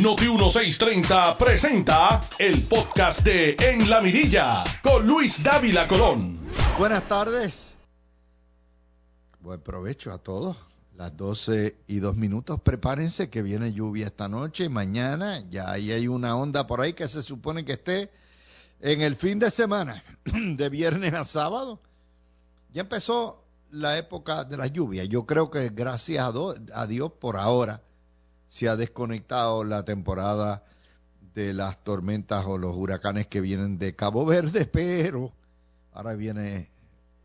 Noti 0.00 0.24
1630 0.24 1.36
presenta 1.36 2.26
el 2.38 2.62
podcast 2.62 3.20
de 3.20 3.54
En 3.60 3.90
la 3.90 4.00
Mirilla 4.00 4.64
con 4.82 5.06
Luis 5.06 5.42
Dávila 5.42 5.86
Colón. 5.86 6.38
Buenas 6.78 7.06
tardes. 7.06 7.74
Buen 9.40 9.60
provecho 9.60 10.10
a 10.10 10.16
todos. 10.16 10.56
Las 10.96 11.14
12 11.14 11.76
y 11.88 11.98
2 11.98 12.16
minutos. 12.16 12.58
Prepárense 12.62 13.28
que 13.28 13.42
viene 13.42 13.74
lluvia 13.74 14.06
esta 14.06 14.28
noche 14.28 14.64
y 14.64 14.68
mañana. 14.70 15.40
Ya 15.50 15.70
ahí 15.70 15.92
hay 15.92 16.08
una 16.08 16.36
onda 16.36 16.66
por 16.66 16.80
ahí 16.80 16.94
que 16.94 17.06
se 17.06 17.20
supone 17.20 17.66
que 17.66 17.72
esté 17.72 18.10
en 18.80 19.02
el 19.02 19.14
fin 19.14 19.38
de 19.38 19.50
semana, 19.50 20.02
de 20.24 20.68
viernes 20.70 21.12
a 21.12 21.24
sábado. 21.24 21.80
Ya 22.70 22.80
empezó 22.80 23.44
la 23.70 23.98
época 23.98 24.44
de 24.44 24.56
la 24.56 24.68
lluvia. 24.68 25.04
Yo 25.04 25.26
creo 25.26 25.50
que 25.50 25.68
gracias 25.68 26.32
a, 26.72 26.86
Dios 26.86 27.12
por 27.20 27.36
ahora 27.36 27.82
se 28.52 28.68
ha 28.68 28.76
desconectado 28.76 29.64
la 29.64 29.82
temporada 29.82 30.62
de 31.32 31.54
las 31.54 31.82
tormentas 31.82 32.44
o 32.44 32.58
los 32.58 32.76
huracanes 32.76 33.26
que 33.26 33.40
vienen 33.40 33.78
de 33.78 33.96
Cabo 33.96 34.26
Verde, 34.26 34.66
pero 34.70 35.32
ahora 35.94 36.12
viene 36.16 36.68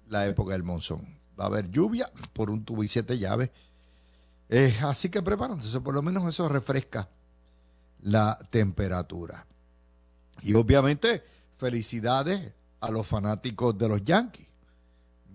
la 0.08 0.26
época 0.26 0.54
del 0.54 0.64
monzón 0.64 1.18
va 1.38 1.44
a 1.44 1.48
haber 1.48 1.70
lluvia 1.70 2.10
por 2.32 2.50
un 2.50 2.64
tubo 2.64 2.82
y 2.82 2.88
siete 2.88 3.18
llaves. 3.18 3.50
Eh, 4.48 4.74
así 4.84 5.10
que 5.10 5.22
prepárense, 5.22 5.82
por 5.82 5.94
lo 5.94 6.02
menos 6.02 6.26
eso 6.26 6.48
refresca 6.48 7.10
la 8.04 8.40
temperatura. 8.50 9.46
Y 10.44 10.54
obviamente, 10.54 11.26
felicidades 11.58 12.54
a 12.80 12.90
los 12.90 13.06
fanáticos 13.06 13.78
de 13.78 13.90
los 13.90 14.02
Yankees. 14.02 14.48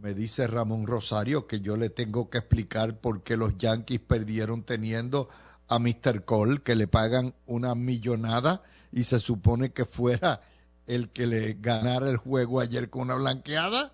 Me 0.00 0.14
dice 0.14 0.46
Ramón 0.46 0.86
Rosario 0.86 1.46
que 1.46 1.60
yo 1.60 1.76
le 1.76 1.90
tengo 1.90 2.30
que 2.30 2.38
explicar 2.38 2.98
por 2.98 3.22
qué 3.22 3.36
los 3.36 3.58
Yankees 3.58 4.00
perdieron 4.00 4.62
teniendo 4.62 5.28
a 5.68 5.78
Mr. 5.78 6.24
Cole, 6.24 6.60
que 6.62 6.74
le 6.74 6.86
pagan 6.86 7.34
una 7.46 7.74
millonada 7.74 8.62
y 8.92 9.04
se 9.04 9.18
supone 9.20 9.72
que 9.72 9.84
fuera 9.84 10.40
el 10.86 11.10
que 11.10 11.26
le 11.26 11.54
ganara 11.54 12.08
el 12.08 12.16
juego 12.16 12.60
ayer 12.60 12.90
con 12.90 13.02
una 13.02 13.14
blanqueada. 13.14 13.92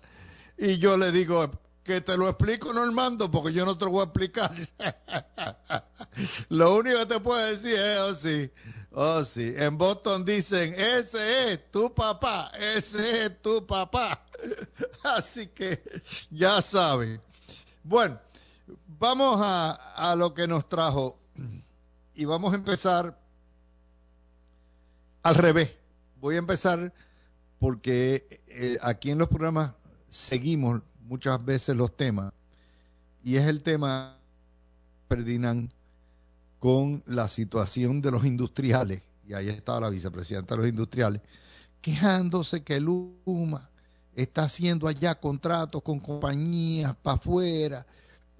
Y 0.57 0.77
yo 0.77 0.97
le 0.97 1.11
digo, 1.11 1.49
que 1.89 2.01
te 2.01 2.17
lo 2.17 2.29
explico, 2.29 2.71
Normando, 2.71 3.31
porque 3.31 3.51
yo 3.51 3.65
no 3.65 3.75
te 3.75 3.85
lo 3.85 3.91
voy 3.91 4.01
a 4.01 4.03
explicar. 4.03 4.53
lo 6.49 6.75
único 6.75 6.99
que 6.99 7.05
te 7.07 7.19
puedo 7.19 7.39
decir 7.39 7.75
es, 7.75 7.99
oh 7.99 8.13
sí, 8.13 8.51
oh 8.91 9.23
sí. 9.23 9.53
En 9.55 9.77
Boston 9.77 10.23
dicen, 10.23 10.75
ese 10.75 11.53
es 11.53 11.71
tu 11.71 11.91
papá, 11.91 12.51
ese 12.59 13.25
es 13.25 13.41
tu 13.41 13.65
papá. 13.65 14.23
Así 15.03 15.47
que 15.47 15.81
ya 16.29 16.61
saben. 16.61 17.19
Bueno, 17.83 18.19
vamos 18.85 19.39
a, 19.41 19.71
a 19.95 20.15
lo 20.15 20.31
que 20.33 20.45
nos 20.47 20.69
trajo 20.69 21.18
y 22.19 22.25
vamos 22.25 22.51
a 22.51 22.57
empezar 22.57 23.17
al 25.23 25.35
revés. 25.35 25.71
Voy 26.19 26.35
a 26.35 26.39
empezar 26.39 26.93
porque 27.59 28.43
eh, 28.47 28.77
aquí 28.81 29.11
en 29.11 29.19
los 29.19 29.29
programas 29.29 29.71
seguimos 30.09 30.81
muchas 30.99 31.43
veces 31.45 31.77
los 31.77 31.95
temas, 31.95 32.33
y 33.23 33.37
es 33.37 33.45
el 33.45 33.63
tema, 33.63 34.17
Ferdinand, 35.07 35.71
con 36.59 37.01
la 37.05 37.29
situación 37.29 38.01
de 38.01 38.11
los 38.11 38.25
industriales, 38.25 39.01
y 39.25 39.33
ahí 39.33 39.47
está 39.47 39.79
la 39.79 39.89
vicepresidenta 39.89 40.55
de 40.55 40.61
los 40.61 40.69
industriales, 40.69 41.21
quejándose 41.81 42.63
que 42.63 42.81
Luma 42.81 43.69
está 44.13 44.43
haciendo 44.43 44.89
allá 44.89 45.15
contratos 45.15 45.81
con 45.81 46.01
compañías 46.01 46.97
para 46.97 47.15
afuera, 47.15 47.85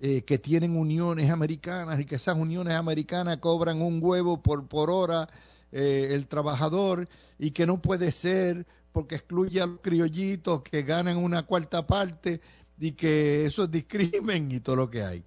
eh, 0.02 0.22
que 0.24 0.38
tienen 0.38 0.78
uniones 0.78 1.30
americanas 1.30 2.00
y 2.00 2.06
que 2.06 2.16
esas 2.16 2.38
uniones 2.38 2.76
americanas 2.76 3.38
cobran 3.38 3.82
un 3.82 4.00
huevo 4.02 4.42
por, 4.42 4.68
por 4.68 4.90
hora 4.90 5.28
eh, 5.72 6.10
el 6.12 6.28
trabajador 6.28 7.08
y 7.38 7.52
que 7.52 7.66
no 7.66 7.82
puede 7.82 8.12
ser 8.12 8.66
porque 8.92 9.16
excluye 9.16 9.62
a 9.62 9.66
los 9.66 9.80
criollitos 9.82 10.62
que 10.62 10.84
ganan 10.84 11.18
una 11.18 11.44
cuarta 11.44 11.86
parte 11.86 12.42
y 12.80 12.94
que 12.94 13.46
eso 13.46 13.66
es 13.66 13.72
discrimen 13.72 14.52
y 14.52 14.60
todo 14.60 14.78
lo 14.78 14.90
que 14.90 15.04
hay. 15.04 15.24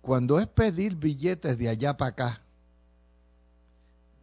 Cuando 0.00 0.40
es 0.40 0.46
pedir 0.46 0.96
billetes 0.96 1.58
de 1.58 1.68
allá 1.68 1.96
para 1.96 2.10
acá, 2.10 2.42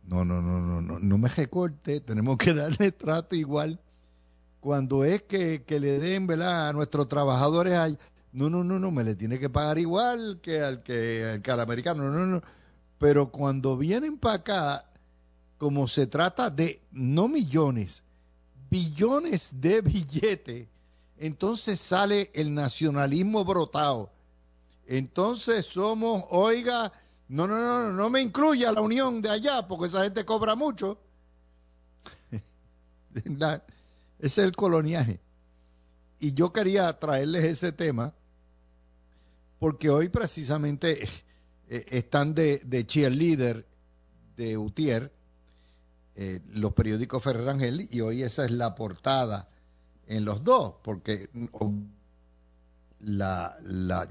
no, 0.07 0.23
no, 0.23 0.41
no, 0.41 0.59
no, 0.61 0.81
no, 0.81 0.99
no 0.99 1.17
me 1.17 1.27
recorte, 1.27 1.99
tenemos 1.99 2.37
que 2.37 2.53
darle 2.53 2.91
trato 2.93 3.35
igual. 3.35 3.79
Cuando 4.61 5.05
es 5.05 5.23
que, 5.23 5.63
le 5.67 5.99
den, 5.99 6.27
¿verdad? 6.27 6.69
A 6.69 6.73
nuestros 6.73 7.07
trabajadores, 7.07 7.77
hay, 7.77 7.97
no, 8.31 8.49
no, 8.49 8.63
no, 8.63 8.79
no, 8.79 8.91
me 8.91 9.03
le 9.03 9.15
tiene 9.15 9.39
que 9.39 9.49
pagar 9.49 9.77
igual 9.77 10.39
que 10.41 10.61
al 10.61 10.83
que 10.83 11.25
al, 11.25 11.41
que 11.41 11.51
americano, 11.51 12.03
no, 12.03 12.11
no, 12.11 12.25
no. 12.27 12.41
Pero 12.97 13.31
cuando 13.31 13.77
vienen 13.77 14.17
para 14.17 14.35
acá, 14.35 14.85
como 15.57 15.87
se 15.87 16.07
trata 16.07 16.49
de 16.49 16.81
no 16.91 17.27
millones, 17.27 18.03
billones 18.69 19.51
de 19.59 19.81
billetes, 19.83 20.67
entonces 21.17 21.79
sale 21.79 22.31
el 22.33 22.53
nacionalismo 22.53 23.43
brotado. 23.43 24.11
Entonces 24.85 25.65
somos, 25.65 26.23
oiga, 26.29 26.91
no, 27.27 27.47
no, 27.47 27.57
no, 27.57 27.91
no 27.91 28.09
me 28.09 28.21
incluya 28.21 28.71
la 28.71 28.81
unión 28.81 29.21
de 29.21 29.29
allá, 29.29 29.67
porque 29.67 29.87
esa 29.87 30.03
gente 30.03 30.23
cobra 30.25 30.55
mucho. 30.55 30.99
Ese 33.13 33.61
es 34.19 34.37
el 34.37 34.55
coloniaje. 34.55 35.19
Y 36.19 36.33
yo 36.33 36.51
quería 36.51 36.91
traerles 36.99 37.43
ese 37.43 37.71
tema, 37.71 38.13
porque 39.59 39.89
hoy 39.89 40.09
precisamente 40.09 41.07
eh, 41.69 41.85
están 41.89 42.33
de, 42.33 42.59
de 42.59 42.85
cheerleader 42.85 43.65
de 44.35 44.57
Utier, 44.57 45.11
eh, 46.15 46.39
los 46.53 46.73
periódicos 46.73 47.23
Ferrer 47.23 47.47
Ángel, 47.47 47.87
y 47.91 48.01
hoy 48.01 48.23
esa 48.23 48.45
es 48.45 48.51
la 48.51 48.73
portada 48.73 49.47
en 50.07 50.25
los 50.25 50.43
dos, 50.43 50.75
porque 50.83 51.29
la, 53.01 53.55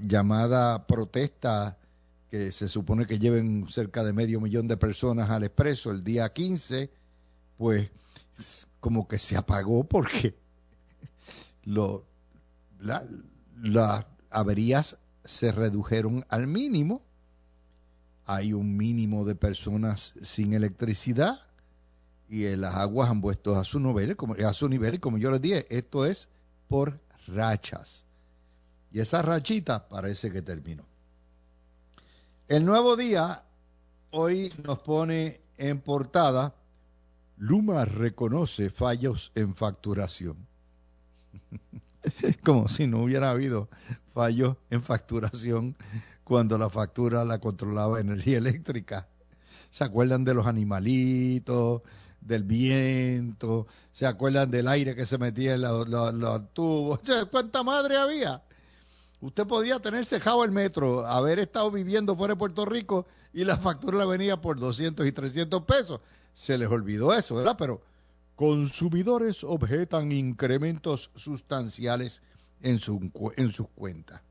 llamada 0.01 0.85
protesta 0.87 1.77
que 2.29 2.51
se 2.51 2.69
supone 2.69 3.05
que 3.05 3.19
lleven 3.19 3.67
cerca 3.69 4.03
de 4.03 4.13
medio 4.13 4.39
millón 4.39 4.67
de 4.67 4.77
personas 4.77 5.29
al 5.29 5.43
expreso 5.43 5.91
el 5.91 6.03
día 6.03 6.31
15, 6.31 6.89
pues 7.57 7.89
como 8.79 9.07
que 9.07 9.17
se 9.17 9.35
apagó 9.35 9.83
porque 9.83 10.35
lo, 11.67 12.05
las 12.79 14.05
averías 14.29 14.97
se 15.25 15.51
redujeron 15.51 16.25
al 16.29 16.47
mínimo. 16.47 17.01
Hay 18.25 18.53
un 18.53 18.77
mínimo 18.77 19.25
de 19.25 19.35
personas 19.35 20.13
sin 20.21 20.53
electricidad 20.53 21.41
y 22.29 22.55
las 22.55 22.75
aguas 22.75 23.09
han 23.09 23.19
vuelto 23.19 23.57
a 23.57 23.65
su 23.65 23.79
nivel, 23.81 24.15
como, 24.15 24.33
a 24.33 24.53
su 24.53 24.69
nivel, 24.69 25.01
como 25.01 25.17
yo 25.17 25.29
les 25.29 25.41
dije, 25.41 25.65
esto 25.69 26.05
es 26.05 26.29
por 26.69 27.01
rachas. 27.27 28.05
Y 28.91 29.01
esa 29.01 29.21
rachita 29.21 29.89
parece 29.89 30.31
que 30.31 30.41
terminó. 30.41 30.85
El 32.47 32.65
nuevo 32.65 32.95
día 32.95 33.43
hoy 34.11 34.53
nos 34.63 34.79
pone 34.79 35.41
en 35.57 35.81
portada, 35.81 36.55
Luma 37.35 37.83
reconoce 37.83 38.69
fallos 38.69 39.33
en 39.35 39.53
facturación. 39.53 40.47
Como 42.43 42.67
si 42.67 42.87
no 42.87 43.03
hubiera 43.03 43.31
habido 43.31 43.69
fallos 44.13 44.57
en 44.69 44.81
facturación 44.81 45.75
cuando 46.23 46.57
la 46.57 46.69
factura 46.69 47.25
la 47.25 47.39
controlaba 47.39 47.99
energía 47.99 48.37
eléctrica. 48.37 49.07
¿Se 49.69 49.83
acuerdan 49.83 50.23
de 50.23 50.33
los 50.33 50.47
animalitos, 50.47 51.81
del 52.27 52.43
viento, 52.43 53.67
se 53.91 54.05
acuerdan 54.05 54.51
del 54.51 54.67
aire 54.67 54.95
que 54.95 55.05
se 55.05 55.17
metía 55.17 55.55
en 55.55 55.61
los, 55.61 56.53
tubos. 56.53 56.99
¿Cuánta 57.31 57.63
madre 57.63 57.97
había? 57.97 58.43
Usted 59.21 59.47
podía 59.47 59.79
tener 59.79 60.05
cejado 60.05 60.43
el 60.43 60.51
metro, 60.51 61.05
haber 61.05 61.39
estado 61.39 61.71
viviendo 61.71 62.15
fuera 62.15 62.33
de 62.33 62.39
Puerto 62.39 62.65
Rico 62.65 63.07
y 63.33 63.45
la 63.45 63.57
factura 63.57 63.97
la 63.97 64.05
venía 64.05 64.39
por 64.39 64.59
200 64.59 65.07
y 65.07 65.11
300 65.11 65.63
pesos. 65.63 66.01
Se 66.33 66.57
les 66.57 66.69
olvidó 66.69 67.13
eso, 67.13 67.35
¿verdad? 67.35 67.55
Pero 67.57 67.81
consumidores 68.37 69.43
objetan 69.43 70.13
incrementos 70.13 71.11
sustanciales 71.15 72.21
en, 72.61 72.79
su, 72.79 73.11
en 73.35 73.51
sus 73.51 73.67
cuentas. 73.75 74.21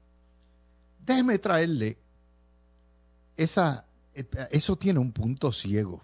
Déjeme 1.04 1.38
traerle 1.38 1.98
esa, 3.36 3.84
eso 4.50 4.76
tiene 4.76 4.98
un 4.98 5.12
punto 5.12 5.52
ciego 5.52 6.00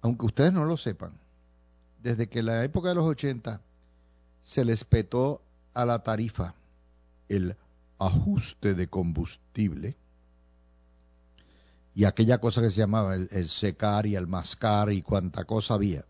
aunque 0.00 0.26
ustedes 0.26 0.52
no 0.52 0.64
lo 0.64 0.76
sepan, 0.76 1.12
desde 2.02 2.28
que 2.28 2.42
la 2.42 2.64
época 2.64 2.90
de 2.90 2.94
los 2.94 3.06
80 3.06 3.60
se 4.42 4.64
les 4.64 4.84
petó 4.84 5.42
a 5.74 5.84
la 5.84 6.02
tarifa 6.02 6.54
el 7.28 7.56
ajuste 7.98 8.74
de 8.74 8.88
combustible 8.88 9.96
y 11.98 12.04
aquella 12.04 12.38
cosa 12.38 12.60
que 12.62 12.70
se 12.70 12.78
llamaba 12.78 13.16
el, 13.16 13.48
secar 13.48 14.06
y 14.06 14.14
el 14.14 14.28
mascar 14.28 14.92
y 14.92 15.02
cuanta 15.02 15.44
cosa 15.44 15.74
había. 15.74 16.04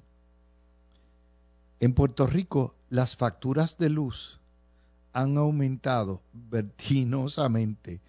En 1.81 1.95
Puerto 1.95 2.27
Rico 2.27 2.75
las 2.91 3.17
facturas 3.17 3.79
de 3.79 3.89
luz 3.89 4.39
han 5.15 5.39
aumentado 5.39 6.21
vertiginosamente 6.35 8.03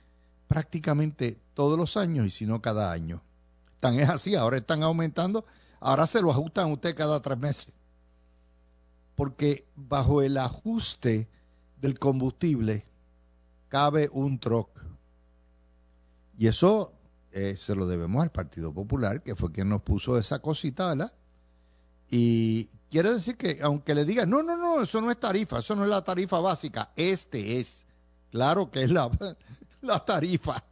prácticamente 0.50 1.40
todos 1.54 1.80
los 1.80 1.96
años 1.96 2.28
y 2.28 2.32
si 2.32 2.46
no 2.46 2.62
cada 2.62 2.92
año. 2.92 3.22
Tan 3.80 3.98
es 3.98 4.10
así, 4.10 4.36
ahora 4.36 4.58
están 4.58 4.84
aumentando, 4.84 5.46
ahora 5.80 6.06
se 6.06 6.22
lo 6.22 6.32
ajustan 6.32 6.68
a 6.68 6.74
usted 6.74 6.94
cada 6.98 7.22
tres 7.22 7.38
meses. 7.38 7.74
Porque 9.16 9.66
bajo 9.78 10.22
el 10.22 10.38
ajuste 10.38 11.30
del 11.80 11.98
combustible 11.98 12.86
cabe 13.70 14.10
un 14.12 14.38
troc. 14.38 14.70
Y 16.38 16.48
eso 16.48 16.99
se 17.32 17.76
lo 17.76 17.88
debemos 17.88 18.24
al 18.24 18.32
Partido 18.32 18.74
Popular, 18.74 19.22
que 19.22 19.36
fue 19.36 19.52
quien 19.52 19.70
nos 19.70 19.82
puso 19.82 20.18
esa 20.18 20.40
cosita, 20.40 20.88
¿verdad? 20.88 21.14
Y 22.10 22.66
quiere 22.90 23.14
decir 23.14 23.38
que 23.38 23.60
aunque 23.62 23.94
le 23.94 24.06
digan, 24.06 24.30
no, 24.30 24.42
no, 24.42 24.58
no, 24.58 24.82
eso 24.82 25.00
no 25.00 25.12
es 25.12 25.20
tarifa, 25.20 25.60
eso 25.60 25.76
no 25.76 25.84
es 25.84 25.90
la 25.90 26.04
tarifa 26.04 26.40
básica, 26.40 26.92
este 26.96 27.60
es, 27.60 27.86
claro 28.32 28.72
que 28.72 28.84
es 28.84 28.92
la, 28.92 29.10
la 29.82 30.04
tarifa. 30.04 30.64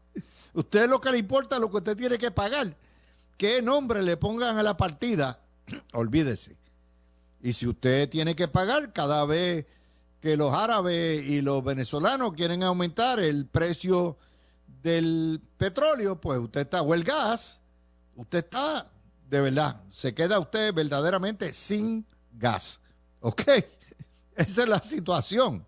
Usted 0.54 0.90
lo 0.90 1.00
que 1.00 1.12
le 1.12 1.20
importa 1.20 1.56
es 1.56 1.62
lo 1.62 1.70
que 1.70 1.78
usted 1.78 1.96
tiene 1.96 2.18
que 2.18 2.32
pagar. 2.32 2.76
¿Qué 3.38 3.62
nombre 3.62 4.02
le 4.02 4.18
pongan 4.18 4.58
a 4.58 4.64
la 4.64 4.76
partida? 4.76 5.40
Olvídese. 5.94 6.58
Y 7.42 7.54
si 7.54 7.68
usted 7.68 8.10
tiene 8.10 8.36
que 8.36 8.48
pagar 8.48 8.92
cada 8.92 9.24
vez 9.26 9.66
que 10.20 10.36
los 10.36 10.54
árabes 10.54 11.24
y 11.24 11.42
los 11.42 11.64
venezolanos 11.64 12.34
quieren 12.34 12.64
aumentar 12.64 13.20
el 13.20 13.46
precio 13.46 14.18
del 14.82 15.42
petróleo, 15.58 16.20
pues 16.20 16.40
usted 16.40 16.62
está, 16.62 16.82
o 16.82 16.94
el 16.94 17.04
gas, 17.04 17.60
usted 18.16 18.40
está, 18.40 18.90
de 19.30 19.42
verdad, 19.42 19.84
se 19.90 20.14
queda 20.14 20.40
usted 20.40 20.74
verdaderamente 20.74 21.54
sin 21.54 22.06
gas. 22.34 22.80
¿Ok? 23.22 23.44
Esa 24.36 24.64
es 24.64 24.70
la 24.70 24.82
situación. 24.82 25.66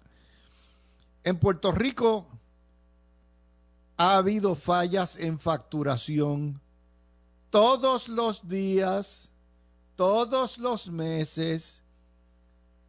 En 1.24 1.38
Puerto 1.38 1.72
Rico 1.72 2.28
ha 3.98 4.16
habido 4.18 4.56
fallas 4.56 5.18
en 5.18 5.40
facturación 5.40 6.62
todos 7.50 8.08
los 8.08 8.48
días, 8.48 9.30
todos 9.96 10.58
los 10.58 10.90
meses. 10.90 11.84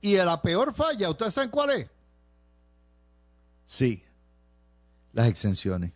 Y 0.01 0.17
la 0.17 0.41
peor 0.41 0.73
falla, 0.73 1.11
¿ustedes 1.11 1.35
saben 1.35 1.51
cuál 1.51 1.71
es? 1.71 1.91
Sí, 3.67 4.03
las 5.13 5.29
exenciones. 5.29 5.93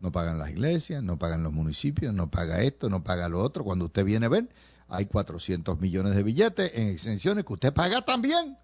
No 0.00 0.10
pagan 0.10 0.38
las 0.38 0.50
iglesias, 0.50 1.02
no 1.02 1.18
pagan 1.18 1.42
los 1.42 1.52
municipios, 1.52 2.14
no 2.14 2.30
paga 2.30 2.62
esto, 2.62 2.88
no 2.88 3.04
paga 3.04 3.28
lo 3.28 3.40
otro. 3.42 3.64
Cuando 3.64 3.84
usted 3.86 4.04
viene 4.04 4.26
a 4.26 4.30
ver, 4.30 4.48
hay 4.88 5.06
400 5.06 5.78
millones 5.78 6.14
de 6.14 6.22
billetes 6.22 6.72
en 6.74 6.88
exenciones 6.88 7.44
que 7.44 7.52
usted 7.52 7.72
paga 7.72 8.02
también 8.02 8.56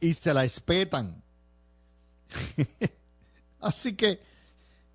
y 0.00 0.14
se 0.14 0.32
la 0.32 0.44
espetan. 0.44 1.22
Así 3.60 3.94
que 3.94 4.20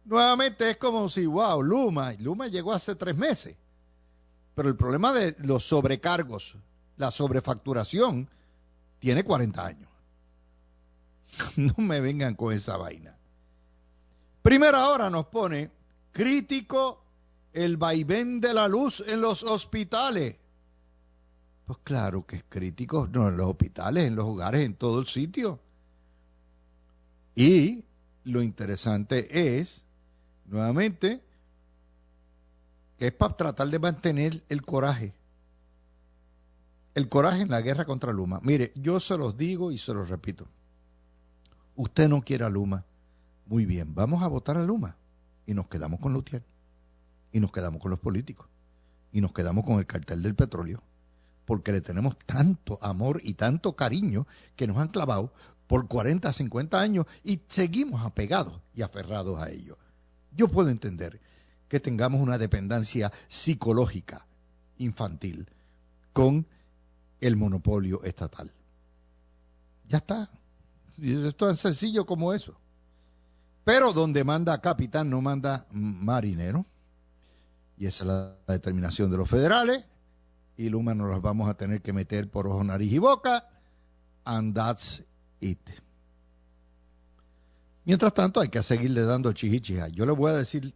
nuevamente 0.06 0.70
es 0.70 0.78
como 0.78 1.08
si, 1.10 1.26
wow, 1.26 1.62
Luma, 1.62 2.14
Luma 2.20 2.48
llegó 2.48 2.74
hace 2.74 2.96
tres 2.96 3.16
meses. 3.16 3.56
Pero 4.56 4.70
el 4.70 4.76
problema 4.76 5.14
de 5.14 5.36
los 5.40 5.64
sobrecargos, 5.64 6.56
la 6.98 7.12
sobrefacturación, 7.12 8.30
tiene 9.00 9.24
40 9.24 9.66
años. 9.66 9.90
No 11.56 11.74
me 11.78 12.00
vengan 12.00 12.36
con 12.36 12.54
esa 12.54 12.78
vaina. 12.78 13.16
Primera 14.42 14.90
hora 14.90 15.10
nos 15.10 15.28
pone 15.28 15.72
crítico 16.14 17.04
el 17.52 17.76
vaivén 17.78 18.40
de 18.40 18.54
la 18.54 18.70
luz 18.70 19.04
en 19.08 19.20
los 19.20 19.44
hospitales. 19.44 20.38
Pues 21.66 21.80
claro 21.84 22.26
que 22.26 22.38
es 22.38 22.46
crítico, 22.48 23.08
no 23.12 23.28
en 23.28 23.38
los 23.38 23.48
hospitales, 23.48 24.06
en 24.06 24.16
los 24.16 24.26
hogares, 24.26 24.66
en 24.66 24.76
todo 24.76 25.00
el 25.00 25.08
sitio. 25.08 25.60
Y 27.36 27.86
lo 28.24 28.42
interesante 28.42 29.58
es, 29.58 29.86
nuevamente, 30.46 31.22
que 32.98 33.08
es 33.08 33.14
para 33.14 33.36
tratar 33.36 33.68
de 33.70 33.80
mantener 33.80 34.44
el 34.50 34.62
coraje. 34.62 35.14
El 36.96 37.10
coraje 37.10 37.42
en 37.42 37.50
la 37.50 37.62
guerra 37.62 37.86
contra 37.86 38.14
Luma. 38.14 38.40
Mire, 38.44 38.72
yo 38.76 39.00
se 39.00 39.18
los 39.18 39.36
digo 39.36 39.72
y 39.72 39.78
se 39.78 39.94
los 39.94 40.10
repito. 40.10 40.48
Usted 41.76 42.08
no 42.08 42.22
quiere 42.22 42.46
a 42.46 42.50
Luma. 42.50 42.86
Muy 43.46 43.66
bien, 43.66 43.96
vamos 43.96 44.22
a 44.22 44.28
votar 44.28 44.58
a 44.58 44.64
Luma. 44.64 44.96
Y 45.46 45.54
nos 45.54 45.68
quedamos 45.68 46.00
con 46.00 46.14
Lutier. 46.14 46.44
Y 47.32 47.40
nos 47.40 47.52
quedamos 47.52 47.82
con 47.82 47.92
los 47.92 48.00
políticos. 48.00 48.48
Y 49.12 49.22
nos 49.22 49.34
quedamos 49.34 49.66
con 49.66 49.80
el 49.80 49.86
cartel 49.86 50.22
del 50.22 50.36
petróleo. 50.36 50.84
Porque 51.46 51.72
le 51.72 51.82
tenemos 51.82 52.18
tanto 52.20 52.80
amor 52.82 53.20
y 53.24 53.34
tanto 53.34 53.76
cariño 53.76 54.28
que 54.56 54.68
nos 54.68 54.78
han 54.78 54.88
clavado 54.88 55.34
por 55.68 55.88
40, 55.88 56.32
50 56.32 56.80
años 56.80 57.06
y 57.24 57.42
seguimos 57.48 58.06
apegados 58.06 58.62
y 58.74 58.82
aferrados 58.82 59.42
a 59.42 59.50
ello. 59.50 59.78
Yo 60.36 60.48
puedo 60.48 60.70
entender 60.70 61.20
que 61.68 61.80
tengamos 61.80 62.22
una 62.22 62.38
dependencia 62.38 63.12
psicológica 63.28 64.28
infantil 64.78 65.48
con 66.12 66.46
el 67.22 67.36
monopolio 67.38 68.04
estatal. 68.04 68.52
Ya 69.88 69.98
está. 69.98 70.30
Es 71.02 71.36
tan 71.36 71.56
sencillo 71.56 72.06
como 72.06 72.34
eso. 72.34 72.56
Pero 73.64 73.94
donde 73.94 74.24
manda 74.24 74.60
capitán 74.60 75.10
no 75.10 75.22
manda 75.22 75.66
marinero. 75.72 76.66
Y 77.78 77.88
esa 77.88 78.04
es 78.04 78.08
la 78.08 78.36
determinación 78.48 79.10
de 79.10 79.18
los 79.18 79.30
federales. 79.30 79.86
Y 80.58 80.70
Luma 80.70 80.94
nos 80.94 81.10
las 81.10 81.22
vamos 81.22 81.50
a 81.50 81.56
tener 81.56 81.82
que 81.82 81.94
meter 81.94 82.30
por 82.30 82.48
ojo, 82.48 82.64
nariz 82.64 82.92
y 82.92 82.98
boca. 82.98 83.48
And 84.26 84.56
that's 84.56 85.04
it. 85.40 85.70
Mientras 87.86 88.14
tanto, 88.14 88.40
hay 88.40 88.50
que 88.50 88.64
seguirle 88.64 89.04
dando 89.04 89.34
chichichija. 89.34 89.90
Yo 89.90 90.06
le 90.06 90.14
voy 90.14 90.32
a 90.32 90.36
decir, 90.36 90.74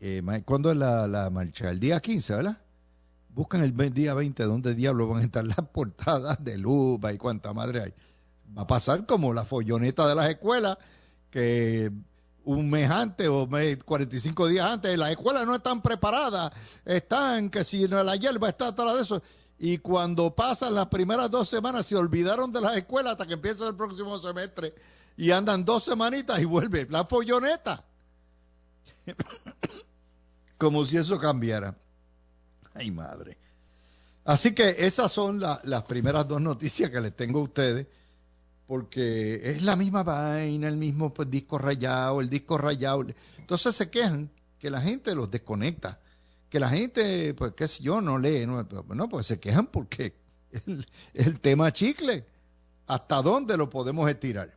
eh, 0.00 0.22
¿cuándo 0.44 0.70
es 0.70 0.76
la, 0.76 1.06
la 1.06 1.30
marcha? 1.30 1.70
El 1.70 1.78
día 1.78 2.00
15, 2.00 2.34
¿verdad? 2.34 2.58
buscan 3.36 3.62
el 3.62 3.92
día 3.92 4.14
20 4.14 4.44
dónde 4.44 4.74
diablos 4.74 5.10
van 5.10 5.20
a 5.20 5.24
estar 5.24 5.44
las 5.44 5.60
portadas 5.72 6.42
de 6.42 6.56
Luba 6.56 7.12
y 7.12 7.18
cuánta 7.18 7.52
madre 7.52 7.82
hay. 7.82 7.94
Va 8.56 8.62
a 8.62 8.66
pasar 8.66 9.04
como 9.04 9.34
la 9.34 9.44
folloneta 9.44 10.08
de 10.08 10.14
las 10.14 10.30
escuelas, 10.30 10.78
que 11.30 11.90
un 12.44 12.70
mes 12.70 12.88
antes 12.88 13.28
o 13.28 13.48
45 13.48 14.48
días 14.48 14.66
antes, 14.66 14.96
las 14.96 15.10
escuelas 15.10 15.46
no 15.46 15.54
están 15.54 15.82
preparadas, 15.82 16.52
están 16.84 17.50
que 17.50 17.64
si 17.64 17.88
la 17.88 18.16
hierba 18.16 18.48
está 18.48 18.68
atrás 18.68 18.94
de 18.94 19.02
eso. 19.02 19.22
Y 19.58 19.78
cuando 19.78 20.34
pasan 20.34 20.74
las 20.74 20.86
primeras 20.86 21.30
dos 21.30 21.48
semanas, 21.48 21.86
se 21.86 21.96
olvidaron 21.96 22.52
de 22.52 22.60
las 22.60 22.76
escuelas 22.76 23.12
hasta 23.12 23.26
que 23.26 23.34
empieza 23.34 23.66
el 23.66 23.74
próximo 23.74 24.18
semestre 24.18 24.74
y 25.16 25.30
andan 25.30 25.64
dos 25.64 25.84
semanitas 25.84 26.38
y 26.40 26.44
vuelve 26.44 26.86
la 26.90 27.04
folloneta. 27.04 27.84
Como 30.58 30.84
si 30.84 30.98
eso 30.98 31.18
cambiara. 31.18 31.76
Ay, 32.74 32.90
madre. 32.90 33.38
Así 34.24 34.54
que 34.54 34.74
esas 34.78 35.10
son 35.10 35.40
las 35.40 35.82
primeras 35.84 36.26
dos 36.28 36.40
noticias 36.40 36.90
que 36.90 37.00
les 37.00 37.14
tengo 37.14 37.40
a 37.40 37.44
ustedes, 37.44 37.86
porque 38.66 39.50
es 39.50 39.62
la 39.62 39.76
misma 39.76 40.02
vaina, 40.02 40.68
el 40.68 40.76
mismo 40.76 41.14
pues, 41.14 41.30
disco 41.30 41.58
rayado, 41.58 42.20
el 42.20 42.28
disco 42.28 42.58
rayado. 42.58 43.04
Entonces 43.38 43.74
se 43.74 43.90
quejan 43.90 44.30
que 44.58 44.70
la 44.70 44.80
gente 44.80 45.14
los 45.14 45.30
desconecta, 45.30 46.00
que 46.48 46.58
la 46.58 46.68
gente, 46.68 47.34
pues 47.34 47.52
qué 47.52 47.68
sé 47.68 47.82
yo, 47.82 48.00
no 48.00 48.18
lee. 48.18 48.44
No, 48.46 49.08
pues 49.08 49.26
se 49.26 49.38
quejan 49.38 49.66
porque 49.66 50.14
el, 50.66 50.86
el 51.14 51.40
tema 51.40 51.72
chicle, 51.72 52.26
¿hasta 52.86 53.22
dónde 53.22 53.56
lo 53.56 53.70
podemos 53.70 54.08
estirar? 54.10 54.52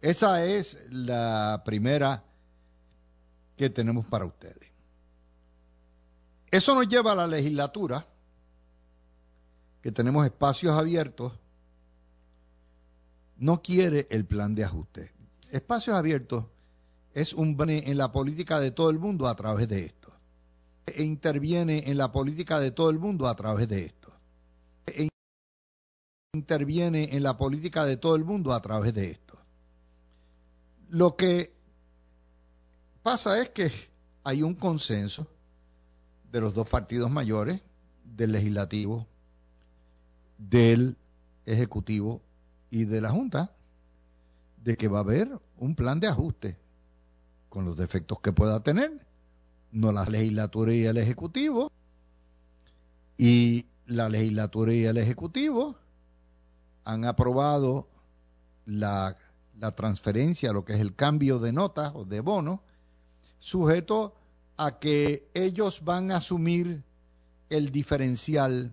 Esa 0.00 0.44
es 0.44 0.78
la 0.90 1.62
primera 1.64 2.22
que 3.56 3.70
tenemos 3.70 4.06
para 4.06 4.24
ustedes. 4.24 4.70
Eso 6.50 6.74
nos 6.74 6.86
lleva 6.86 7.12
a 7.12 7.16
la 7.16 7.26
legislatura, 7.26 8.06
que 9.82 9.90
tenemos 9.90 10.24
espacios 10.24 10.78
abiertos, 10.78 11.32
no 13.38 13.62
quiere 13.62 14.06
el 14.10 14.24
plan 14.24 14.54
de 14.54 14.64
ajuste. 14.64 15.12
Espacios 15.50 15.96
abiertos 15.96 16.44
es 17.14 17.32
un 17.32 17.56
en 17.68 17.96
la 17.96 18.12
política 18.12 18.60
de 18.60 18.70
todo 18.70 18.90
el 18.90 18.98
mundo 18.98 19.26
a 19.26 19.34
través 19.34 19.68
de 19.68 19.84
esto. 19.84 20.12
E 20.86 21.02
interviene 21.02 21.90
en 21.90 21.96
la 21.96 22.12
política 22.12 22.60
de 22.60 22.70
todo 22.70 22.90
el 22.90 22.98
mundo 22.98 23.26
a 23.26 23.34
través 23.34 23.68
de 23.68 23.86
esto. 23.86 24.12
E 24.86 25.08
interviene 26.34 27.16
en 27.16 27.22
la 27.22 27.36
política 27.36 27.84
de 27.84 27.96
todo 27.96 28.16
el 28.16 28.24
mundo 28.24 28.52
a 28.52 28.60
través 28.60 28.94
de 28.94 29.10
esto. 29.10 29.38
Lo 30.90 31.16
que 31.16 31.52
pasa 33.02 33.40
es 33.40 33.50
que 33.50 33.72
hay 34.22 34.42
un 34.42 34.54
consenso 34.54 35.26
de 36.30 36.40
los 36.40 36.54
dos 36.54 36.68
partidos 36.68 37.10
mayores, 37.10 37.62
del 38.04 38.32
legislativo, 38.32 39.06
del 40.38 40.96
ejecutivo 41.44 42.20
y 42.76 42.84
de 42.84 43.00
la 43.00 43.10
Junta, 43.10 43.52
de 44.62 44.76
que 44.76 44.88
va 44.88 44.98
a 44.98 45.02
haber 45.02 45.28
un 45.58 45.74
plan 45.74 46.00
de 46.00 46.08
ajuste 46.08 46.56
con 47.48 47.64
los 47.64 47.76
defectos 47.76 48.20
que 48.20 48.32
pueda 48.32 48.60
tener, 48.60 49.06
no 49.72 49.92
la 49.92 50.04
legislatura 50.04 50.72
y 50.72 50.84
el 50.84 50.96
ejecutivo, 50.96 51.70
y 53.16 53.66
la 53.86 54.08
legislatura 54.08 54.72
y 54.72 54.84
el 54.84 54.96
ejecutivo 54.96 55.76
han 56.84 57.04
aprobado 57.04 57.88
la 58.66 59.16
la 59.58 59.74
transferencia, 59.74 60.52
lo 60.52 60.64
que 60.64 60.74
es 60.74 60.80
el 60.80 60.94
cambio 60.94 61.38
de 61.38 61.52
notas 61.52 61.92
o 61.94 62.04
de 62.04 62.20
bonos, 62.20 62.60
sujeto 63.38 64.14
a 64.56 64.78
que 64.78 65.28
ellos 65.34 65.82
van 65.84 66.10
a 66.10 66.16
asumir 66.16 66.82
el 67.48 67.70
diferencial 67.70 68.72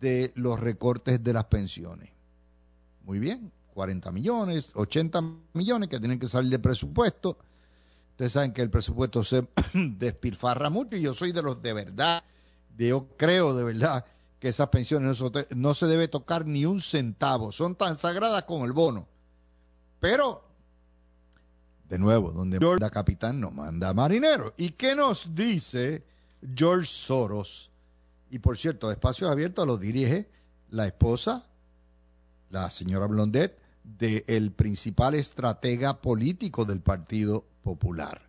de 0.00 0.32
los 0.34 0.58
recortes 0.58 1.22
de 1.22 1.32
las 1.32 1.44
pensiones. 1.44 2.10
Muy 3.04 3.18
bien, 3.18 3.52
40 3.74 4.12
millones, 4.12 4.72
80 4.74 5.22
millones 5.54 5.88
que 5.88 5.98
tienen 5.98 6.18
que 6.18 6.26
salir 6.26 6.50
de 6.50 6.58
presupuesto. 6.58 7.38
Ustedes 8.10 8.32
saben 8.32 8.52
que 8.52 8.62
el 8.62 8.70
presupuesto 8.70 9.24
se 9.24 9.48
despilfarra 9.74 10.70
mucho 10.70 10.96
y 10.96 11.02
yo 11.02 11.14
soy 11.14 11.32
de 11.32 11.42
los 11.42 11.62
de 11.62 11.72
verdad, 11.72 12.22
de, 12.76 12.88
yo 12.88 13.08
creo 13.16 13.54
de 13.54 13.64
verdad 13.64 14.04
que 14.38 14.48
esas 14.48 14.68
pensiones 14.68 15.20
no, 15.20 15.32
no 15.56 15.74
se 15.74 15.86
debe 15.86 16.08
tocar 16.08 16.46
ni 16.46 16.66
un 16.66 16.80
centavo, 16.80 17.52
son 17.52 17.74
tan 17.74 17.96
sagradas 17.96 18.42
como 18.44 18.64
el 18.64 18.72
bono. 18.72 19.06
Pero, 20.00 20.44
de 21.88 21.98
nuevo, 21.98 22.32
donde 22.32 22.58
manda 22.58 22.90
capitán 22.90 23.40
no 23.40 23.52
manda 23.52 23.94
marinero. 23.94 24.52
¿Y 24.56 24.70
qué 24.70 24.96
nos 24.96 25.32
dice 25.32 26.04
George 26.56 26.86
Soros? 26.86 27.70
Y 28.30 28.40
por 28.40 28.58
cierto, 28.58 28.90
Espacios 28.90 29.30
Abiertos 29.30 29.64
lo 29.66 29.78
dirige 29.78 30.28
la 30.70 30.86
esposa, 30.86 31.46
la 32.52 32.70
señora 32.70 33.06
Blondet, 33.06 33.58
del 33.82 34.52
principal 34.52 35.14
estratega 35.14 36.00
político 36.00 36.64
del 36.64 36.80
Partido 36.80 37.44
Popular. 37.64 38.22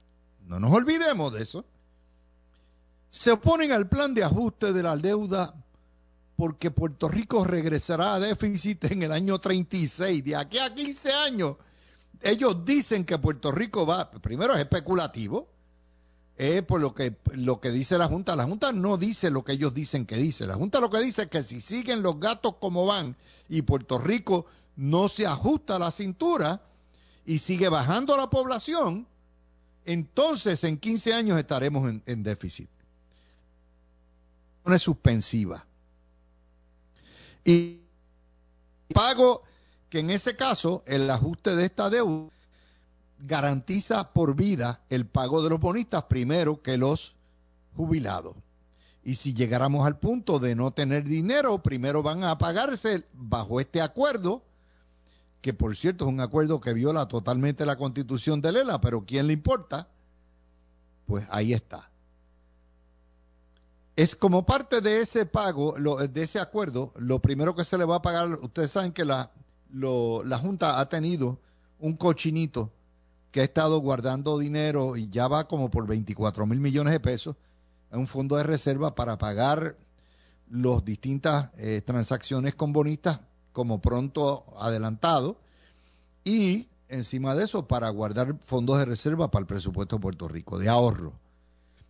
No 0.47 0.59
nos 0.59 0.71
olvidemos 0.71 1.31
de 1.33 1.43
eso. 1.43 1.65
Se 3.09 3.31
oponen 3.31 3.71
al 3.71 3.87
plan 3.87 4.13
de 4.13 4.23
ajuste 4.23 4.73
de 4.73 4.81
la 4.81 4.97
deuda 4.97 5.53
porque 6.35 6.71
Puerto 6.71 7.07
Rico 7.07 7.43
regresará 7.43 8.15
a 8.15 8.19
déficit 8.19 8.85
en 8.85 9.03
el 9.03 9.11
año 9.11 9.37
36. 9.37 10.23
De 10.23 10.35
aquí 10.35 10.57
a 10.57 10.73
15 10.73 11.13
años, 11.13 11.57
ellos 12.21 12.65
dicen 12.65 13.05
que 13.05 13.19
Puerto 13.19 13.51
Rico 13.51 13.85
va, 13.85 14.09
primero 14.09 14.53
es 14.53 14.61
especulativo, 14.61 15.49
es 16.37 16.63
por 16.63 16.81
lo 16.81 16.93
que, 16.93 17.15
lo 17.33 17.59
que 17.59 17.71
dice 17.71 17.97
la 17.97 18.07
Junta. 18.07 18.35
La 18.35 18.45
Junta 18.45 18.71
no 18.71 18.97
dice 18.97 19.29
lo 19.29 19.43
que 19.43 19.53
ellos 19.53 19.73
dicen 19.73 20.05
que 20.05 20.17
dice. 20.17 20.47
La 20.47 20.55
Junta 20.55 20.79
lo 20.79 20.89
que 20.89 20.99
dice 20.99 21.23
es 21.23 21.27
que 21.29 21.43
si 21.43 21.61
siguen 21.61 22.01
los 22.01 22.19
gatos 22.19 22.55
como 22.59 22.85
van 22.85 23.15
y 23.49 23.61
Puerto 23.61 23.99
Rico 23.99 24.45
no 24.75 25.07
se 25.07 25.27
ajusta 25.27 25.75
a 25.75 25.79
la 25.79 25.91
cintura 25.91 26.61
y 27.25 27.39
sigue 27.39 27.69
bajando 27.69 28.17
la 28.17 28.29
población, 28.29 29.07
entonces 29.85 30.63
en 30.63 30.77
15 30.77 31.13
años 31.13 31.37
estaremos 31.37 31.89
en, 31.89 32.01
en 32.05 32.23
déficit. 32.23 32.69
Una 34.63 34.79
suspensiva. 34.79 35.65
Y 37.45 37.81
pago 38.93 39.43
que 39.89 39.99
en 39.99 40.09
ese 40.09 40.35
caso 40.35 40.83
el 40.87 41.09
ajuste 41.09 41.55
de 41.55 41.65
esta 41.65 41.89
deuda 41.89 42.31
garantiza 43.25 44.13
por 44.13 44.35
vida 44.35 44.81
el 44.89 45.05
pago 45.05 45.41
de 45.41 45.49
los 45.49 45.59
bonistas 45.59 46.03
primero 46.03 46.61
que 46.61 46.77
los 46.77 47.15
jubilados. 47.75 48.35
Y 49.03 49.15
si 49.15 49.33
llegáramos 49.33 49.85
al 49.85 49.99
punto 49.99 50.39
de 50.39 50.55
no 50.55 50.71
tener 50.71 51.03
dinero, 51.03 51.61
primero 51.61 52.03
van 52.03 52.23
a 52.23 52.37
pagarse 52.37 53.05
bajo 53.13 53.59
este 53.59 53.81
acuerdo, 53.81 54.43
que 55.41 55.53
por 55.53 55.75
cierto 55.75 56.05
es 56.05 56.09
un 56.09 56.21
acuerdo 56.21 56.61
que 56.61 56.73
viola 56.73 57.07
totalmente 57.07 57.65
la 57.65 57.77
constitución 57.77 58.41
de 58.41 58.51
Lela, 58.51 58.79
pero 58.79 59.03
¿quién 59.05 59.27
le 59.27 59.33
importa? 59.33 59.87
Pues 61.05 61.25
ahí 61.29 61.53
está 61.53 61.89
es 63.95 64.15
como 64.15 64.45
parte 64.45 64.81
de 64.81 65.01
ese 65.01 65.25
pago, 65.25 65.75
de 65.77 66.23
ese 66.23 66.39
acuerdo, 66.39 66.91
lo 66.97 67.19
primero 67.19 67.55
que 67.55 67.63
se 67.63 67.77
le 67.77 67.85
va 67.85 67.97
a 67.97 68.01
pagar, 68.01 68.27
ustedes 68.41 68.71
saben 68.71 68.91
que 68.91 69.05
la, 69.05 69.31
la 69.71 70.37
Junta 70.39 70.79
ha 70.79 70.89
tenido 70.89 71.39
un 71.79 71.95
cochinito 71.95 72.71
que 73.33 73.41
ha 73.41 73.45
estado 73.45 73.79
guardando 73.79 74.37
dinero 74.37 74.95
y 74.95 75.09
ya 75.09 75.27
va 75.27 75.47
como 75.47 75.71
por 75.71 75.87
24 75.87 76.45
mil 76.45 76.59
millones 76.59 76.93
de 76.93 76.99
pesos 76.99 77.35
en 77.91 78.01
un 78.01 78.07
fondo 78.07 78.35
de 78.37 78.43
reserva 78.43 78.93
para 78.93 79.17
pagar 79.17 79.75
las 80.51 80.85
distintas 80.85 81.49
eh, 81.57 81.81
transacciones 81.83 82.53
con 82.53 82.71
bonistas 82.73 83.21
como 83.51 83.81
pronto 83.81 84.45
adelantado 84.59 85.39
y 86.23 86.67
encima 86.89 87.33
de 87.33 87.45
eso 87.45 87.67
para 87.67 87.89
guardar 87.89 88.37
fondos 88.39 88.77
de 88.77 88.85
reserva 88.85 89.31
para 89.31 89.41
el 89.41 89.47
presupuesto 89.47 89.95
de 89.95 90.01
Puerto 90.03 90.27
Rico, 90.27 90.59
de 90.59 90.69
ahorro. 90.69 91.13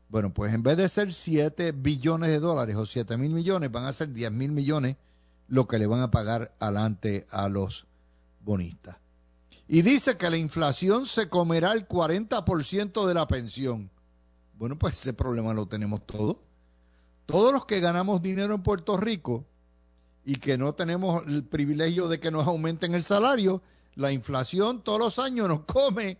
Bueno, 0.07 0.33
pues 0.33 0.53
en 0.53 0.63
vez 0.63 0.77
de 0.77 0.87
ser 0.87 1.11
7 1.11 1.73
billones 1.73 2.29
de 2.29 2.39
dólares 2.39 2.77
o 2.77 2.85
7 2.85 3.17
mil 3.17 3.31
millones, 3.31 3.69
van 3.69 3.83
a 3.83 3.91
ser 3.91 4.13
10 4.13 4.31
mil 4.31 4.53
millones 4.53 4.95
lo 5.49 5.67
que 5.67 5.77
le 5.77 5.87
van 5.87 5.99
a 5.99 6.09
pagar 6.09 6.53
adelante 6.61 7.27
a 7.31 7.49
los 7.49 7.85
bonistas. 8.39 9.02
Y 9.67 9.81
dice 9.81 10.17
que 10.17 10.29
la 10.29 10.37
inflación 10.37 11.05
se 11.05 11.29
comerá 11.29 11.71
el 11.73 11.87
40% 11.87 13.07
de 13.07 13.13
la 13.13 13.27
pensión. 13.27 13.89
Bueno, 14.55 14.77
pues 14.77 14.93
ese 14.93 15.13
problema 15.13 15.53
lo 15.53 15.67
tenemos 15.67 16.05
todos. 16.05 16.37
Todos 17.25 17.53
los 17.53 17.65
que 17.65 17.79
ganamos 17.79 18.21
dinero 18.21 18.53
en 18.53 18.63
Puerto 18.63 18.97
Rico 18.97 19.45
y 20.25 20.35
que 20.35 20.57
no 20.57 20.73
tenemos 20.73 21.25
el 21.27 21.43
privilegio 21.43 22.07
de 22.07 22.19
que 22.19 22.31
nos 22.31 22.45
aumenten 22.45 22.93
el 22.93 23.03
salario, 23.03 23.61
la 23.95 24.11
inflación 24.11 24.83
todos 24.83 24.99
los 24.99 25.19
años 25.19 25.47
nos 25.47 25.61
come 25.61 26.17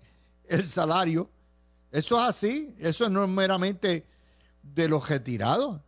el 0.48 0.66
salario 0.68 1.30
eso 1.94 2.20
es 2.20 2.28
así, 2.28 2.76
eso 2.80 3.08
no 3.08 3.24
es 3.24 3.30
meramente 3.30 4.08
de 4.64 4.90
los 4.90 5.08
retirados. 5.08 5.80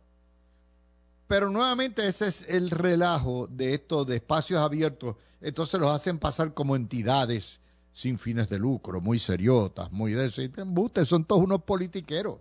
Pero 1.26 1.50
nuevamente 1.50 2.06
ese 2.06 2.28
es 2.28 2.46
el 2.48 2.70
relajo 2.70 3.48
de 3.48 3.74
estos 3.74 4.06
de 4.06 4.16
espacios 4.16 4.60
abiertos. 4.60 5.16
Entonces 5.40 5.80
los 5.80 5.94
hacen 5.94 6.18
pasar 6.18 6.54
como 6.54 6.76
entidades 6.76 7.60
sin 7.92 8.18
fines 8.18 8.48
de 8.48 8.58
lucro, 8.58 9.00
muy 9.00 9.18
seriotas, 9.18 9.90
muy 9.90 10.12
de 10.12 10.26
eso. 10.26 10.42
Y 10.42 10.52
son 11.04 11.24
todos 11.24 11.42
unos 11.42 11.62
politiqueros. 11.62 12.38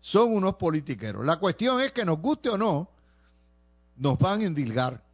Son 0.00 0.32
unos 0.32 0.54
politiqueros. 0.54 1.26
La 1.26 1.38
cuestión 1.38 1.80
es 1.80 1.92
que 1.92 2.04
nos 2.04 2.18
guste 2.18 2.48
o 2.50 2.56
no, 2.56 2.88
nos 3.96 4.18
van 4.18 4.40
a 4.40 4.44
endilgar 4.44 5.04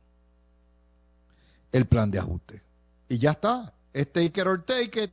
el 1.73 1.87
plan 1.87 2.11
de 2.11 2.19
ajuste. 2.19 2.63
Y 3.09 3.19
ya 3.19 3.33
está. 3.33 3.75
Es 3.93 4.13
take 4.13 4.41
it 4.41 4.47
or 4.47 4.63
take 4.63 5.03
it 5.03 5.11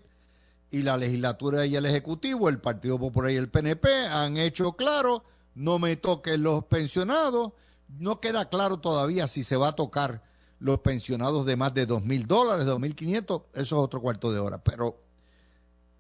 y 0.72 0.84
la 0.84 0.98
legislatura 0.98 1.66
y 1.66 1.76
el 1.76 1.86
Ejecutivo, 1.86 2.48
el 2.48 2.60
Partido 2.60 2.98
Popular 2.98 3.32
y 3.32 3.36
el 3.36 3.50
PNP 3.50 4.08
han 4.08 4.38
hecho 4.38 4.72
claro, 4.72 5.24
no 5.54 5.78
me 5.78 5.98
toquen 5.98 6.42
los 6.44 6.64
pensionados, 6.66 7.52
no 8.00 8.20
queda 8.20 8.50
claro 8.50 8.80
todavía 8.80 9.28
si 9.28 9.44
se 9.44 9.58
va 9.58 9.70
a 9.70 9.76
tocar 9.76 10.24
los 10.60 10.80
pensionados 10.80 11.46
de 11.46 11.56
más 11.58 11.74
de 11.74 11.86
dos 11.86 12.04
mil 12.04 12.28
dólares, 12.28 12.66
dos 12.66 12.80
mil 12.80 12.96
quinientos, 12.96 13.44
eso 13.54 13.62
es 13.62 13.74
otro 13.74 14.02
cuarto 14.02 14.32
de 14.32 14.40
hora, 14.40 14.64
pero 14.64 15.02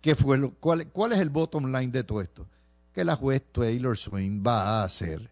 ¿qué 0.01 0.15
fue 0.15 0.37
lo, 0.37 0.53
cuál, 0.55 0.87
¿cuál 0.87 1.13
es 1.13 1.19
el 1.19 1.29
bottom 1.29 1.65
line 1.71 1.91
de 1.91 2.03
todo 2.03 2.21
esto? 2.21 2.47
Que 2.93 3.03
la 3.03 3.15
juez 3.15 3.41
Taylor 3.51 3.97
Swain 3.97 4.43
va 4.45 4.81
a 4.81 4.83
hacer 4.83 5.31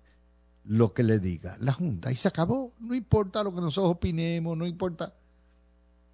lo 0.64 0.94
que 0.94 1.04
le 1.04 1.20
diga 1.20 1.58
la 1.60 1.74
Junta 1.74 2.12
y 2.12 2.16
se 2.16 2.28
acabó, 2.28 2.74
no 2.80 2.96
importa 2.96 3.44
lo 3.44 3.54
que 3.54 3.62
nosotros 3.62 3.92
opinemos, 3.92 4.58
no 4.58 4.66
importa, 4.66 5.14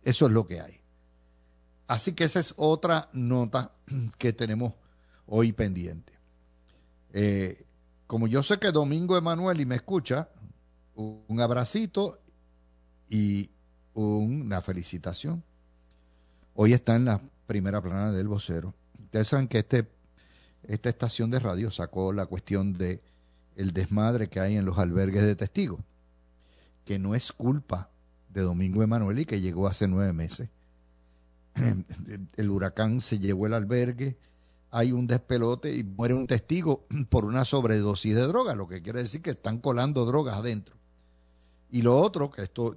eso 0.04 0.28
es 0.28 0.32
lo 0.32 0.46
que 0.46 0.62
hay. 0.62 0.82
Así 1.88 2.14
que 2.14 2.24
esa 2.24 2.40
es 2.40 2.54
otra 2.58 3.10
nota 3.14 3.72
que 4.18 4.34
tenemos 4.34 4.74
hoy 5.28 5.52
pendiente. 5.54 6.14
Eh, 7.14 7.66
como 8.08 8.28
yo 8.28 8.44
sé 8.44 8.60
que 8.60 8.72
Domingo 8.72 9.18
Emanuel 9.18 9.62
y 9.62 9.66
me 9.66 9.75
escucha, 9.75 10.30
un 10.96 11.40
abracito 11.40 12.20
y 13.08 13.50
una 13.94 14.62
felicitación. 14.62 15.44
Hoy 16.54 16.74
está 16.74 16.96
en 16.96 17.06
la 17.06 17.22
primera 17.48 17.82
plana 17.82 18.12
del 18.12 18.28
vocero. 18.28 18.74
Ustedes 19.04 19.28
saben 19.28 19.48
que 19.48 19.60
este, 19.60 19.88
esta 20.64 20.90
estación 20.90 21.30
de 21.32 21.40
radio 21.40 21.70
sacó 21.70 22.14
la 22.14 22.25
cuestión 22.25 22.74
de 22.74 23.02
el 23.56 23.72
desmadre 23.72 24.28
que 24.30 24.40
hay 24.40 24.58
en 24.58 24.66
los 24.66 24.78
albergues 24.78 25.24
de 25.24 25.36
testigos, 25.36 25.80
que 26.84 27.00
no 27.00 27.16
es 27.16 27.32
culpa 27.32 27.90
de 28.30 28.42
Domingo 28.42 28.84
Emanuel 28.84 29.20
y 29.20 29.25
que 29.25 29.40
llegó 29.40 29.68
hace 29.68 29.88
nueve 29.88 30.12
meses 30.12 30.50
el 32.36 32.50
huracán 32.50 33.02
se 33.02 33.20
llevó 33.20 33.48
el 33.48 33.54
albergue, 33.54 34.18
hay 34.72 34.92
un 34.92 35.08
despelote 35.08 35.75
y 35.75 35.84
muere 35.84 36.14
un 36.14 36.28
testigo 36.28 36.86
por 37.10 37.25
una 37.25 37.46
sobredosis 37.46 38.16
de 38.16 38.28
droga, 38.28 38.56
lo 38.56 38.68
que 38.68 38.82
quiere 38.82 39.00
decir 39.00 39.22
que 39.22 39.32
están 39.32 39.60
colando 39.60 40.06
drogas 40.06 40.36
adentro. 40.36 40.75
Y 41.75 41.82
lo 41.82 42.00
otro, 42.00 42.32
que 42.32 42.44
esto 42.44 42.74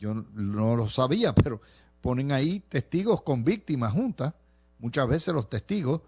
yo 0.00 0.12
no 0.12 0.74
lo 0.74 0.88
sabía, 0.88 1.32
pero 1.36 1.60
ponen 2.00 2.32
ahí 2.32 2.58
testigos 2.58 3.22
con 3.22 3.44
víctimas 3.44 3.92
juntas. 3.92 4.34
Muchas 4.80 5.08
veces 5.08 5.32
los 5.32 5.48
testigos 5.48 6.00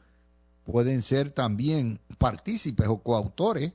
pueden 0.65 1.03
ser 1.03 1.31
también 1.31 2.01
partícipes 2.19 2.89
o 2.89 3.01
coautores 3.01 3.75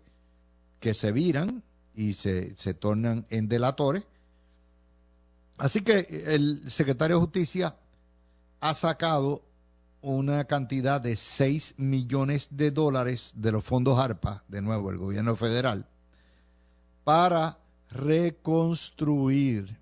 que 0.82 0.94
se 0.94 1.14
viran 1.14 1.64
y 1.94 2.14
se, 2.14 2.58
se 2.58 2.74
tornan 2.74 3.26
en 3.30 3.48
delatores. 3.48 4.04
Así 5.58 5.80
que 5.80 6.06
el 6.28 6.70
secretario 6.70 7.16
de 7.16 7.22
Justicia 7.22 7.78
ha 8.60 8.74
sacado 8.74 9.44
una 10.02 10.44
cantidad 10.44 11.00
de 11.00 11.16
6 11.16 11.76
millones 11.78 12.50
de 12.52 12.72
dólares 12.72 13.32
de 13.38 13.54
los 13.54 13.64
fondos 13.64 13.98
ARPA, 13.98 14.44
de 14.50 14.62
nuevo 14.62 14.92
el 14.92 14.98
gobierno 14.98 15.38
federal, 15.38 15.88
para 17.06 17.60
reconstruir 17.90 19.80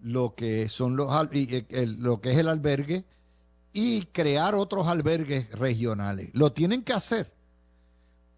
lo 0.00 0.34
que 0.34 0.68
son 0.68 0.96
los 0.96 1.10
lo 1.10 2.20
que 2.20 2.30
es 2.30 2.38
el 2.38 2.48
albergue 2.48 3.04
y 3.72 4.02
crear 4.06 4.54
otros 4.54 4.86
albergues 4.86 5.50
regionales. 5.52 6.30
Lo 6.32 6.52
tienen 6.52 6.82
que 6.82 6.92
hacer 6.92 7.32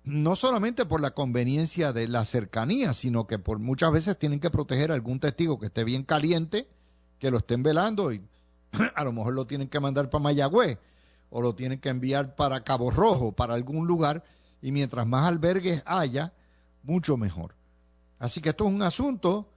no 0.05 0.35
solamente 0.35 0.87
por 0.87 1.01
la 1.01 1.13
conveniencia 1.13 1.93
de 1.93 2.09
la 2.09 2.25
cercanía, 2.25 2.93
sino 2.95 3.27
que 3.27 3.39
por 3.39 3.59
muchas 3.59 3.93
veces 3.93 4.19
tienen 4.19 4.41
que 4.41 4.51
proteger 4.51 4.91
a 4.91 4.95
algún 4.95 5.21
testigo 5.21 5.59
que 5.59 5.67
esté 5.67 5.85
bien 5.85 6.05
caliente, 6.05 6.69
que 7.19 7.31
lo 7.31 7.39
estén 7.39 7.63
velando 7.63 8.13
y 8.13 8.23
a 8.95 9.05
lo 9.05 9.13
mejor 9.13 9.35
lo 9.35 9.47
tienen 9.47 9.69
que 9.69 9.81
mandar 9.81 10.09
para 10.11 10.23
Mayagüez 10.23 10.79
o 11.29 11.43
lo 11.43 11.55
tienen 11.55 11.81
que 11.81 11.91
enviar 11.91 12.35
para 12.35 12.65
Cabo 12.65 12.91
Rojo, 12.91 13.33
para 13.33 13.55
algún 13.55 13.87
lugar, 13.87 14.25
y 14.63 14.73
mientras 14.73 15.07
más 15.07 15.27
albergues 15.29 15.83
haya, 15.87 16.33
mucho 16.83 17.17
mejor. 17.17 17.55
Así 18.21 18.41
que 18.41 18.51
esto 18.51 18.69
es 18.69 18.73
un 18.73 18.83
asunto 18.83 19.49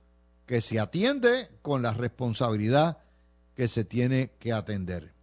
que 0.48 0.62
se 0.62 0.80
atiende 0.80 1.50
con 1.62 1.84
la 1.84 1.92
responsabilidad 1.92 2.98
que 3.56 3.68
se 3.68 3.84
tiene 3.84 4.32
que 4.40 4.54
atender. 4.54 5.14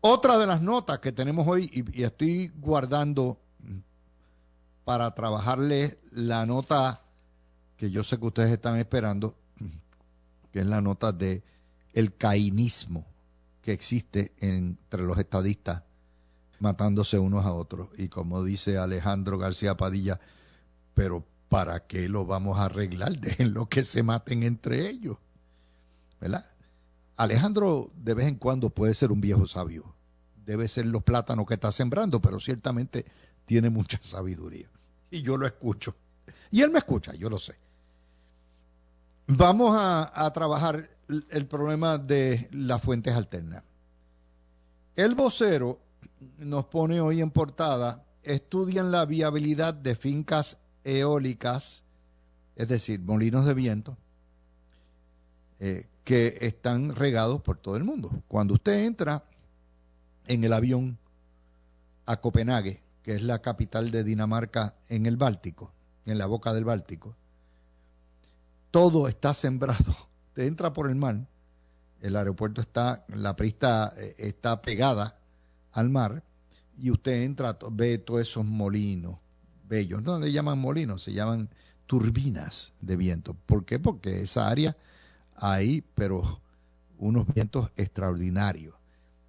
Otra 0.00 0.38
de 0.38 0.46
las 0.46 0.62
notas 0.62 1.00
que 1.00 1.12
tenemos 1.12 1.46
hoy, 1.46 1.68
y, 1.72 2.02
estoy 2.02 2.52
guardando 2.56 3.38
para 4.84 5.12
trabajarle 5.14 5.98
la 6.12 6.46
nota 6.46 7.02
que 7.76 7.90
yo 7.90 8.04
sé 8.04 8.18
que 8.18 8.26
ustedes 8.26 8.52
están 8.52 8.78
esperando, 8.78 9.34
que 10.52 10.60
es 10.60 10.66
la 10.66 10.80
nota 10.80 11.10
de 11.10 11.42
el 11.94 12.16
cainismo 12.16 13.04
que 13.60 13.72
existe 13.72 14.32
entre 14.38 15.02
los 15.02 15.18
estadistas 15.18 15.82
matándose 16.60 17.18
unos 17.18 17.44
a 17.44 17.52
otros. 17.52 17.88
Y 17.98 18.08
como 18.08 18.44
dice 18.44 18.78
Alejandro 18.78 19.36
García 19.36 19.76
Padilla, 19.76 20.20
pero 20.94 21.24
¿para 21.54 21.86
qué 21.86 22.08
lo 22.08 22.26
vamos 22.26 22.58
a 22.58 22.64
arreglar? 22.64 23.16
Dejen 23.20 23.54
que 23.66 23.84
se 23.84 24.02
maten 24.02 24.42
entre 24.42 24.88
ellos. 24.88 25.18
¿Verdad? 26.20 26.44
Alejandro 27.14 27.92
de 27.94 28.12
vez 28.12 28.26
en 28.26 28.34
cuando 28.34 28.70
puede 28.70 28.92
ser 28.92 29.12
un 29.12 29.20
viejo 29.20 29.46
sabio. 29.46 29.94
Debe 30.44 30.66
ser 30.66 30.86
los 30.86 31.04
plátanos 31.04 31.46
que 31.46 31.54
está 31.54 31.70
sembrando, 31.70 32.20
pero 32.20 32.40
ciertamente 32.40 33.04
tiene 33.44 33.70
mucha 33.70 34.00
sabiduría. 34.02 34.68
Y 35.12 35.22
yo 35.22 35.36
lo 35.36 35.46
escucho. 35.46 35.94
Y 36.50 36.62
él 36.62 36.72
me 36.72 36.78
escucha, 36.78 37.14
yo 37.14 37.30
lo 37.30 37.38
sé. 37.38 37.54
Vamos 39.28 39.76
a, 39.78 40.10
a 40.12 40.32
trabajar 40.32 40.90
el 41.30 41.46
problema 41.46 41.98
de 41.98 42.48
las 42.50 42.82
fuentes 42.82 43.14
alternas. 43.14 43.62
El 44.96 45.14
vocero 45.14 45.78
nos 46.38 46.64
pone 46.64 47.00
hoy 47.00 47.20
en 47.20 47.30
portada, 47.30 48.04
estudian 48.24 48.90
la 48.90 49.04
viabilidad 49.04 49.72
de 49.72 49.94
fincas 49.94 50.58
eólicas, 50.84 51.82
es 52.56 52.68
decir, 52.68 53.00
molinos 53.00 53.46
de 53.46 53.54
viento, 53.54 53.96
eh, 55.58 55.86
que 56.04 56.38
están 56.42 56.94
regados 56.94 57.40
por 57.40 57.56
todo 57.56 57.76
el 57.76 57.84
mundo. 57.84 58.10
Cuando 58.28 58.54
usted 58.54 58.84
entra 58.84 59.24
en 60.26 60.44
el 60.44 60.52
avión 60.52 60.98
a 62.06 62.20
Copenhague, 62.20 62.82
que 63.02 63.14
es 63.14 63.22
la 63.22 63.40
capital 63.40 63.90
de 63.90 64.04
Dinamarca 64.04 64.74
en 64.88 65.06
el 65.06 65.16
Báltico, 65.16 65.72
en 66.04 66.18
la 66.18 66.26
boca 66.26 66.52
del 66.52 66.64
Báltico, 66.64 67.16
todo 68.70 69.08
está 69.08 69.34
sembrado. 69.34 69.94
Usted 70.28 70.46
entra 70.46 70.72
por 70.72 70.90
el 70.90 70.96
mar, 70.96 71.26
el 72.00 72.16
aeropuerto 72.16 72.60
está, 72.60 73.04
la 73.08 73.34
pista 73.36 73.92
eh, 73.96 74.14
está 74.18 74.60
pegada 74.60 75.16
al 75.72 75.90
mar 75.90 76.22
y 76.78 76.90
usted 76.90 77.22
entra, 77.22 77.56
ve 77.70 77.98
todos 77.98 78.22
esos 78.22 78.44
molinos 78.44 79.18
bellos. 79.68 80.02
No 80.02 80.18
le 80.18 80.32
llaman 80.32 80.58
molinos, 80.58 81.02
se 81.02 81.12
llaman 81.12 81.48
turbinas 81.86 82.72
de 82.80 82.96
viento. 82.96 83.34
¿Por 83.46 83.64
qué? 83.64 83.78
Porque 83.78 84.20
esa 84.20 84.48
área 84.48 84.76
hay, 85.36 85.84
pero 85.94 86.40
unos 86.98 87.26
vientos 87.34 87.70
extraordinarios. 87.76 88.74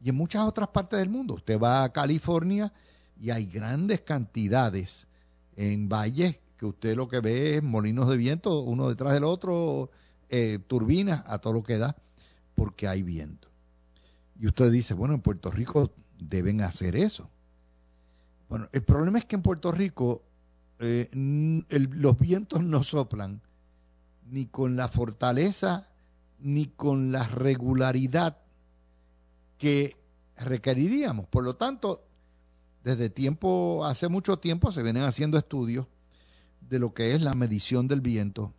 Y 0.01 0.10
en 0.10 0.15
muchas 0.15 0.44
otras 0.44 0.70
partes 0.70 1.00
del 1.00 1.10
mundo. 1.10 1.36
Usted 1.36 1.60
va 1.60 1.84
a 1.84 1.92
California 1.92 2.72
y 3.20 3.32
hay 3.32 3.48
grandes 3.48 4.01
cantidades 4.01 5.08
en 5.56 5.89
valles 5.89 6.38
que 6.58 6.65
usted 6.65 6.96
lo 6.96 7.08
que 7.08 7.20
ve 7.20 7.58
es 7.58 7.63
molinos 7.63 8.10
de 8.10 8.17
viento, 8.17 8.62
uno 8.62 8.88
detrás 8.89 9.13
del 9.13 9.24
otro, 9.24 9.89
eh, 10.30 10.60
turbinas 10.67 11.24
a 11.28 11.39
todo 11.39 11.54
lo 11.54 11.63
que 11.63 11.78
da, 11.78 11.95
porque 12.56 12.88
hay 12.88 13.04
viento. 13.04 13.50
Y 14.39 14.48
usted 14.48 14.71
dice, 14.71 14.93
bueno, 14.93 15.13
en 15.13 15.21
Puerto 15.21 15.52
Rico 15.52 15.91
deben 16.17 16.62
hacer 16.62 16.95
eso. 16.95 17.30
Bueno, 18.49 18.69
el 18.71 18.84
problema 18.84 19.19
es 19.19 19.25
que 19.25 19.36
en 19.36 19.41
Puerto 19.41 19.71
Rico 19.71 20.23
eh, 20.79 21.10
los 21.13 22.19
vientos 22.19 22.63
no 22.63 22.84
soplan 22.84 23.41
ni 24.29 24.47
con 24.47 24.75
la 24.75 24.88
fortaleza 24.88 25.88
ni 26.39 26.67
con 26.67 27.12
la 27.12 27.27
regularidad 27.27 28.38
que 29.58 29.95
requeriríamos. 30.38 31.27
Por 31.27 31.43
lo 31.43 31.55
tanto, 31.55 32.05
desde 32.84 33.10
tiempo, 33.10 33.86
hace 33.86 34.10
mucho 34.10 34.38
tiempo 34.38 34.71
se 34.71 34.84
vienen 34.84 35.03
haciendo 35.03 35.38
estudios 35.38 35.88
de 36.62 36.79
lo 36.79 36.93
que 36.93 37.15
es 37.15 37.21
la 37.21 37.34
medición 37.34 37.88
del 37.88 38.01
viento, 38.01 38.53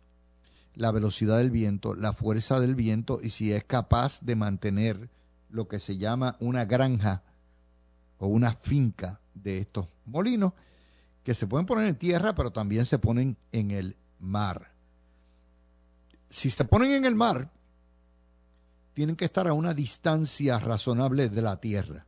la 0.75 0.91
velocidad 0.91 1.37
del 1.37 1.51
viento, 1.51 1.95
la 1.95 2.13
fuerza 2.13 2.59
del 2.59 2.75
viento 2.75 3.19
y 3.21 3.29
si 3.29 3.53
es 3.53 3.63
capaz 3.63 4.21
de 4.21 4.35
mantener 4.35 5.09
lo 5.49 5.67
que 5.67 5.79
se 5.79 5.97
llama 5.97 6.35
una 6.39 6.65
granja 6.65 7.23
o 8.17 8.27
una 8.27 8.53
finca 8.53 9.21
de 9.43 9.59
estos 9.59 9.87
molinos 10.05 10.53
que 11.23 11.33
se 11.33 11.45
pueden 11.45 11.65
poner 11.65 11.87
en 11.87 11.97
tierra, 11.97 12.33
pero 12.35 12.51
también 12.51 12.85
se 12.85 12.99
ponen 12.99 13.37
en 13.51 13.71
el 13.71 13.97
mar. 14.19 14.71
Si 16.29 16.49
se 16.49 16.63
ponen 16.65 16.93
en 16.93 17.05
el 17.05 17.15
mar, 17.15 17.51
tienen 18.93 19.15
que 19.15 19.25
estar 19.25 19.47
a 19.47 19.53
una 19.53 19.73
distancia 19.73 20.57
razonable 20.57 21.29
de 21.29 21.41
la 21.41 21.59
tierra, 21.59 22.05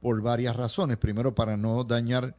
por 0.00 0.22
varias 0.22 0.56
razones. 0.56 0.96
Primero, 0.96 1.34
para 1.34 1.56
no 1.56 1.84
dañar 1.84 2.36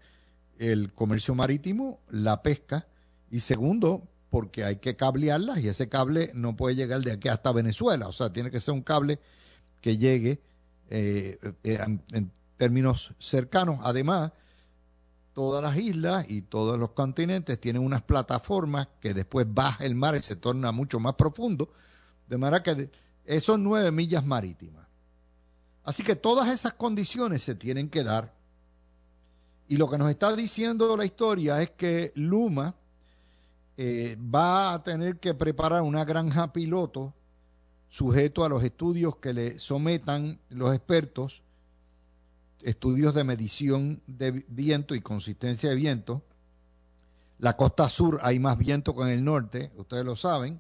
el 0.57 0.93
comercio 0.93 1.35
marítimo, 1.35 1.99
la 2.09 2.41
pesca, 2.41 2.87
y 3.29 3.39
segundo, 3.41 4.07
porque 4.29 4.63
hay 4.63 4.77
que 4.77 4.95
cablearlas 4.95 5.59
y 5.59 5.67
ese 5.67 5.89
cable 5.89 6.31
no 6.33 6.55
puede 6.55 6.75
llegar 6.75 7.01
de 7.01 7.11
aquí 7.11 7.27
hasta 7.27 7.51
Venezuela, 7.51 8.07
o 8.07 8.13
sea, 8.13 8.33
tiene 8.33 8.51
que 8.51 8.59
ser 8.59 8.73
un 8.73 8.81
cable 8.81 9.19
que 9.79 9.97
llegue 9.97 10.41
eh, 10.89 11.37
eh, 11.63 11.85
en 12.13 12.31
términos 12.57 13.13
cercanos. 13.19 13.79
Además, 13.83 14.31
todas 15.33 15.63
las 15.63 15.77
islas 15.77 16.25
y 16.29 16.41
todos 16.41 16.79
los 16.79 16.91
continentes 16.91 17.59
tienen 17.61 17.83
unas 17.83 18.01
plataformas 18.01 18.87
que 18.99 19.13
después 19.13 19.45
baja 19.47 19.85
el 19.85 19.95
mar 19.95 20.15
y 20.15 20.23
se 20.23 20.35
torna 20.35 20.71
mucho 20.71 20.99
más 20.99 21.13
profundo, 21.13 21.69
de 22.27 22.37
manera 22.37 22.63
que 22.63 22.89
son 23.39 23.63
nueve 23.63 23.91
millas 23.91 24.25
marítimas. 24.25 24.87
Así 25.83 26.03
que 26.03 26.15
todas 26.15 26.49
esas 26.49 26.73
condiciones 26.73 27.43
se 27.43 27.55
tienen 27.55 27.87
que 27.89 28.03
dar. 28.03 28.33
Y 29.69 29.77
lo 29.77 29.89
que 29.89 29.97
nos 29.97 30.09
está 30.09 30.35
diciendo 30.35 30.97
la 30.97 31.05
historia 31.05 31.61
es 31.61 31.69
que 31.71 32.11
Luma 32.15 32.73
eh, 33.77 34.17
va 34.19 34.73
a 34.73 34.83
tener 34.83 35.19
que 35.19 35.33
preparar 35.33 35.83
una 35.83 36.03
granja 36.03 36.51
piloto 36.51 37.13
sujeto 37.89 38.43
a 38.43 38.49
los 38.49 38.63
estudios 38.63 39.17
que 39.17 39.33
le 39.33 39.59
sometan 39.59 40.39
los 40.49 40.73
expertos 40.73 41.41
estudios 42.61 43.13
de 43.13 43.23
medición 43.23 44.01
de 44.07 44.31
viento 44.47 44.95
y 44.95 45.01
consistencia 45.01 45.69
de 45.69 45.75
viento. 45.75 46.23
La 47.39 47.55
costa 47.55 47.89
sur 47.89 48.19
hay 48.23 48.39
más 48.39 48.57
viento 48.57 48.95
que 48.95 49.03
en 49.03 49.09
el 49.09 49.23
norte, 49.23 49.71
ustedes 49.77 50.05
lo 50.05 50.15
saben, 50.15 50.59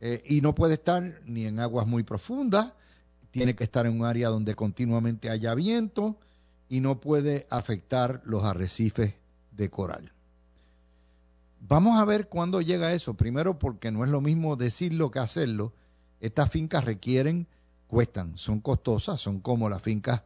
eh, 0.00 0.22
y 0.26 0.40
no 0.40 0.54
puede 0.54 0.74
estar 0.74 1.20
ni 1.26 1.46
en 1.46 1.58
aguas 1.58 1.86
muy 1.86 2.04
profundas, 2.04 2.72
tiene 3.30 3.54
que 3.54 3.64
estar 3.64 3.86
en 3.86 4.00
un 4.00 4.06
área 4.06 4.28
donde 4.28 4.54
continuamente 4.54 5.30
haya 5.30 5.54
viento 5.54 6.16
y 6.68 6.80
no 6.80 7.00
puede 7.00 7.46
afectar 7.50 8.22
los 8.24 8.44
arrecifes 8.44 9.14
de 9.52 9.70
coral. 9.70 10.12
Vamos 11.60 11.98
a 11.98 12.04
ver 12.04 12.28
cuándo 12.28 12.60
llega 12.60 12.92
eso. 12.92 13.14
Primero 13.14 13.58
porque 13.58 13.90
no 13.90 14.02
es 14.04 14.10
lo 14.10 14.20
mismo 14.20 14.56
decirlo 14.56 15.10
que 15.10 15.18
hacerlo. 15.18 15.72
Estas 16.20 16.50
fincas 16.50 16.84
requieren, 16.84 17.46
cuestan, 17.86 18.36
son 18.36 18.60
costosas, 18.60 19.20
son 19.20 19.40
como 19.40 19.68
las 19.68 19.82
fincas 19.82 20.22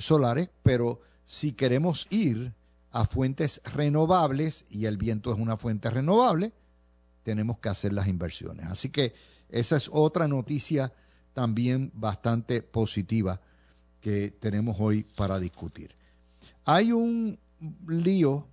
solares, 0.00 0.50
pero 0.62 1.00
si 1.24 1.52
queremos 1.52 2.06
ir 2.10 2.54
a 2.90 3.04
fuentes 3.04 3.60
renovables, 3.64 4.64
y 4.68 4.86
el 4.86 4.96
viento 4.96 5.32
es 5.32 5.38
una 5.38 5.56
fuente 5.56 5.90
renovable, 5.90 6.52
tenemos 7.22 7.58
que 7.58 7.68
hacer 7.68 7.92
las 7.92 8.08
inversiones. 8.08 8.66
Así 8.66 8.90
que 8.90 9.14
esa 9.48 9.76
es 9.76 9.88
otra 9.92 10.26
noticia 10.26 10.92
también 11.32 11.92
bastante 11.94 12.62
positiva 12.62 13.40
que 14.00 14.30
tenemos 14.30 14.76
hoy 14.80 15.04
para 15.04 15.38
discutir. 15.38 15.94
Hay 16.64 16.92
un 16.92 17.38
lío 17.86 18.46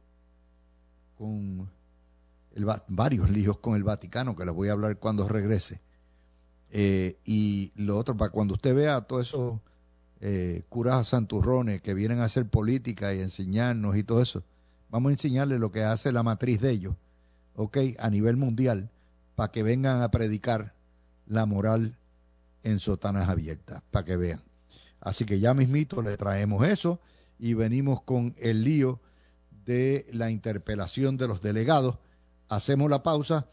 con 1.18 1.70
varios 2.88 3.30
líos 3.30 3.58
con 3.60 3.76
el 3.76 3.84
Vaticano, 3.84 4.36
que 4.36 4.46
les 4.46 4.54
voy 4.54 4.70
a 4.70 4.74
hablar 4.74 4.98
cuando 4.98 5.28
regrese. 5.28 5.82
Eh, 6.70 7.18
y 7.24 7.72
lo 7.76 7.98
otro, 7.98 8.16
para 8.18 8.32
cuando 8.32 8.56
usted 8.56 8.76
vea 8.76 9.02
todo 9.02 9.22
eso 9.22 9.62
eh, 10.20 10.64
curas 10.70 11.08
santurrones 11.08 11.82
que 11.82 11.94
vienen 11.94 12.20
a 12.20 12.26
hacer 12.26 12.48
política 12.48 13.14
y 13.14 13.22
enseñarnos 13.22 13.98
y 13.98 14.04
todo 14.04 14.22
eso. 14.22 14.44
Vamos 14.90 15.10
a 15.10 15.14
enseñarles 15.14 15.60
lo 15.60 15.72
que 15.72 15.84
hace 15.84 16.12
la 16.12 16.24
matriz 16.24 16.62
de 16.62 16.72
ellos, 16.72 16.96
¿ok? 17.56 17.78
A 18.00 18.10
nivel 18.10 18.38
mundial, 18.38 18.90
para 19.36 19.52
que 19.52 19.64
vengan 19.64 20.02
a 20.02 20.10
predicar 20.10 20.74
la 21.28 21.46
moral 21.46 21.98
en 22.64 22.80
sotanas 22.80 23.30
abiertas, 23.30 23.84
para 23.92 24.06
que 24.06 24.18
vean. 24.18 24.42
Así 25.00 25.26
que 25.26 25.40
ya 25.40 25.54
mismito 25.54 26.02
le 26.02 26.18
traemos 26.18 26.68
eso 26.68 27.00
y 27.40 27.54
venimos 27.54 28.02
con 28.02 28.36
el 28.40 28.64
lío 28.64 29.00
de 29.66 30.08
la 30.12 30.32
interpelación 30.32 31.18
de 31.18 31.28
los 31.28 31.42
delegados. 31.42 31.98
Hacemos 32.50 32.90
la 32.90 33.04
pausa. 33.04 33.48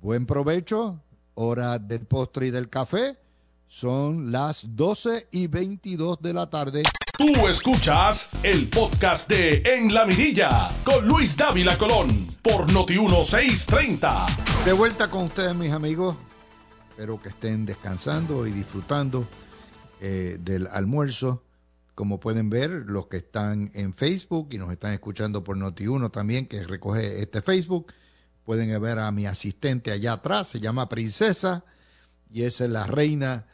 Buen 0.00 0.26
provecho. 0.26 1.00
Hora 1.34 1.78
del 1.78 2.00
postre 2.00 2.48
y 2.48 2.50
del 2.50 2.68
café. 2.68 3.16
Son 3.74 4.30
las 4.30 4.66
12 4.76 5.28
y 5.30 5.46
22 5.46 6.20
de 6.20 6.34
la 6.34 6.50
tarde. 6.50 6.82
Tú 7.16 7.48
escuchas 7.48 8.28
el 8.42 8.68
podcast 8.68 9.30
de 9.30 9.62
En 9.64 9.94
la 9.94 10.04
Mirilla 10.04 10.70
con 10.84 11.08
Luis 11.08 11.34
Dávila 11.38 11.78
Colón 11.78 12.28
por 12.42 12.70
Noti1630. 12.70 14.64
De 14.66 14.74
vuelta 14.74 15.08
con 15.08 15.24
ustedes, 15.24 15.54
mis 15.54 15.72
amigos. 15.72 16.16
Espero 16.90 17.20
que 17.22 17.30
estén 17.30 17.64
descansando 17.64 18.46
y 18.46 18.52
disfrutando 18.52 19.26
eh, 20.02 20.36
del 20.38 20.66
almuerzo. 20.66 21.42
Como 21.94 22.20
pueden 22.20 22.50
ver, 22.50 22.70
los 22.70 23.06
que 23.06 23.16
están 23.16 23.70
en 23.72 23.94
Facebook 23.94 24.48
y 24.50 24.58
nos 24.58 24.70
están 24.70 24.92
escuchando 24.92 25.42
por 25.42 25.56
Noti1 25.56 26.12
también, 26.12 26.44
que 26.44 26.62
recoge 26.62 27.22
este 27.22 27.40
Facebook, 27.40 27.90
pueden 28.44 28.78
ver 28.82 28.98
a 28.98 29.10
mi 29.12 29.24
asistente 29.24 29.92
allá 29.92 30.12
atrás, 30.12 30.48
se 30.48 30.60
llama 30.60 30.90
Princesa 30.90 31.64
y 32.30 32.42
es 32.42 32.60
la 32.60 32.86
reina 32.86 33.46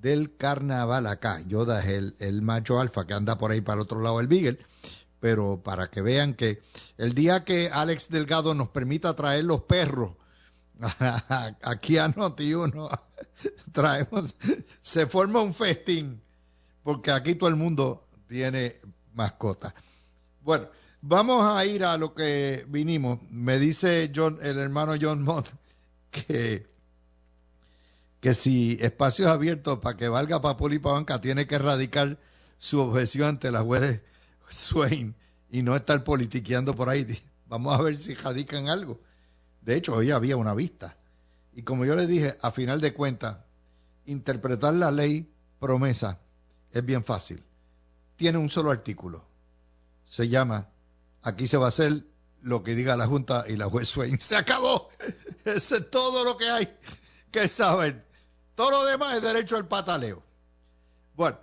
del 0.00 0.36
carnaval 0.36 1.06
acá. 1.06 1.40
Yoda 1.46 1.80
es 1.80 1.86
el, 1.86 2.14
el 2.18 2.42
macho 2.42 2.80
alfa 2.80 3.06
que 3.06 3.14
anda 3.14 3.38
por 3.38 3.50
ahí 3.50 3.60
para 3.60 3.76
el 3.76 3.82
otro 3.82 4.00
lado 4.00 4.18
del 4.18 4.28
Beagle, 4.28 4.58
pero 5.20 5.60
para 5.62 5.90
que 5.90 6.00
vean 6.00 6.34
que 6.34 6.60
el 6.98 7.14
día 7.14 7.44
que 7.44 7.70
Alex 7.72 8.08
Delgado 8.08 8.54
nos 8.54 8.68
permita 8.68 9.14
traer 9.16 9.44
los 9.44 9.62
perros 9.62 10.12
aquí 11.62 11.98
a 11.98 12.08
Noti1, 12.08 13.00
traemos, 13.72 14.34
se 14.82 15.06
forma 15.06 15.40
un 15.40 15.54
festín, 15.54 16.20
porque 16.82 17.10
aquí 17.10 17.34
todo 17.34 17.48
el 17.48 17.56
mundo 17.56 18.06
tiene 18.28 18.76
mascotas. 19.14 19.74
Bueno, 20.42 20.68
vamos 21.00 21.46
a 21.46 21.64
ir 21.64 21.84
a 21.84 21.96
lo 21.96 22.14
que 22.14 22.64
vinimos. 22.68 23.20
Me 23.30 23.58
dice 23.58 24.12
John, 24.14 24.38
el 24.42 24.58
hermano 24.58 24.94
John 25.00 25.22
Mott, 25.22 25.48
que 26.10 26.66
que 28.26 28.34
si 28.34 28.76
espacios 28.80 29.28
abiertos 29.28 29.78
para 29.78 29.96
que 29.96 30.08
valga 30.08 30.42
para 30.42 30.58
banca 30.80 31.20
tiene 31.20 31.46
que 31.46 31.54
erradicar 31.54 32.18
su 32.58 32.80
objeción 32.80 33.28
ante 33.28 33.52
la 33.52 33.62
juez 33.62 34.02
Swain 34.48 35.14
y 35.48 35.62
no 35.62 35.76
estar 35.76 36.02
politiqueando 36.02 36.74
por 36.74 36.88
ahí. 36.88 37.06
Vamos 37.46 37.78
a 37.78 37.82
ver 37.82 38.00
si 38.00 38.14
radican 38.14 38.68
algo. 38.68 39.00
De 39.60 39.76
hecho, 39.76 39.94
hoy 39.94 40.10
había 40.10 40.36
una 40.36 40.54
vista. 40.54 40.96
Y 41.54 41.62
como 41.62 41.84
yo 41.84 41.94
les 41.94 42.08
dije, 42.08 42.36
a 42.42 42.50
final 42.50 42.80
de 42.80 42.92
cuentas, 42.94 43.38
interpretar 44.06 44.74
la 44.74 44.90
ley 44.90 45.32
promesa 45.60 46.18
es 46.72 46.84
bien 46.84 47.04
fácil. 47.04 47.44
Tiene 48.16 48.38
un 48.38 48.48
solo 48.48 48.72
artículo. 48.72 49.24
Se 50.04 50.28
llama, 50.28 50.68
aquí 51.22 51.46
se 51.46 51.58
va 51.58 51.66
a 51.66 51.68
hacer 51.68 52.02
lo 52.42 52.64
que 52.64 52.74
diga 52.74 52.96
la 52.96 53.06
Junta 53.06 53.44
y 53.46 53.54
la 53.56 53.66
juez 53.66 53.86
Swain. 53.86 54.18
Se 54.18 54.34
acabó. 54.34 54.88
Eso 55.44 55.76
es 55.76 55.88
todo 55.92 56.24
lo 56.24 56.36
que 56.36 56.50
hay 56.50 56.76
que 57.30 57.46
saber. 57.46 58.05
Todo 58.56 58.70
lo 58.70 58.84
demás 58.86 59.14
es 59.14 59.22
derecho 59.22 59.56
al 59.56 59.68
pataleo. 59.68 60.22
Bueno, 61.14 61.38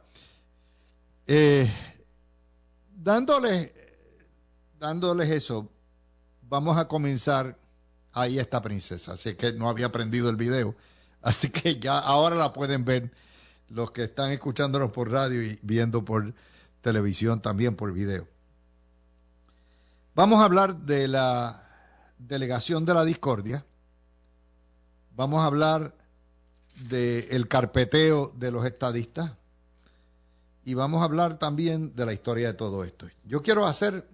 eh, 1.27 1.71
dándoles, 2.91 3.71
dándoles 4.79 5.29
eso, 5.29 5.71
vamos 6.41 6.75
a 6.75 6.87
comenzar. 6.87 7.57
Ahí 8.15 8.37
está 8.37 8.61
princesa, 8.61 9.13
así 9.13 9.35
que 9.35 9.53
no 9.53 9.69
había 9.69 9.87
aprendido 9.87 10.29
el 10.29 10.35
video. 10.35 10.75
Así 11.21 11.49
que 11.49 11.79
ya 11.79 11.99
ahora 11.99 12.35
la 12.35 12.51
pueden 12.51 12.83
ver 12.83 13.11
los 13.69 13.91
que 13.91 14.03
están 14.03 14.31
escuchándonos 14.31 14.91
por 14.91 15.09
radio 15.09 15.41
y 15.41 15.59
viendo 15.61 16.03
por 16.03 16.33
televisión 16.81 17.41
también 17.41 17.75
por 17.75 17.93
video. 17.93 18.27
Vamos 20.15 20.41
a 20.41 20.45
hablar 20.45 20.77
de 20.77 21.07
la 21.07 21.63
delegación 22.17 22.85
de 22.85 22.93
la 22.93 23.05
discordia. 23.05 23.65
Vamos 25.15 25.39
a 25.41 25.45
hablar 25.45 25.95
del 26.75 27.47
carpeteo 27.47 28.33
de 28.35 28.51
los 28.51 28.65
estadistas 28.65 29.33
y 30.65 30.73
vamos 30.73 31.01
a 31.01 31.05
hablar 31.05 31.39
también 31.39 31.95
de 31.95 32.05
la 32.05 32.13
historia 32.13 32.47
de 32.47 32.53
todo 32.53 32.83
esto. 32.83 33.07
Yo 33.25 33.41
quiero 33.41 33.65
hacer 33.65 34.07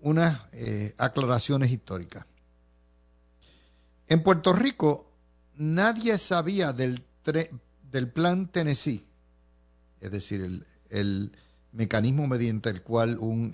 unas 0.00 0.40
eh, 0.52 0.94
aclaraciones 0.98 1.70
históricas. 1.70 2.24
En 4.06 4.22
Puerto 4.22 4.52
Rico 4.52 5.10
nadie 5.56 6.16
sabía 6.18 6.72
del, 6.72 7.04
del 7.90 8.08
plan 8.08 8.48
Tennessee, 8.48 9.06
es 10.00 10.10
decir, 10.10 10.40
el, 10.40 10.66
el 10.88 11.32
mecanismo 11.72 12.26
mediante 12.26 12.70
el 12.70 12.82
cual 12.82 13.18
un 13.18 13.52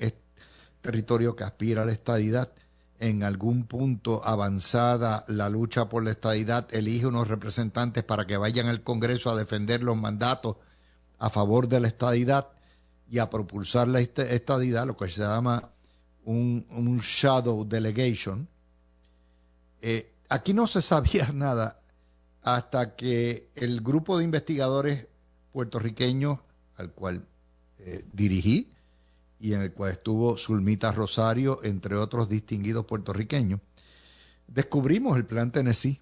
territorio 0.81 1.35
que 1.35 1.45
aspira 1.45 1.83
a 1.83 1.85
la 1.85 1.93
estadidad 1.93 2.53
en 2.99 3.23
algún 3.23 3.67
punto 3.67 4.23
avanzada 4.25 5.25
la 5.29 5.49
lucha 5.49 5.89
por 5.89 6.03
la 6.03 6.13
estadidad, 6.13 6.73
elige 6.75 7.07
unos 7.07 7.29
representantes 7.29 8.05
para 8.05 8.27
que 8.27 8.37
vayan 8.37 8.69
al 8.69 8.83
Congreso 8.83 9.31
a 9.31 9.37
defender 9.37 9.83
los 9.83 9.97
mandatos 9.97 10.57
a 11.19 11.31
favor 11.31 11.69
de 11.69 11.81
la 11.81 11.89
estadidad 11.89 12.49
y 13.11 13.19
a 13.19 13.31
propulsar 13.31 13.89
la 13.89 14.01
estadidad, 14.01 14.87
lo 14.87 14.97
que 14.97 15.09
se 15.09 15.21
llama 15.23 15.71
un, 16.25 16.99
shadow 17.03 17.65
delegation. 17.67 18.49
Eh, 19.81 20.15
aquí 20.29 20.53
no 20.53 20.67
se 20.67 20.83
sabía 20.83 21.31
nada 21.35 21.81
hasta 22.43 22.97
que 22.97 23.51
el 23.55 23.81
grupo 23.81 24.19
de 24.19 24.25
investigadores 24.25 25.09
puertorriqueños 25.53 26.39
al 26.77 26.93
cual 26.93 27.27
eh, 27.79 28.05
dirigí, 28.13 28.73
y 29.47 29.55
en 29.55 29.61
el 29.61 29.73
cual 29.73 29.93
estuvo 29.93 30.37
Zulmita 30.37 30.91
Rosario, 30.91 31.61
entre 31.63 31.95
otros 31.95 32.29
distinguidos 32.29 32.85
puertorriqueños, 32.85 33.61
descubrimos 34.49 35.17
el 35.17 35.25
Plan 35.25 35.53
Tennessee, 35.53 36.01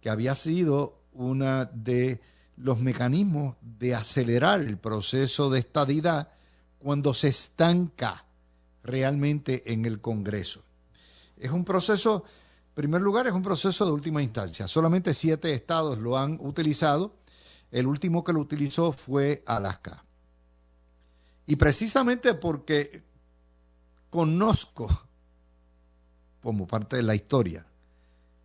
que 0.00 0.10
había 0.10 0.34
sido 0.34 0.98
uno 1.12 1.66
de 1.66 2.20
los 2.56 2.80
mecanismos 2.80 3.54
de 3.60 3.94
acelerar 3.94 4.60
el 4.60 4.76
proceso 4.76 5.50
de 5.50 5.60
estadidad 5.60 6.32
cuando 6.80 7.14
se 7.14 7.28
estanca 7.28 8.24
realmente 8.82 9.72
en 9.72 9.84
el 9.84 10.00
Congreso. 10.00 10.64
Es 11.36 11.52
un 11.52 11.64
proceso, 11.64 12.24
en 12.70 12.74
primer 12.74 13.02
lugar, 13.02 13.28
es 13.28 13.34
un 13.34 13.42
proceso 13.42 13.86
de 13.86 13.92
última 13.92 14.20
instancia. 14.20 14.66
Solamente 14.66 15.14
siete 15.14 15.54
estados 15.54 15.96
lo 15.98 16.18
han 16.18 16.38
utilizado. 16.40 17.14
El 17.70 17.86
último 17.86 18.24
que 18.24 18.32
lo 18.32 18.40
utilizó 18.40 18.90
fue 18.90 19.44
Alaska. 19.46 20.04
Y 21.48 21.56
precisamente 21.56 22.34
porque 22.34 23.02
conozco 24.10 24.86
como 26.42 26.66
parte 26.66 26.96
de 26.96 27.02
la 27.02 27.14
historia 27.14 27.64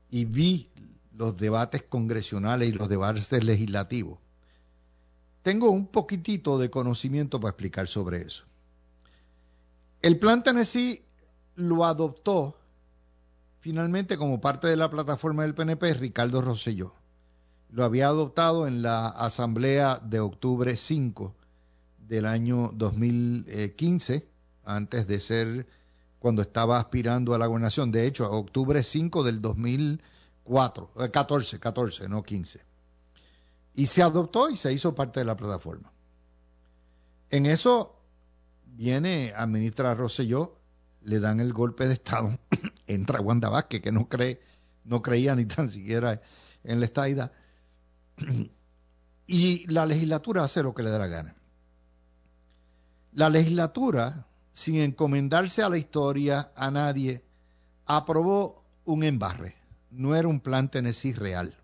y 0.10 0.24
vi 0.24 0.70
los 1.18 1.38
debates 1.38 1.84
congresionales 1.84 2.70
y 2.70 2.72
los 2.72 2.88
debates 2.88 3.44
legislativos, 3.44 4.20
tengo 5.42 5.70
un 5.70 5.88
poquitito 5.88 6.58
de 6.58 6.70
conocimiento 6.70 7.42
para 7.42 7.50
explicar 7.50 7.90
sobre 7.90 8.22
eso. 8.22 8.46
El 10.02 10.18
plan 10.18 10.42
Tennessee 10.42 11.04
lo 11.56 11.84
adoptó 11.84 12.58
finalmente 13.60 14.18
como 14.18 14.40
parte 14.40 14.68
de 14.68 14.78
la 14.78 14.90
plataforma 14.90 15.44
del 15.44 15.56
PNP 15.56 15.94
Ricardo 15.96 16.42
Rosselló. 16.42 16.94
Lo 17.70 17.84
había 17.84 18.08
adoptado 18.08 18.66
en 18.66 18.82
la 18.82 19.10
asamblea 19.10 20.00
de 20.02 20.22
octubre 20.22 20.78
5 20.78 21.36
del 22.08 22.26
año 22.26 22.72
2015, 22.74 24.28
antes 24.64 25.08
de 25.08 25.20
ser 25.20 25.68
cuando 26.20 26.42
estaba 26.42 26.80
aspirando 26.80 27.34
a 27.34 27.38
la 27.38 27.48
gobernación. 27.48 27.92
De 27.92 28.06
hecho, 28.06 28.26
a 28.26 28.30
octubre 28.30 28.82
5 28.82 29.24
del 29.24 29.42
2004, 29.42 30.92
14, 31.12 31.60
14, 31.60 32.08
no 32.08 32.24
15. 32.24 32.62
Y 33.76 33.88
se 33.88 34.04
adoptó 34.04 34.50
y 34.50 34.56
se 34.56 34.72
hizo 34.72 34.96
parte 34.96 35.20
de 35.20 35.26
la 35.26 35.36
plataforma. 35.36 35.92
En 37.30 37.46
eso 37.46 38.00
viene 38.66 39.34
a 39.36 39.46
ministra 39.48 39.96
Rosselló, 39.96 40.56
le 41.02 41.20
dan 41.20 41.40
el 41.40 41.52
golpe 41.52 41.88
de 41.88 41.96
Estado, 41.96 42.40
entra 42.88 43.20
Wanda 43.20 43.50
Vázquez, 43.50 43.82
que 43.82 43.92
no 43.92 44.08
cree, 44.08 44.40
no 44.86 45.02
creía 45.02 45.36
ni 45.36 45.46
tan 45.46 45.70
siquiera 45.70 46.22
en 46.64 46.80
la 46.80 46.86
estaida, 46.86 47.34
y 49.28 49.68
la 49.68 49.86
legislatura 49.86 50.44
hace 50.44 50.64
lo 50.64 50.74
que 50.74 50.84
le 50.84 50.90
da 50.90 51.00
la 51.00 51.08
gana. 51.08 51.36
La 53.16 53.30
legislatura, 53.30 54.26
sin 54.54 54.76
encomendarse 54.76 55.62
a 55.62 55.70
la 55.70 55.78
historia, 55.78 56.52
a 56.56 56.72
nadie, 56.72 57.24
aprobó 57.86 58.64
un 58.86 59.04
embarre. 59.04 59.56
No 59.92 60.16
era 60.16 60.28
un 60.28 60.40
plan 60.40 60.70
Tennessee 60.70 61.14
real. 61.14 61.56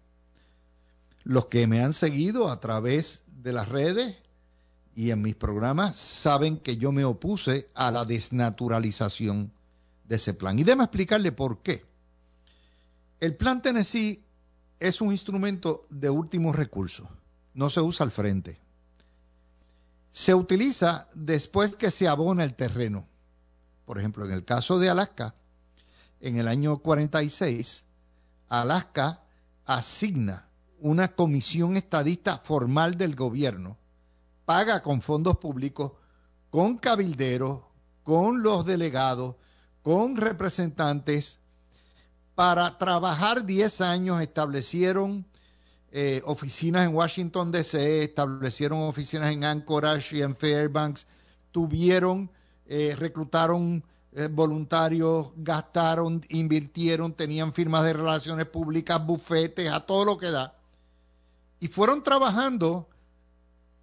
Los 1.24 1.48
que 1.48 1.66
me 1.66 1.84
han 1.84 1.94
seguido 1.94 2.52
a 2.52 2.60
través 2.60 3.24
de 3.42 3.52
las 3.52 3.68
redes 3.68 4.18
y 4.96 5.10
en 5.10 5.24
mis 5.24 5.36
programas 5.36 5.98
saben 5.98 6.58
que 6.58 6.78
yo 6.78 6.92
me 6.92 7.04
opuse 7.04 7.70
a 7.74 7.90
la 7.90 8.06
desnaturalización 8.06 9.52
de 10.08 10.18
ese 10.18 10.36
plan. 10.36 10.60
Y 10.60 10.64
déme 10.64 10.84
explicarle 10.84 11.32
por 11.32 11.64
qué. 11.64 11.84
El 13.20 13.36
plan 13.36 13.62
Tennessee 13.62 14.24
es 14.80 15.02
un 15.02 15.12
instrumento 15.12 15.82
de 15.90 16.12
último 16.12 16.54
recurso. 16.54 17.10
No 17.56 17.72
se 17.72 17.82
usa 17.82 18.04
al 18.04 18.12
frente. 18.12 18.60
Se 20.12 20.34
utiliza 20.34 21.08
después 21.14 21.76
que 21.76 21.92
se 21.92 22.08
abona 22.08 22.44
el 22.44 22.56
terreno. 22.56 23.08
Por 23.86 24.00
ejemplo, 24.00 24.26
en 24.26 24.32
el 24.32 24.46
caso 24.46 24.80
de 24.80 24.90
Alaska, 24.90 25.36
en 26.20 26.38
el 26.38 26.48
año 26.48 26.80
46, 26.80 27.86
Alaska 28.48 29.24
asigna 29.66 30.50
una 30.80 31.10
comisión 31.10 31.78
estadista 31.78 32.38
formal 32.38 32.98
del 32.98 33.16
gobierno, 33.16 33.78
paga 34.46 34.82
con 34.82 35.02
fondos 35.02 35.38
públicos, 35.38 35.94
con 36.50 36.78
cabilderos, 36.78 37.62
con 38.04 38.42
los 38.42 38.66
delegados, 38.66 39.36
con 39.84 40.16
representantes, 40.16 41.40
para 42.40 42.78
trabajar 42.78 43.46
10 43.46 43.82
años 43.82 44.22
establecieron 44.22 45.26
eh, 45.92 46.22
oficinas 46.26 46.86
en 46.86 46.94
Washington, 46.94 47.52
D.C., 47.52 48.04
establecieron 48.04 48.80
oficinas 48.84 49.32
en 49.32 49.44
Anchorage 49.44 50.18
y 50.18 50.22
en 50.22 50.36
Fairbanks, 50.36 51.08
tuvieron, 51.52 52.30
eh, 52.68 52.96
reclutaron 52.98 53.84
eh, 54.12 54.28
voluntarios, 54.32 55.28
gastaron, 55.36 56.24
invirtieron, 56.30 57.14
tenían 57.14 57.54
firmas 57.54 57.84
de 57.86 57.94
relaciones 57.94 58.46
públicas, 58.46 59.04
bufetes, 59.04 59.70
a 59.70 59.80
todo 59.80 60.06
lo 60.06 60.18
que 60.18 60.30
da. 60.30 60.56
Y 61.60 61.68
fueron 61.68 62.04
trabajando 62.04 62.88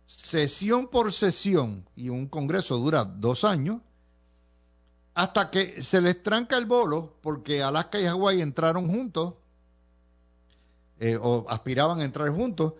sesión 0.05 0.89
por 0.89 1.13
sesión, 1.13 1.89
y 1.97 2.09
un 2.09 2.29
congreso 2.29 2.77
dura 2.79 3.05
dos 3.05 3.43
años, 3.43 3.79
hasta 5.15 5.51
que 5.51 5.83
se 5.83 6.01
les 6.01 6.23
tranca 6.23 6.57
el 6.57 6.67
bolo, 6.67 7.17
porque 7.21 7.63
Alaska 7.63 7.99
y 7.99 8.05
Hawái 8.05 8.43
entraron 8.43 8.89
juntos, 8.89 9.35
eh, 11.01 11.19
o 11.21 11.45
aspiraban 11.49 12.01
a 12.01 12.05
entrar 12.05 12.29
juntos, 12.31 12.75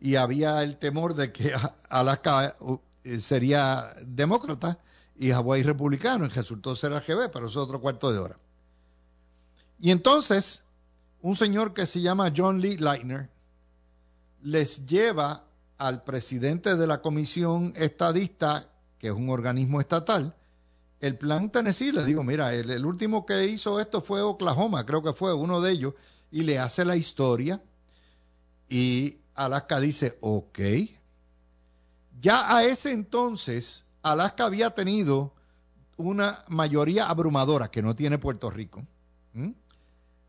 y 0.00 0.16
había 0.16 0.62
el 0.62 0.76
temor 0.76 1.14
de 1.14 1.32
que 1.32 1.52
Alaska 1.88 2.56
eh, 3.04 3.20
sería 3.20 3.94
demócrata 4.04 4.78
y 5.16 5.30
Hawái 5.30 5.62
republicano, 5.62 6.26
y 6.26 6.28
resultó 6.28 6.74
ser 6.74 6.92
AGB, 6.92 7.30
pero 7.32 7.46
eso 7.46 7.60
es 7.60 7.66
otro 7.66 7.80
cuarto 7.80 8.12
de 8.12 8.18
hora. 8.18 8.36
Y 9.78 9.90
entonces, 9.90 10.62
un 11.20 11.36
señor 11.36 11.74
que 11.74 11.86
se 11.86 12.00
llama 12.00 12.32
John 12.36 12.60
Lee 12.60 12.76
Leitner 12.76 13.28
les 14.42 14.86
lleva 14.86 15.44
al 15.78 16.04
presidente 16.04 16.76
de 16.76 16.86
la 16.86 17.00
comisión 17.00 17.72
estadista, 17.76 18.68
que 18.98 19.08
es 19.08 19.12
un 19.12 19.28
organismo 19.28 19.80
estatal, 19.80 20.34
el 21.00 21.16
plan 21.16 21.50
Tennessee, 21.50 21.90
le 21.90 22.04
digo, 22.04 22.22
mira, 22.22 22.54
el, 22.54 22.86
último 22.86 23.26
que 23.26 23.44
hizo 23.46 23.80
esto 23.80 24.00
fue 24.00 24.22
Oklahoma, 24.22 24.86
creo 24.86 25.02
que 25.02 25.12
fue 25.12 25.34
uno 25.34 25.60
de 25.60 25.72
ellos, 25.72 25.94
y 26.32 26.42
le 26.42 26.58
hace 26.58 26.84
la 26.84 26.96
historia. 26.96 27.62
Y 28.68 29.18
Alaska 29.34 29.78
dice, 29.78 30.18
ok. 30.20 30.58
Ya 32.20 32.56
a 32.56 32.64
ese 32.64 32.90
entonces, 32.90 33.84
Alaska 34.02 34.46
había 34.46 34.70
tenido 34.70 35.32
una 35.96 36.44
mayoría 36.48 37.08
abrumadora 37.08 37.70
que 37.70 37.82
no 37.82 37.94
tiene 37.94 38.18
Puerto 38.18 38.50
Rico, 38.50 38.84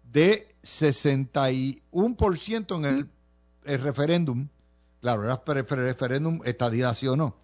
de 0.04 0.56
61% 0.62 2.76
en 2.76 2.86
el, 2.86 3.10
el, 3.64 3.82
referéndum. 3.82 4.48
Claro, 5.02 5.24
era 5.24 5.42
referéndum 5.46 6.42
estadidad, 6.46 6.94
sí 6.94 7.08
o 7.08 7.16
no. 7.16 7.36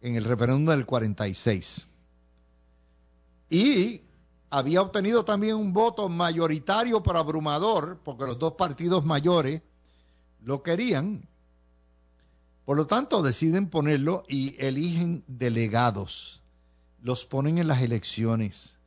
En 0.00 0.16
el 0.16 0.24
referéndum 0.24 0.66
del 0.66 0.84
46 0.86 1.86
y 3.50 4.02
había 4.50 4.82
obtenido 4.82 5.24
también 5.24 5.56
un 5.56 5.72
voto 5.72 6.08
mayoritario 6.08 7.02
pero 7.02 7.18
abrumador, 7.18 8.00
porque 8.04 8.26
los 8.26 8.38
dos 8.38 8.54
partidos 8.54 9.04
mayores 9.04 9.62
lo 10.42 10.62
querían. 10.62 11.28
Por 12.64 12.76
lo 12.76 12.86
tanto, 12.86 13.22
deciden 13.22 13.68
ponerlo 13.68 14.24
y 14.28 14.56
eligen 14.64 15.24
delegados. 15.28 16.42
Los 17.02 17.24
ponen 17.24 17.58
en 17.58 17.68
las 17.68 17.80
elecciones, 17.80 18.78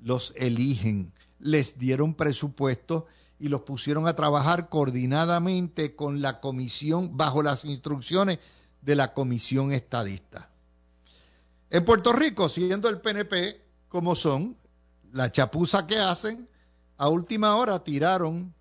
los 0.00 0.32
eligen, 0.36 1.12
les 1.38 1.78
dieron 1.78 2.14
presupuesto 2.14 3.06
y 3.38 3.48
los 3.48 3.62
pusieron 3.62 4.08
a 4.08 4.16
trabajar 4.16 4.68
coordinadamente 4.68 5.94
con 5.94 6.22
la 6.22 6.40
comisión, 6.40 7.16
bajo 7.16 7.42
las 7.42 7.64
instrucciones 7.64 8.38
de 8.82 8.96
la 8.96 9.12
comisión 9.14 9.72
estadista. 9.72 10.50
En 11.70 11.84
Puerto 11.84 12.12
Rico, 12.12 12.48
siguiendo 12.48 12.88
el 12.88 13.00
PNP, 13.00 13.60
como 13.88 14.16
son, 14.16 14.56
la 15.12 15.32
chapuza 15.32 15.86
que 15.86 15.98
hacen, 15.98 16.48
a 16.96 17.08
última 17.08 17.56
hora 17.56 17.82
tiraron 17.82 18.54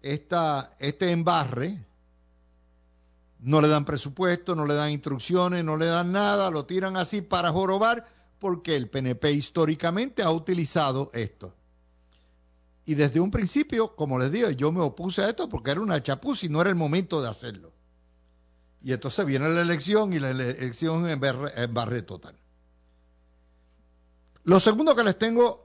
esta, 0.00 0.74
este 0.78 1.10
embarre, 1.10 1.86
no 3.40 3.60
le 3.60 3.68
dan 3.68 3.84
presupuesto, 3.84 4.54
no 4.54 4.66
le 4.66 4.74
dan 4.74 4.90
instrucciones, 4.90 5.64
no 5.64 5.76
le 5.76 5.86
dan 5.86 6.12
nada, 6.12 6.50
lo 6.50 6.66
tiran 6.66 6.96
así 6.96 7.22
para 7.22 7.52
jorobar, 7.52 8.06
porque 8.38 8.76
el 8.76 8.88
PNP 8.88 9.32
históricamente 9.32 10.22
ha 10.22 10.30
utilizado 10.30 11.10
esto. 11.12 11.54
Y 12.86 12.94
desde 12.94 13.20
un 13.20 13.30
principio, 13.30 13.96
como 13.96 14.18
les 14.18 14.30
digo, 14.30 14.50
yo 14.50 14.70
me 14.72 14.80
opuse 14.80 15.22
a 15.22 15.30
esto 15.30 15.48
porque 15.48 15.70
era 15.70 15.80
una 15.80 16.02
chapuza 16.02 16.46
y 16.46 16.48
no 16.50 16.60
era 16.60 16.70
el 16.70 16.76
momento 16.76 17.22
de 17.22 17.28
hacerlo. 17.28 17.72
Y 18.82 18.92
entonces 18.92 19.24
viene 19.24 19.48
la 19.48 19.62
elección 19.62 20.12
y 20.12 20.18
la 20.18 20.30
elección 20.30 21.08
en 21.08 21.18
barre 21.18 22.02
total. 22.02 22.36
Lo 24.44 24.60
segundo 24.60 24.94
que 24.94 25.04
les 25.04 25.18
tengo 25.18 25.63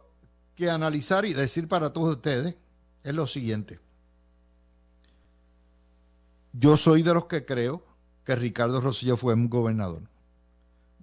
que 0.60 0.70
analizar 0.70 1.26
y 1.26 1.34
decir 1.34 1.70
para 1.70 1.94
todos 1.94 2.18
ustedes 2.18 2.54
es 3.02 3.16
lo 3.16 3.26
siguiente. 3.28 3.80
Yo 6.52 6.76
soy 6.76 7.02
de 7.02 7.14
los 7.14 7.28
que 7.28 7.46
creo 7.46 7.82
que 8.26 8.36
Ricardo 8.36 8.82
Rosselló 8.82 9.16
fue 9.16 9.36
un 9.36 9.50
gobernador. 9.50 10.02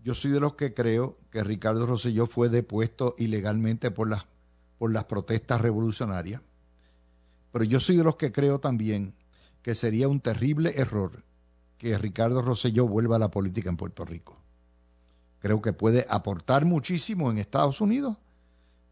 Yo 0.04 0.14
soy 0.14 0.30
de 0.30 0.40
los 0.40 0.56
que 0.56 0.74
creo 0.74 1.16
que 1.30 1.42
Ricardo 1.42 1.86
Rosselló 1.86 2.26
fue 2.26 2.50
depuesto 2.50 3.14
ilegalmente 3.16 3.90
por 3.90 4.10
las, 4.10 4.26
por 4.76 4.92
las 4.92 5.04
protestas 5.04 5.62
revolucionarias. 5.62 6.42
Pero 7.50 7.64
yo 7.64 7.80
soy 7.80 7.96
de 7.96 8.04
los 8.04 8.16
que 8.16 8.32
creo 8.32 8.60
también 8.60 9.14
que 9.62 9.74
sería 9.74 10.06
un 10.06 10.20
terrible 10.20 10.74
error 10.76 11.24
que 11.78 11.96
Ricardo 11.96 12.42
Rosselló 12.42 12.86
vuelva 12.86 13.16
a 13.16 13.20
la 13.20 13.30
política 13.30 13.70
en 13.70 13.78
Puerto 13.78 14.04
Rico. 14.04 14.36
Creo 15.38 15.62
que 15.62 15.72
puede 15.72 16.04
aportar 16.10 16.66
muchísimo 16.66 17.30
en 17.30 17.38
Estados 17.38 17.80
Unidos, 17.80 18.18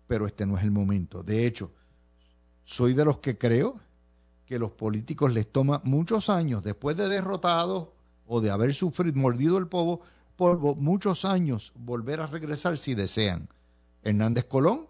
pero 0.06 0.26
este 0.26 0.46
no 0.46 0.56
es 0.58 0.64
el 0.64 0.70
momento. 0.70 1.22
De 1.22 1.46
hecho, 1.46 1.72
soy 2.64 2.94
de 2.94 3.04
los 3.04 3.18
que 3.18 3.38
creo 3.38 3.80
que 4.46 4.58
los 4.58 4.72
políticos 4.72 5.32
les 5.32 5.50
toma 5.50 5.80
muchos 5.84 6.28
años, 6.28 6.62
después 6.62 6.96
de 6.96 7.08
derrotados 7.08 7.88
o 8.26 8.40
de 8.40 8.50
haber 8.50 8.74
sufrido, 8.74 9.18
mordido 9.18 9.58
el 9.58 9.68
polvo, 9.68 10.00
polvo, 10.36 10.74
muchos 10.74 11.24
años 11.24 11.72
volver 11.74 12.20
a 12.20 12.26
regresar 12.26 12.76
si 12.78 12.94
desean. 12.94 13.48
Hernández 14.02 14.44
Colón, 14.44 14.86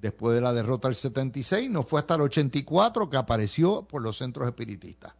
después 0.00 0.34
de 0.34 0.40
la 0.40 0.52
derrota 0.52 0.88
del 0.88 0.94
76, 0.94 1.70
no 1.70 1.82
fue 1.82 2.00
hasta 2.00 2.14
el 2.14 2.22
84 2.22 3.10
que 3.10 3.16
apareció 3.16 3.82
por 3.82 4.02
los 4.02 4.16
centros 4.18 4.46
espiritistas. 4.46 5.14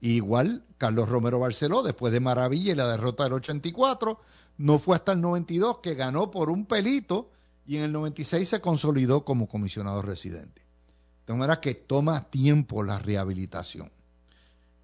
igual 0.00 0.64
Carlos 0.78 1.08
Romero 1.08 1.38
Barceló, 1.38 1.82
después 1.82 2.12
de 2.12 2.20
Maravilla 2.20 2.72
y 2.72 2.76
la 2.76 2.88
derrota 2.88 3.24
del 3.24 3.34
84, 3.34 4.18
no 4.58 4.78
fue 4.78 4.96
hasta 4.96 5.12
el 5.12 5.20
92 5.20 5.78
que 5.78 5.94
ganó 5.94 6.30
por 6.30 6.50
un 6.50 6.66
pelito 6.66 7.30
y 7.66 7.76
en 7.76 7.84
el 7.84 7.92
96 7.92 8.48
se 8.48 8.60
consolidó 8.60 9.24
como 9.24 9.48
comisionado 9.48 10.02
residente. 10.02 10.62
De 11.26 11.34
manera 11.34 11.60
que 11.60 11.74
toma 11.74 12.22
tiempo 12.30 12.82
la 12.82 12.98
rehabilitación. 12.98 13.90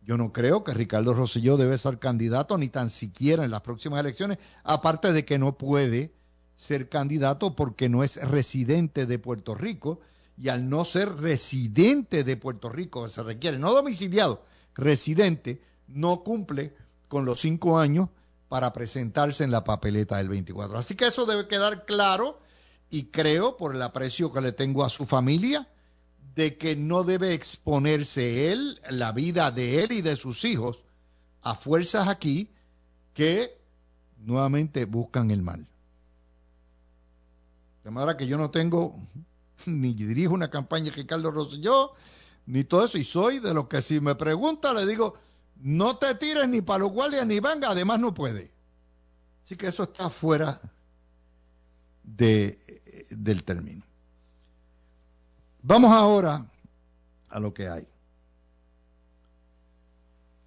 Yo 0.03 0.17
no 0.17 0.33
creo 0.33 0.65
que 0.65 0.73
Ricardo 0.73 1.13
Rosselló 1.13 1.57
debe 1.57 1.77
ser 1.77 1.99
candidato 1.99 2.57
ni 2.57 2.69
tan 2.69 2.91
siquiera 2.91 3.45
en 3.45 3.51
las 3.51 3.61
próximas 3.61 4.01
elecciones, 4.01 4.39
aparte 4.65 5.13
de 5.13 5.25
que 5.25 5.39
no 5.39 5.59
puede 5.59 6.15
ser 6.57 6.89
candidato 6.89 7.55
porque 7.55 7.89
no 7.89 8.03
es 8.03 8.17
residente 8.17 9.07
de 9.07 9.19
Puerto 9.19 9.55
Rico 9.55 10.01
y 10.37 10.49
al 10.49 10.69
no 10.69 10.87
ser 10.87 11.17
residente 11.17 12.25
de 12.25 12.37
Puerto 12.39 12.71
Rico, 12.71 13.07
se 13.09 13.23
requiere, 13.23 13.59
no 13.59 13.73
domiciliado, 13.75 14.43
residente, 14.75 15.63
no 15.87 16.23
cumple 16.23 16.75
con 17.09 17.27
los 17.27 17.41
cinco 17.41 17.79
años 17.79 18.09
para 18.49 18.73
presentarse 18.73 19.45
en 19.45 19.51
la 19.51 19.65
papeleta 19.65 20.17
del 20.17 20.31
24. 20.31 20.79
Así 20.79 20.95
que 20.95 21.07
eso 21.07 21.27
debe 21.27 21.47
quedar 21.47 21.85
claro 21.85 22.41
y 22.91 23.05
creo, 23.05 23.57
por 23.57 23.75
el 23.75 23.83
aprecio 23.83 24.33
que 24.33 24.41
le 24.41 24.53
tengo 24.53 24.85
a 24.85 24.89
su 24.89 25.07
familia, 25.07 25.69
de 26.35 26.59
que 26.59 26.75
no 26.75 27.05
debe 27.05 27.35
exponerse 27.35 28.53
él, 28.53 28.81
la 28.91 29.13
vida 29.13 29.51
de 29.53 29.85
él 29.85 29.93
y 29.93 30.03
de 30.03 30.17
sus 30.17 30.45
hijos, 30.45 30.83
a 31.43 31.55
fuerzas 31.55 32.09
aquí 32.09 32.51
que 33.15 33.57
nuevamente 34.19 34.85
buscan 34.85 35.31
el 35.31 35.43
mal. 35.43 35.67
De 37.85 37.91
manera 37.91 38.17
que 38.17 38.27
yo 38.27 38.37
no 38.37 38.51
tengo, 38.51 38.97
ni 39.67 39.95
dirijo 39.95 40.35
una 40.35 40.51
campaña 40.51 40.93
Ricardo 40.93 41.31
Rosselló, 41.31 41.93
ni 42.47 42.65
todo 42.65 42.85
eso, 42.85 42.99
y 42.99 43.05
soy 43.05 43.39
de 43.39 43.55
los 43.55 43.69
que 43.69 43.81
si 43.83 44.01
me 44.01 44.17
pregunta 44.17 44.75
le 44.75 44.85
digo, 44.85 45.15
no 45.63 45.97
te 45.97 46.15
tires 46.17 46.49
ni 46.49 46.61
para 46.61 46.81
los 46.81 46.93
guardias 46.93 47.25
ni 47.25 47.39
venga, 47.39 47.71
además 47.71 48.01
no 48.01 48.13
puede. 48.13 48.51
Así 49.45 49.57
que 49.57 49.69
eso 49.69 49.85
está 49.85 50.11
fuera 50.11 50.61
de, 52.03 53.07
del 53.11 53.45
término. 53.45 53.85
Vamos 55.63 55.93
ahora 55.93 56.47
a 57.29 57.41
lo 57.41 57.53
que 57.53 57.69
hay. 57.69 57.87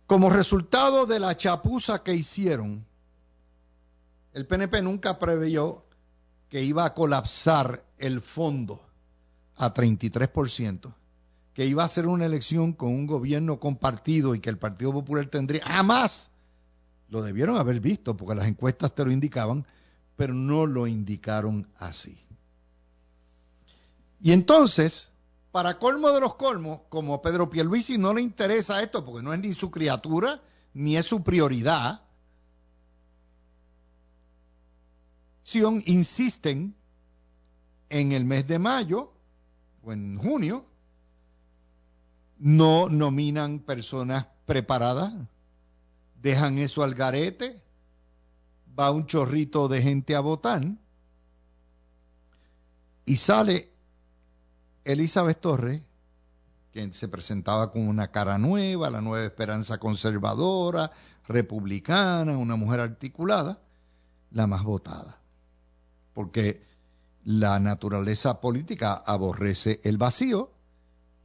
Como 0.05 0.29
resultado 0.29 1.05
de 1.05 1.19
la 1.19 1.35
chapuza 1.37 2.03
que 2.03 2.13
hicieron, 2.13 2.85
el 4.33 4.45
PNP 4.47 4.81
nunca 4.81 5.17
preveyó 5.19 5.85
que 6.49 6.61
iba 6.61 6.85
a 6.85 6.93
colapsar 6.93 7.83
el 7.97 8.21
fondo 8.21 8.81
a 9.57 9.73
33%, 9.73 10.93
que 11.53 11.65
iba 11.65 11.83
a 11.83 11.87
ser 11.87 12.07
una 12.07 12.25
elección 12.25 12.73
con 12.73 12.89
un 12.89 13.07
gobierno 13.07 13.59
compartido 13.59 14.35
y 14.35 14.39
que 14.39 14.49
el 14.49 14.57
Partido 14.57 14.91
Popular 14.91 15.27
tendría 15.27 15.63
jamás. 15.65 16.31
Lo 17.09 17.21
debieron 17.21 17.57
haber 17.57 17.79
visto 17.79 18.17
porque 18.17 18.35
las 18.35 18.47
encuestas 18.47 18.93
te 18.93 19.05
lo 19.05 19.11
indicaban, 19.11 19.65
pero 20.15 20.33
no 20.33 20.65
lo 20.65 20.87
indicaron 20.87 21.67
así. 21.77 22.17
Y 24.19 24.31
entonces, 24.31 25.11
para 25.51 25.79
colmo 25.79 26.11
de 26.11 26.19
los 26.19 26.35
colmos, 26.35 26.81
como 26.89 27.13
a 27.13 27.21
Pedro 27.21 27.49
Pierluisi 27.49 27.97
no 27.97 28.13
le 28.13 28.21
interesa 28.21 28.81
esto 28.81 29.03
porque 29.03 29.23
no 29.23 29.33
es 29.33 29.39
ni 29.39 29.53
su 29.53 29.69
criatura 29.69 30.41
ni 30.73 30.97
es 30.97 31.05
su 31.05 31.23
prioridad, 31.23 32.03
insisten 35.85 36.75
en 37.89 38.11
el 38.11 38.25
mes 38.25 38.47
de 38.47 38.59
mayo 38.59 39.13
o 39.83 39.93
en 39.93 40.17
junio, 40.17 40.65
no 42.37 42.89
nominan 42.89 43.59
personas 43.59 44.25
preparadas, 44.45 45.13
dejan 46.21 46.57
eso 46.57 46.83
al 46.83 46.95
garete, 46.95 47.62
va 48.77 48.91
un 48.91 49.05
chorrito 49.05 49.67
de 49.67 49.81
gente 49.81 50.15
a 50.15 50.19
votar 50.19 50.63
y 53.05 53.17
sale 53.17 53.71
Elizabeth 54.85 55.39
Torres, 55.39 55.81
que 56.71 56.91
se 56.91 57.07
presentaba 57.07 57.71
con 57.71 57.87
una 57.87 58.11
cara 58.11 58.37
nueva, 58.37 58.89
la 58.89 59.01
nueva 59.01 59.25
esperanza 59.25 59.77
conservadora, 59.77 60.91
republicana, 61.27 62.37
una 62.37 62.55
mujer 62.55 62.79
articulada, 62.79 63.61
la 64.31 64.47
más 64.47 64.63
votada. 64.63 65.19
Porque 66.13 66.65
la 67.25 67.59
naturaleza 67.59 68.41
política 68.41 68.93
aborrece 68.93 69.79
el 69.83 69.97
vacío 69.97 70.51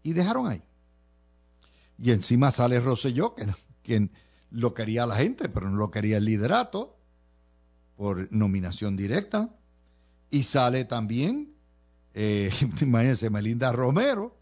y 0.03 0.13
dejaron 0.13 0.49
ahí. 0.49 0.63
Y 1.97 2.13
encima 2.13 2.51
sale 2.51 2.81
Rosselló, 2.81 3.35
que, 3.35 3.47
quien 3.83 4.13
lo 4.51 4.75
quería 4.75 5.07
la 5.07 5.17
gente, 5.17 5.49
pero 5.49 5.71
no 5.71 5.77
lo 5.77 5.91
quería 5.91 6.19
el 6.19 6.25
liderato, 6.25 6.98
por 7.99 8.33
nominación 8.33 8.97
directa. 8.97 9.51
Y 10.31 10.45
sale 10.45 10.85
también, 10.85 11.53
eh, 12.15 12.51
imagínense, 12.81 13.29
Melinda 13.29 13.73
Romero, 13.73 14.37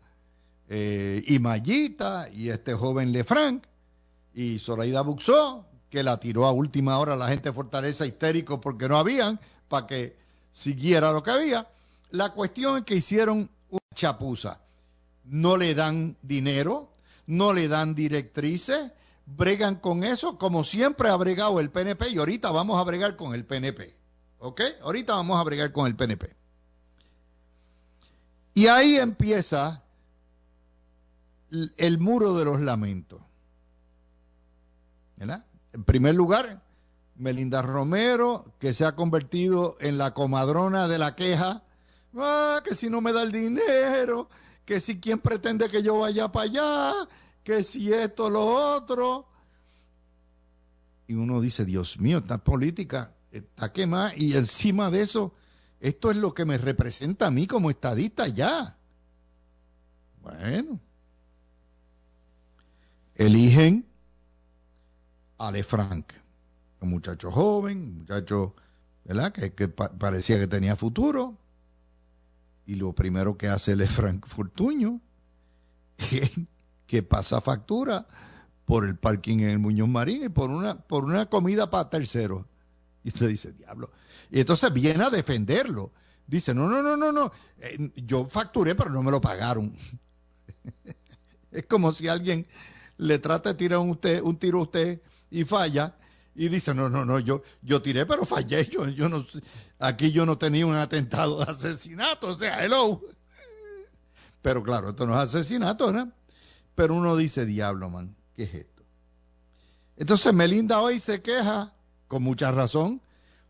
eh, 0.69 1.25
y 1.27 1.39
Mayita, 1.39 2.29
y 2.31 2.51
este 2.51 2.75
joven 2.75 3.13
Lefranc, 3.13 3.65
y 4.35 4.59
Zoraida 4.59 5.01
Buxó, 5.01 5.65
que 5.89 6.03
la 6.03 6.21
tiró 6.21 6.45
a 6.45 6.53
última 6.53 6.99
hora 6.99 7.17
la 7.17 7.29
gente 7.29 7.49
de 7.49 7.55
Fortaleza 7.55 8.05
histérico 8.05 8.61
porque 8.61 8.89
no 8.89 8.99
habían, 8.99 9.41
para 9.69 9.87
que 9.87 10.17
siguiera 10.53 11.11
lo 11.13 11.23
que 11.23 11.31
había. 11.31 11.67
La 12.11 12.33
cuestión 12.33 12.77
es 12.77 12.85
que 12.85 12.97
hicieron 12.97 13.49
una 13.71 13.81
chapuza. 13.95 14.61
No 15.25 15.57
le 15.57 15.75
dan 15.75 16.19
dinero, 16.21 16.91
no 17.27 17.55
le 17.55 17.69
dan 17.69 17.95
directrices, 17.95 18.93
bregan 19.27 19.77
con 19.77 20.05
eso 20.05 20.39
como 20.39 20.65
siempre 20.65 21.09
ha 21.09 21.17
bregado 21.17 21.61
el 21.61 21.71
PNP 21.71 22.11
y 22.11 22.19
ahorita 22.19 22.51
vamos 22.51 22.81
a 22.81 22.85
bregar 22.85 23.17
con 23.17 23.35
el 23.35 23.45
PNP. 23.45 23.95
¿Ok? 24.39 24.63
Ahorita 24.83 25.15
vamos 25.15 25.39
a 25.39 25.45
bregar 25.45 25.73
con 25.73 25.87
el 25.87 25.97
PNP. 25.97 26.35
Y 28.55 28.69
ahí 28.69 28.97
empieza 28.97 29.83
el 31.77 31.99
muro 31.99 32.35
de 32.35 32.45
los 32.45 32.61
lamentos. 32.61 33.21
¿Verdad? 35.17 35.45
En 35.73 35.85
primer 35.85 36.15
lugar, 36.15 36.63
Melinda 37.17 37.63
Romero, 37.63 38.53
que 38.59 38.73
se 38.73 38.85
ha 38.85 38.95
convertido 38.95 39.77
en 39.81 39.99
la 39.99 40.15
comadrona 40.15 40.89
de 40.89 40.99
la 40.99 41.17
queja. 41.17 41.63
Ah, 42.17 42.63
que 42.65 42.75
si 42.75 42.89
no 42.89 43.01
me 43.01 43.13
da 43.13 43.23
el 43.23 43.33
dinero, 43.33 44.29
que 44.65 44.81
si 44.81 45.01
quien 45.01 45.19
pretende 45.19 45.69
que 45.69 45.83
yo 45.83 45.99
vaya 45.99 46.31
para 46.31 46.45
allá, 46.45 46.93
que 47.47 47.63
si 47.63 47.93
esto, 47.93 48.29
lo 48.29 48.45
otro. 48.45 49.29
Y 51.07 51.15
uno 51.15 51.41
dice, 51.41 51.65
Dios 51.65 52.01
mío, 52.01 52.19
esta 52.19 52.43
política 52.43 53.15
está 53.31 53.73
quemada 53.73 54.13
y 54.17 54.35
encima 54.35 54.91
de 54.91 55.03
eso, 55.03 55.33
esto 55.79 56.11
es 56.11 56.17
lo 56.17 56.35
que 56.35 56.45
me 56.45 56.59
representa 56.59 57.29
a 57.29 57.31
mí 57.31 57.47
como 57.47 57.71
estadista 57.71 58.27
ya. 58.27 58.77
Bueno, 60.21 60.81
eligen 63.15 63.87
a 65.39 65.53
Le 65.53 65.63
Frank 65.63 66.15
un 66.81 66.91
muchacho 66.91 67.31
joven, 67.31 67.79
un 67.79 67.99
muchacho, 67.99 68.57
¿verdad? 69.05 69.33
Que, 69.33 69.69
parecía 69.69 70.41
que 70.41 70.49
tenía 70.49 70.75
futuro. 70.75 71.37
Y 72.67 72.75
lo 72.75 72.93
primero 72.93 73.39
que 73.39 73.47
hace 73.47 73.75
es 73.81 73.91
Frank 73.93 74.27
Fortuño, 74.27 75.01
que, 76.87 77.03
pasa 77.03 77.41
factura 77.41 78.07
por 78.65 78.85
el 78.85 78.97
parking 78.97 79.39
en 79.39 79.51
el 79.51 79.59
Muñoz 79.59 79.89
Marín 79.89 80.25
y 80.25 80.29
por 80.29 80.51
una, 80.51 80.77
por 80.77 81.05
una 81.05 81.27
comida 81.27 81.71
para 81.71 81.89
terceros. 81.89 82.45
Y 83.05 83.09
usted 83.09 83.29
dice, 83.29 83.53
diablo. 83.53 83.91
Y 84.31 84.41
entonces 84.41 84.73
viene 84.73 85.05
a 85.05 85.11
defenderlo. 85.11 85.93
Dice, 86.27 86.53
no, 86.53 86.69
no, 86.69 86.83
no, 86.83 86.97
no, 86.97 87.13
no. 87.13 87.31
Eh, 87.59 87.93
yo 87.97 88.27
facturé, 88.27 88.75
pero 88.75 88.91
no 88.91 89.03
me 89.03 89.11
lo 89.11 89.21
pagaron. 89.21 89.73
es 91.53 91.67
como 91.67 91.93
si 91.93 92.09
alguien 92.09 92.47
le 92.99 93.19
trata 93.19 93.51
de 93.51 93.55
tirar 93.57 93.79
un, 93.79 93.97
tiro 93.97 94.59
a 94.59 94.63
usted 94.63 95.01
y 95.31 95.45
falla 95.45 95.95
y 96.35 96.49
dice, 96.49 96.75
no, 96.75 96.89
no, 96.89 97.05
no, 97.05 97.19
yo, 97.19 97.43
yo 97.63 97.81
tiré, 97.81 98.05
pero 98.07 98.25
fallé. 98.27 98.67
Yo, 98.67 98.89
yo 98.89 99.09
no, 99.09 99.25
aquí 99.79 100.11
yo 100.11 100.27
no 100.27 100.37
tenía 100.37 100.67
un 100.67 100.75
atentado 100.75 101.39
de 101.39 101.51
asesinato, 101.51 102.29
o 102.29 102.35
sea, 102.35 102.65
hello. 102.65 103.01
Pero 104.43 104.63
claro, 104.63 104.91
esto 104.91 105.07
no 105.07 105.15
es 105.15 105.29
asesinato, 105.29 105.93
¿no? 105.93 106.13
Pero 106.77 106.95
uno 106.95 107.17
dice, 107.17 107.47
diablo, 107.47 107.91
man, 107.91 108.15
¿qué 108.37 108.45
es 108.45 108.55
esto? 108.55 108.85
Entonces 109.97 110.33
Melinda 110.33 110.81
hoy 110.81 111.01
se 111.01 111.23
queja, 111.23 111.73
con 112.07 112.23
mucha 112.23 112.53
razón, 112.53 113.01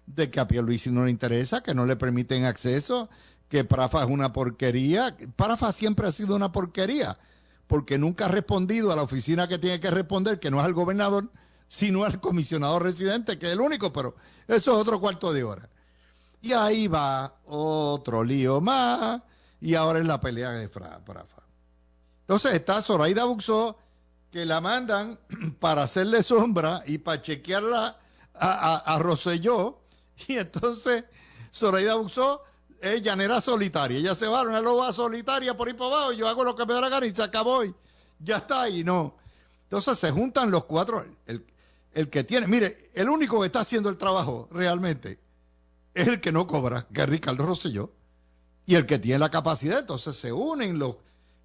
de 0.06 0.30
que 0.30 0.38
a 0.38 0.46
Pierluisi 0.46 0.90
no 0.90 1.04
le 1.04 1.10
interesa, 1.10 1.62
que 1.62 1.74
no 1.74 1.84
le 1.84 1.96
permiten 1.96 2.44
acceso, 2.44 3.10
que 3.48 3.64
Prafa 3.64 4.04
es 4.04 4.08
una 4.08 4.32
porquería. 4.32 5.16
Prafa 5.34 5.72
siempre 5.72 6.06
ha 6.06 6.12
sido 6.12 6.36
una 6.36 6.52
porquería, 6.52 7.18
porque 7.66 7.98
nunca 7.98 8.26
ha 8.26 8.28
respondido 8.28 8.92
a 8.92 8.96
la 8.96 9.02
oficina 9.02 9.48
que 9.48 9.58
tiene 9.58 9.80
que 9.80 9.90
responder, 9.90 10.38
que 10.38 10.50
no 10.50 10.60
es 10.60 10.64
al 10.64 10.72
gobernador, 10.72 11.28
sino 11.66 12.04
al 12.04 12.20
comisionado 12.20 12.78
residente, 12.78 13.40
que 13.40 13.46
es 13.46 13.52
el 13.52 13.60
único, 13.60 13.92
pero 13.92 14.14
eso 14.46 14.72
es 14.72 14.78
otro 14.78 15.00
cuarto 15.00 15.32
de 15.32 15.42
hora. 15.42 15.68
Y 16.40 16.52
ahí 16.52 16.86
va 16.86 17.40
otro 17.44 18.22
lío 18.22 18.60
más, 18.60 19.20
y 19.60 19.74
ahora 19.74 19.98
es 19.98 20.06
la 20.06 20.20
pelea 20.20 20.50
de 20.52 20.68
Prafa. 20.68 21.42
Entonces 22.26 22.54
está 22.54 22.82
Zoraida 22.82 23.24
Buxó, 23.24 23.78
que 24.32 24.44
la 24.44 24.60
mandan 24.60 25.16
para 25.60 25.84
hacerle 25.84 26.24
sombra 26.24 26.82
y 26.84 26.98
para 26.98 27.22
chequearla 27.22 28.00
a, 28.34 28.98
Rosselló, 29.00 29.82
y 30.26 30.36
entonces 30.36 31.04
Zoraida 31.54 31.94
Buxó 31.94 32.42
es 32.80 33.00
llanera 33.00 33.40
solitaria. 33.40 33.96
Ella 33.96 34.16
se 34.16 34.26
va 34.26 34.40
a 34.40 34.42
una 34.42 34.60
loba 34.60 34.90
solitaria 34.90 35.56
por 35.56 35.68
ahí 35.68 35.74
para 35.74 35.86
abajo, 35.86 36.12
yo 36.12 36.28
hago 36.28 36.42
lo 36.42 36.56
que 36.56 36.66
me 36.66 36.74
da 36.74 36.80
la 36.80 36.88
gana 36.88 37.06
y 37.06 37.14
se 37.14 37.22
acabó 37.22 37.62
ya 38.18 38.38
está, 38.38 38.68
y 38.68 38.82
no. 38.82 39.14
Entonces 39.62 39.96
se 39.96 40.10
juntan 40.10 40.50
los 40.50 40.64
cuatro, 40.64 41.06
el, 41.26 41.46
el 41.92 42.10
que 42.10 42.24
tiene, 42.24 42.48
mire, 42.48 42.90
el 42.92 43.08
único 43.08 43.38
que 43.40 43.46
está 43.46 43.60
haciendo 43.60 43.88
el 43.88 43.96
trabajo 43.96 44.48
realmente 44.50 45.20
es 45.94 46.08
el 46.08 46.20
que 46.20 46.32
no 46.32 46.46
cobra, 46.48 46.88
que 46.92 47.02
es 47.02 47.08
Ricardo 47.08 47.46
Rosselló, 47.46 47.92
y 48.66 48.74
el 48.74 48.84
que 48.84 48.98
tiene 48.98 49.20
la 49.20 49.30
capacidad. 49.30 49.78
Entonces 49.78 50.16
se 50.16 50.32
unen 50.32 50.76
los 50.78 50.96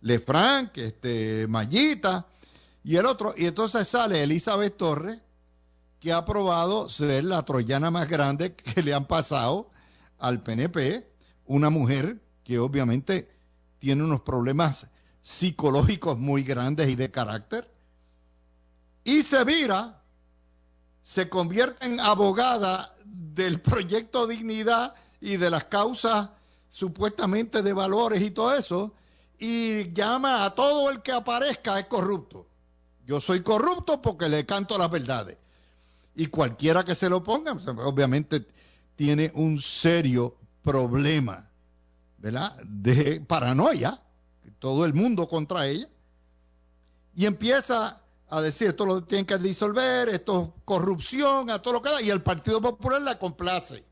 Lefranc, 0.01 0.77
este, 0.77 1.47
Mayita 1.47 2.27
y 2.83 2.95
el 2.95 3.05
otro. 3.05 3.33
Y 3.37 3.45
entonces 3.45 3.87
sale 3.87 4.23
Elizabeth 4.23 4.77
Torres, 4.77 5.19
que 5.99 6.11
ha 6.11 6.17
aprobado 6.17 6.89
ser 6.89 7.23
la 7.23 7.43
troyana 7.43 7.91
más 7.91 8.09
grande 8.09 8.55
que 8.55 8.81
le 8.81 8.93
han 8.93 9.05
pasado 9.05 9.69
al 10.17 10.41
PNP, 10.43 11.07
una 11.45 11.69
mujer 11.69 12.21
que 12.43 12.59
obviamente 12.59 13.29
tiene 13.79 14.03
unos 14.03 14.21
problemas 14.21 14.87
psicológicos 15.21 16.17
muy 16.17 16.43
grandes 16.43 16.89
y 16.89 16.95
de 16.95 17.11
carácter, 17.11 17.71
y 19.03 19.23
se 19.23 19.43
vira 19.43 20.01
se 21.01 21.29
convierte 21.29 21.85
en 21.85 21.99
abogada 21.99 22.93
del 23.03 23.59
proyecto 23.59 24.27
Dignidad 24.27 24.93
y 25.19 25.37
de 25.37 25.49
las 25.49 25.65
causas 25.65 26.29
supuestamente 26.69 27.61
de 27.61 27.73
valores 27.73 28.21
y 28.21 28.31
todo 28.31 28.53
eso, 28.55 28.93
y 29.41 29.91
llama 29.91 30.45
a 30.45 30.53
todo 30.53 30.91
el 30.91 31.01
que 31.01 31.11
aparezca 31.11 31.79
es 31.79 31.87
corrupto. 31.87 32.47
Yo 33.07 33.19
soy 33.19 33.41
corrupto 33.41 33.99
porque 33.99 34.29
le 34.29 34.45
canto 34.45 34.77
las 34.77 34.91
verdades. 34.91 35.35
Y 36.15 36.27
cualquiera 36.27 36.85
que 36.85 36.93
se 36.93 37.09
lo 37.09 37.23
ponga, 37.23 37.53
obviamente 37.83 38.45
tiene 38.95 39.31
un 39.33 39.59
serio 39.59 40.37
problema, 40.61 41.49
¿verdad? 42.19 42.55
De 42.63 43.19
paranoia, 43.21 43.99
todo 44.59 44.85
el 44.85 44.93
mundo 44.93 45.27
contra 45.27 45.65
ella. 45.65 45.89
Y 47.15 47.25
empieza 47.25 47.99
a 48.29 48.41
decir 48.41 48.67
esto 48.67 48.85
lo 48.85 49.03
tienen 49.03 49.25
que 49.25 49.39
disolver, 49.39 50.07
esto 50.09 50.53
es 50.55 50.63
corrupción, 50.65 51.49
a 51.49 51.59
todo 51.59 51.73
lo 51.73 51.81
que 51.81 51.89
da, 51.89 51.99
y 51.99 52.11
el 52.11 52.21
Partido 52.21 52.61
Popular 52.61 53.01
la 53.01 53.17
complace. 53.17 53.83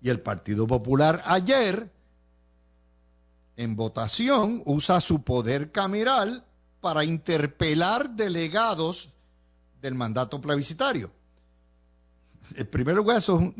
Y 0.00 0.08
el 0.08 0.20
Partido 0.20 0.68
Popular 0.68 1.20
ayer, 1.26 1.97
en 3.58 3.74
votación, 3.74 4.62
usa 4.66 5.00
su 5.00 5.22
poder 5.24 5.72
cameral 5.72 6.44
para 6.80 7.04
interpelar 7.04 8.08
delegados 8.10 9.10
del 9.82 9.96
mandato 9.96 10.40
plebiscitario. 10.40 11.10
En 12.54 12.66
primer 12.68 12.94
lugar, 12.94 13.16
eso 13.16 13.52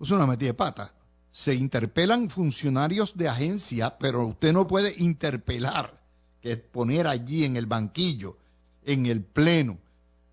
es 0.00 0.10
una 0.12 0.24
metida 0.24 0.50
de 0.50 0.54
pata. 0.54 0.94
Se 1.32 1.52
interpelan 1.52 2.30
funcionarios 2.30 3.16
de 3.16 3.28
agencia, 3.28 3.98
pero 3.98 4.24
usted 4.24 4.52
no 4.52 4.68
puede 4.68 4.94
interpelar, 4.98 6.00
que 6.40 6.52
es 6.52 6.58
poner 6.58 7.08
allí 7.08 7.42
en 7.44 7.56
el 7.56 7.66
banquillo, 7.66 8.36
en 8.84 9.06
el 9.06 9.20
pleno, 9.24 9.78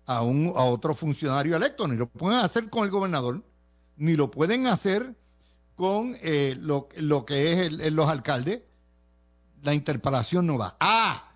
a, 0.06 0.22
un, 0.22 0.52
a 0.56 0.62
otro 0.62 0.94
funcionario 0.94 1.56
electo. 1.56 1.88
Ni 1.88 1.96
lo 1.96 2.06
pueden 2.06 2.38
hacer 2.38 2.70
con 2.70 2.84
el 2.84 2.90
gobernador, 2.90 3.42
ni 3.96 4.14
lo 4.14 4.30
pueden 4.30 4.68
hacer 4.68 5.16
con 5.74 6.16
eh, 6.22 6.56
lo, 6.56 6.88
que 7.26 7.66
es 7.66 7.92
los 7.92 8.08
alcaldes. 8.08 8.62
La 9.62 9.74
interpelación 9.74 10.46
no 10.46 10.58
va. 10.58 10.76
Ah, 10.80 11.28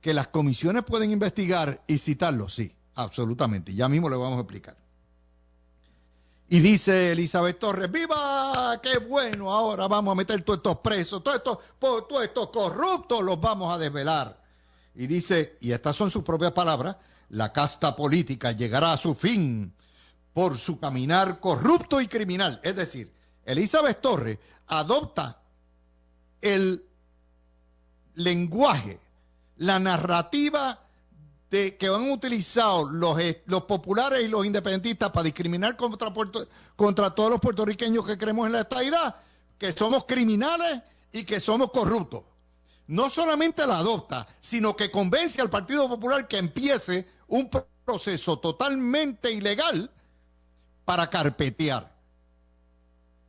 que 0.00 0.14
las 0.14 0.28
comisiones 0.28 0.84
pueden 0.84 1.10
investigar 1.10 1.82
y 1.86 1.98
citarlo, 1.98 2.48
sí, 2.48 2.72
absolutamente. 2.94 3.74
Ya 3.74 3.88
mismo 3.88 4.08
le 4.08 4.16
vamos 4.16 4.38
a 4.38 4.40
explicar. 4.42 4.76
Y 6.48 6.60
dice 6.60 7.10
Elizabeth 7.10 7.58
Torres, 7.58 7.90
¡viva! 7.90 8.80
¡Qué 8.80 8.98
bueno! 8.98 9.52
Ahora 9.52 9.88
vamos 9.88 10.12
a 10.12 10.14
meter 10.14 10.42
todos 10.42 10.58
estos 10.58 10.78
presos, 10.78 11.24
todos 11.24 11.38
estos, 11.38 11.58
todos 11.80 12.24
estos 12.24 12.50
corruptos 12.50 13.22
los 13.22 13.40
vamos 13.40 13.74
a 13.74 13.78
desvelar. 13.78 14.40
Y 14.94 15.08
dice, 15.08 15.58
y 15.60 15.72
estas 15.72 15.96
son 15.96 16.08
sus 16.08 16.22
propias 16.22 16.52
palabras, 16.52 16.96
la 17.30 17.52
casta 17.52 17.96
política 17.96 18.52
llegará 18.52 18.92
a 18.92 18.96
su 18.96 19.14
fin 19.16 19.74
por 20.32 20.56
su 20.56 20.78
caminar 20.78 21.40
corrupto 21.40 22.00
y 22.00 22.06
criminal. 22.06 22.60
Es 22.62 22.76
decir, 22.76 23.12
Elizabeth 23.44 24.00
Torres 24.00 24.38
adopta 24.68 25.40
el 26.40 26.85
lenguaje, 28.16 28.98
la 29.58 29.78
narrativa 29.78 30.80
que 31.48 31.86
han 31.86 32.10
utilizado 32.10 32.88
los, 32.88 33.18
los 33.46 33.62
populares 33.62 34.24
y 34.24 34.28
los 34.28 34.44
independentistas 34.44 35.10
para 35.10 35.24
discriminar 35.24 35.76
contra, 35.76 36.12
contra 36.74 37.10
todos 37.14 37.30
los 37.30 37.40
puertorriqueños 37.40 38.04
que 38.04 38.18
creemos 38.18 38.46
en 38.46 38.52
la 38.52 38.60
estadidad, 38.62 39.16
que 39.56 39.72
somos 39.72 40.04
criminales 40.04 40.82
y 41.12 41.24
que 41.24 41.40
somos 41.40 41.70
corruptos. 41.70 42.24
No 42.88 43.08
solamente 43.08 43.66
la 43.66 43.78
adopta, 43.78 44.26
sino 44.40 44.76
que 44.76 44.90
convence 44.90 45.40
al 45.40 45.50
Partido 45.50 45.88
Popular 45.88 46.28
que 46.28 46.38
empiece 46.38 47.06
un 47.28 47.50
proceso 47.84 48.38
totalmente 48.38 49.32
ilegal 49.32 49.90
para 50.84 51.08
carpetear. 51.08 51.95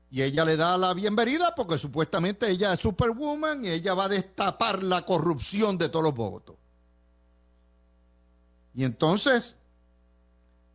Y 0.10 0.22
ella 0.22 0.46
le 0.46 0.56
da 0.56 0.78
la 0.78 0.94
bienvenida 0.94 1.54
porque 1.56 1.78
supuestamente 1.78 2.50
ella 2.50 2.74
es 2.74 2.80
Superwoman 2.80 3.66
y 3.66 3.70
ella 3.70 3.94
va 3.94 4.06
a 4.06 4.10
destapar 4.10 4.82
la 4.82 5.06
corrupción 5.06 5.78
de 5.78 5.90
todos 5.90 6.06
los 6.06 6.16
votos. 6.16 6.56
Y 8.74 8.84
entonces 8.84 9.58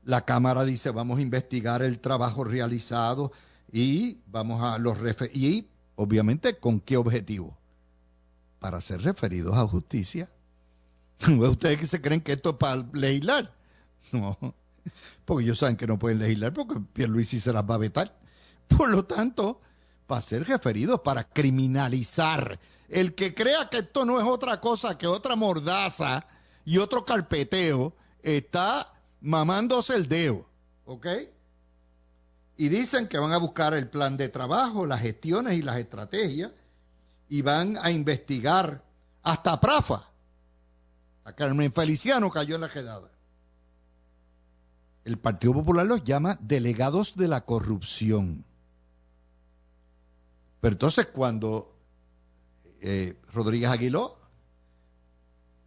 la 0.05 0.25
Cámara 0.25 0.65
dice, 0.65 0.91
vamos 0.91 1.19
a 1.19 1.23
investigar 1.23 1.83
el 1.83 2.01
trabajo 2.01 2.45
realizado 2.45 3.33
y 3.71 4.19
vamos 4.27 4.63
a 4.63 4.79
los 4.79 4.99
y 5.33 5.69
obviamente 5.95 6.59
con 6.59 6.81
qué 6.81 6.97
objetivo? 6.97 7.57
Para 8.59 8.81
ser 8.81 9.03
referidos 9.03 9.57
a 9.57 9.67
justicia. 9.67 10.31
¿Ustedes 11.39 11.79
que 11.79 11.87
se 11.87 12.01
creen 12.01 12.21
que 12.21 12.33
esto 12.33 12.51
es 12.51 12.57
para 12.57 12.87
legislar? 12.93 13.55
No, 14.11 14.37
porque 15.25 15.45
ellos 15.45 15.59
saben 15.59 15.77
que 15.77 15.87
no 15.87 15.97
pueden 15.97 16.19
legislar 16.19 16.53
porque 16.53 16.81
Pierluisi 16.93 17.39
se 17.39 17.53
las 17.53 17.63
va 17.63 17.77
a 17.77 17.79
vetar. 17.79 18.22
Por 18.69 18.91
lo 18.91 19.05
tanto, 19.05 19.61
para 20.07 20.21
ser 20.21 20.47
referidos, 20.47 21.01
para 21.01 21.25
criminalizar. 21.25 22.59
El 22.89 23.15
que 23.15 23.35
crea 23.35 23.69
que 23.71 23.79
esto 23.79 24.05
no 24.05 24.21
es 24.21 24.27
otra 24.27 24.61
cosa 24.61 24.99
que 24.99 25.07
otra 25.07 25.37
mordaza 25.37 26.27
y 26.65 26.79
otro 26.79 27.05
carpeteo, 27.05 27.95
está 28.23 28.93
mamándose 29.21 29.95
el 29.95 30.09
dedo. 30.09 30.47
¿Ok? 30.85 31.07
Y 32.57 32.69
dicen 32.69 33.09
que 33.09 33.19
van 33.19 33.33
a 33.33 33.39
buscar 33.39 33.75
el 33.75 33.89
plan 33.89 34.17
de 34.17 34.29
trabajo, 34.29 34.87
las 34.87 35.01
gestiones 35.01 35.59
y 35.59 35.63
las 35.63 35.79
estrategias 35.79 36.53
y 37.29 37.43
van 37.43 37.79
a 37.81 37.91
investigar 37.91 38.85
hasta 39.23 39.59
Prafa. 39.59 40.09
A 41.25 41.33
Carmen 41.33 41.73
Feliciano 41.73 42.31
cayó 42.31 42.57
en 42.57 42.61
la 42.61 42.69
quedada. 42.69 43.11
El 45.05 45.19
Partido 45.19 45.55
Popular 45.55 45.87
los 45.87 46.05
llama 46.05 46.39
delegados 46.41 47.17
de 47.17 47.29
la 47.29 47.41
corrupción. 47.45 48.45
Pero 50.63 50.75
entonces 50.75 51.07
cuando 51.07 51.77
eh, 52.81 53.21
Rodríguez 53.33 53.69
Aguiló 53.69 54.17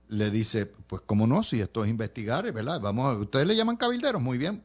le 0.07 0.31
dice, 0.31 0.67
pues 0.67 1.01
cómo 1.05 1.27
no, 1.27 1.43
si 1.43 1.59
esto 1.59 1.83
es 1.83 1.89
investigar, 1.89 2.49
¿verdad? 2.53 2.79
Vamos, 2.79 3.17
ustedes 3.17 3.45
le 3.45 3.57
llaman 3.57 3.75
cabilderos, 3.75 4.21
muy 4.21 4.37
bien. 4.37 4.63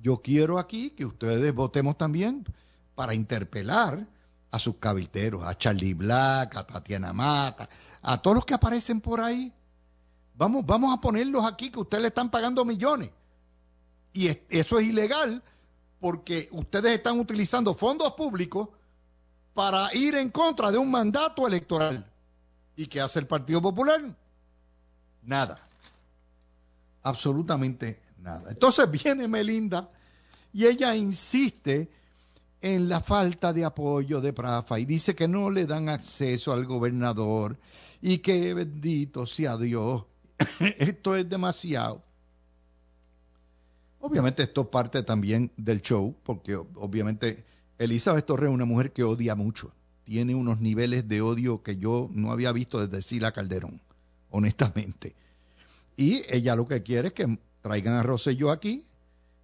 Yo 0.00 0.20
quiero 0.20 0.58
aquí 0.58 0.90
que 0.90 1.04
ustedes 1.04 1.54
votemos 1.54 1.96
también 1.96 2.44
para 2.96 3.14
interpelar 3.14 4.04
a 4.50 4.58
sus 4.58 4.78
cabilderos, 4.78 5.46
a 5.46 5.56
Charlie 5.56 5.94
Black, 5.94 6.56
a 6.56 6.66
Tatiana 6.66 7.12
Mata, 7.12 7.68
a 8.02 8.20
todos 8.20 8.34
los 8.34 8.44
que 8.44 8.54
aparecen 8.54 9.00
por 9.00 9.20
ahí. 9.20 9.52
Vamos, 10.34 10.66
vamos 10.66 10.92
a 10.92 11.00
ponerlos 11.00 11.44
aquí 11.46 11.70
que 11.70 11.78
ustedes 11.78 12.02
le 12.02 12.08
están 12.08 12.32
pagando 12.32 12.64
millones. 12.64 13.12
Y 14.12 14.28
eso 14.48 14.80
es 14.80 14.88
ilegal 14.88 15.40
porque 16.00 16.48
ustedes 16.50 16.96
están 16.96 17.20
utilizando 17.20 17.74
fondos 17.74 18.12
públicos 18.14 18.70
para 19.54 19.94
ir 19.94 20.14
en 20.14 20.30
contra 20.30 20.70
de 20.70 20.78
un 20.78 20.90
mandato 20.90 21.46
electoral. 21.46 22.06
¿Y 22.76 22.86
qué 22.86 23.00
hace 23.00 23.18
el 23.18 23.26
Partido 23.26 23.60
Popular? 23.60 24.00
Nada. 25.22 25.60
Absolutamente 27.02 28.00
nada. 28.18 28.50
Entonces 28.50 28.90
viene 28.90 29.28
Melinda 29.28 29.90
y 30.52 30.66
ella 30.66 30.94
insiste 30.94 31.90
en 32.60 32.88
la 32.88 33.00
falta 33.00 33.52
de 33.52 33.64
apoyo 33.64 34.20
de 34.20 34.32
Prafa 34.32 34.78
y 34.78 34.84
dice 34.84 35.14
que 35.14 35.26
no 35.26 35.50
le 35.50 35.66
dan 35.66 35.88
acceso 35.88 36.52
al 36.52 36.64
gobernador 36.64 37.58
y 38.00 38.18
que 38.18 38.54
bendito 38.54 39.26
sea 39.26 39.56
Dios, 39.56 40.04
esto 40.78 41.16
es 41.16 41.28
demasiado. 41.28 42.02
Obviamente 44.00 44.44
esto 44.44 44.68
parte 44.68 45.02
también 45.02 45.50
del 45.56 45.80
show, 45.80 46.14
porque 46.24 46.56
obviamente 46.56 47.44
Elizabeth 47.82 48.26
Torres 48.26 48.48
es 48.48 48.54
una 48.54 48.64
mujer 48.64 48.92
que 48.92 49.02
odia 49.02 49.34
mucho. 49.34 49.72
Tiene 50.04 50.34
unos 50.34 50.60
niveles 50.60 51.08
de 51.08 51.20
odio 51.20 51.62
que 51.62 51.76
yo 51.76 52.08
no 52.12 52.30
había 52.30 52.52
visto 52.52 52.84
desde 52.84 53.02
Sila 53.02 53.32
Calderón, 53.32 53.80
honestamente. 54.30 55.14
Y 55.96 56.22
ella 56.28 56.54
lo 56.54 56.66
que 56.66 56.82
quiere 56.82 57.08
es 57.08 57.14
que 57.14 57.38
traigan 57.60 57.94
a 57.94 58.02
Rosselló 58.02 58.50
aquí 58.50 58.84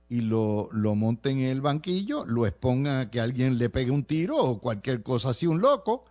y 0.09 0.21
lo, 0.21 0.69
lo 0.73 0.95
monten 0.95 1.39
en 1.39 1.49
el 1.49 1.61
banquillo, 1.61 2.25
lo 2.25 2.47
expongan 2.47 2.99
a 2.99 3.11
que 3.11 3.21
alguien 3.21 3.59
le 3.59 3.71
pegue 3.71 3.91
un 3.91 4.05
tiro 4.05 4.37
o 4.37 4.61
cualquier 4.61 5.03
cosa 5.03 5.31
así, 5.31 5.47
un 5.47 5.61
loco, 5.61 6.05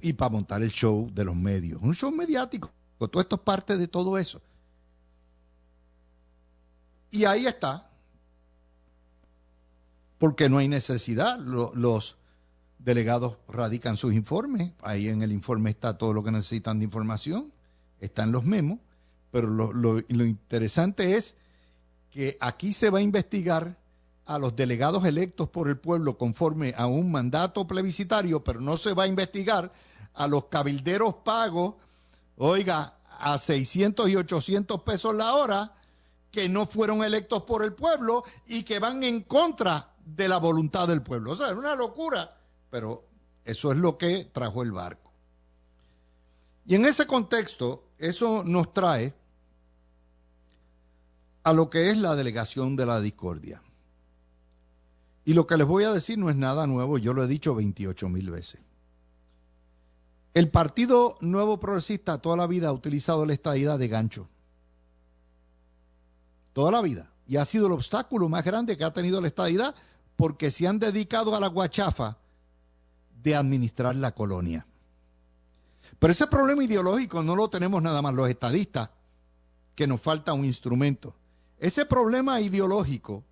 y 0.00 0.12
para 0.12 0.30
montar 0.30 0.62
el 0.62 0.70
show 0.70 1.10
de 1.12 1.24
los 1.24 1.36
medios. 1.36 1.80
Un 1.82 1.94
show 1.94 2.10
mediático. 2.10 2.70
Todo 2.98 3.20
esto 3.20 3.36
es 3.36 3.42
parte 3.42 3.76
de 3.76 3.88
todo 3.88 4.18
eso. 4.18 4.40
Y 7.10 7.24
ahí 7.24 7.46
está, 7.46 7.90
porque 10.22 10.48
no 10.48 10.58
hay 10.58 10.68
necesidad. 10.68 11.40
Los, 11.40 12.16
delegados 12.78 13.38
radican 13.48 13.96
sus 13.96 14.14
informes, 14.14 14.72
ahí 14.80 15.08
en 15.08 15.20
el 15.20 15.32
informe 15.32 15.70
está 15.70 15.98
todo 15.98 16.12
lo 16.12 16.22
que 16.22 16.30
necesitan 16.30 16.78
de 16.78 16.84
información, 16.84 17.52
están 17.98 18.30
los 18.30 18.44
memos, 18.44 18.78
pero 19.32 19.48
lo, 19.48 19.98
interesante 19.98 21.16
es 21.16 21.34
que 22.08 22.38
aquí 22.40 22.72
se 22.72 22.88
va 22.90 23.00
a 23.00 23.02
investigar 23.02 23.76
a 24.24 24.38
los 24.38 24.54
delegados 24.54 25.04
electos 25.04 25.48
por 25.48 25.68
el 25.68 25.76
pueblo 25.76 26.16
conforme 26.16 26.72
a 26.76 26.86
un 26.86 27.10
mandato 27.10 27.66
plebiscitario, 27.66 28.44
pero 28.44 28.60
no 28.60 28.76
se 28.76 28.94
va 28.94 29.02
a 29.04 29.08
investigar 29.08 29.72
a 30.14 30.28
los 30.28 30.44
cabilderos 30.44 31.14
pagos, 31.24 31.74
oiga, 32.36 32.94
a 33.18 33.38
600 33.38 34.08
y 34.08 34.14
800 34.14 34.82
pesos 34.82 35.16
la 35.16 35.34
hora, 35.34 35.72
que 36.30 36.48
no 36.48 36.66
fueron 36.66 37.02
electos 37.02 37.42
por 37.42 37.64
el 37.64 37.72
pueblo 37.72 38.22
y 38.46 38.62
que 38.62 38.78
van 38.78 39.02
en 39.02 39.22
contra 39.22 39.91
de 40.04 40.28
la 40.28 40.38
voluntad 40.38 40.88
del 40.88 41.02
pueblo. 41.02 41.32
O 41.32 41.36
sea, 41.36 41.48
es 41.48 41.54
una 41.54 41.74
locura, 41.74 42.38
pero 42.70 43.04
eso 43.44 43.72
es 43.72 43.78
lo 43.78 43.98
que 43.98 44.24
trajo 44.26 44.62
el 44.62 44.72
barco. 44.72 45.12
Y 46.64 46.74
en 46.74 46.86
ese 46.86 47.06
contexto, 47.06 47.88
eso 47.98 48.42
nos 48.44 48.72
trae 48.72 49.14
a 51.44 51.52
lo 51.52 51.68
que 51.70 51.90
es 51.90 51.98
la 51.98 52.14
delegación 52.14 52.76
de 52.76 52.86
la 52.86 53.00
discordia. 53.00 53.62
Y 55.24 55.34
lo 55.34 55.46
que 55.46 55.56
les 55.56 55.66
voy 55.66 55.84
a 55.84 55.92
decir 55.92 56.18
no 56.18 56.30
es 56.30 56.36
nada 56.36 56.66
nuevo, 56.66 56.98
yo 56.98 57.14
lo 57.14 57.24
he 57.24 57.26
dicho 57.26 57.54
28 57.54 58.08
mil 58.08 58.30
veces. 58.30 58.60
El 60.34 60.50
Partido 60.50 61.18
Nuevo 61.20 61.60
Progresista 61.60 62.18
toda 62.18 62.36
la 62.36 62.46
vida 62.46 62.68
ha 62.68 62.72
utilizado 62.72 63.26
la 63.26 63.34
estadidad 63.34 63.78
de 63.78 63.88
gancho. 63.88 64.28
toda 66.52 66.70
la 66.70 66.82
vida. 66.82 67.10
Y 67.26 67.36
ha 67.36 67.44
sido 67.44 67.66
el 67.66 67.72
obstáculo 67.72 68.28
más 68.28 68.44
grande 68.44 68.76
que 68.76 68.84
ha 68.84 68.92
tenido 68.92 69.20
la 69.20 69.28
estadidad 69.28 69.74
porque 70.16 70.50
se 70.50 70.66
han 70.66 70.78
dedicado 70.78 71.34
a 71.34 71.40
la 71.40 71.48
guachafa 71.48 72.18
de 73.22 73.36
administrar 73.36 73.96
la 73.96 74.14
colonia. 74.14 74.66
Pero 75.98 76.12
ese 76.12 76.26
problema 76.26 76.64
ideológico 76.64 77.22
no 77.22 77.36
lo 77.36 77.48
tenemos 77.48 77.82
nada 77.82 78.02
más 78.02 78.14
los 78.14 78.28
estadistas, 78.28 78.90
que 79.74 79.86
nos 79.86 80.00
falta 80.00 80.32
un 80.32 80.44
instrumento. 80.44 81.14
Ese 81.58 81.86
problema 81.86 82.40
ideológico 82.40 83.24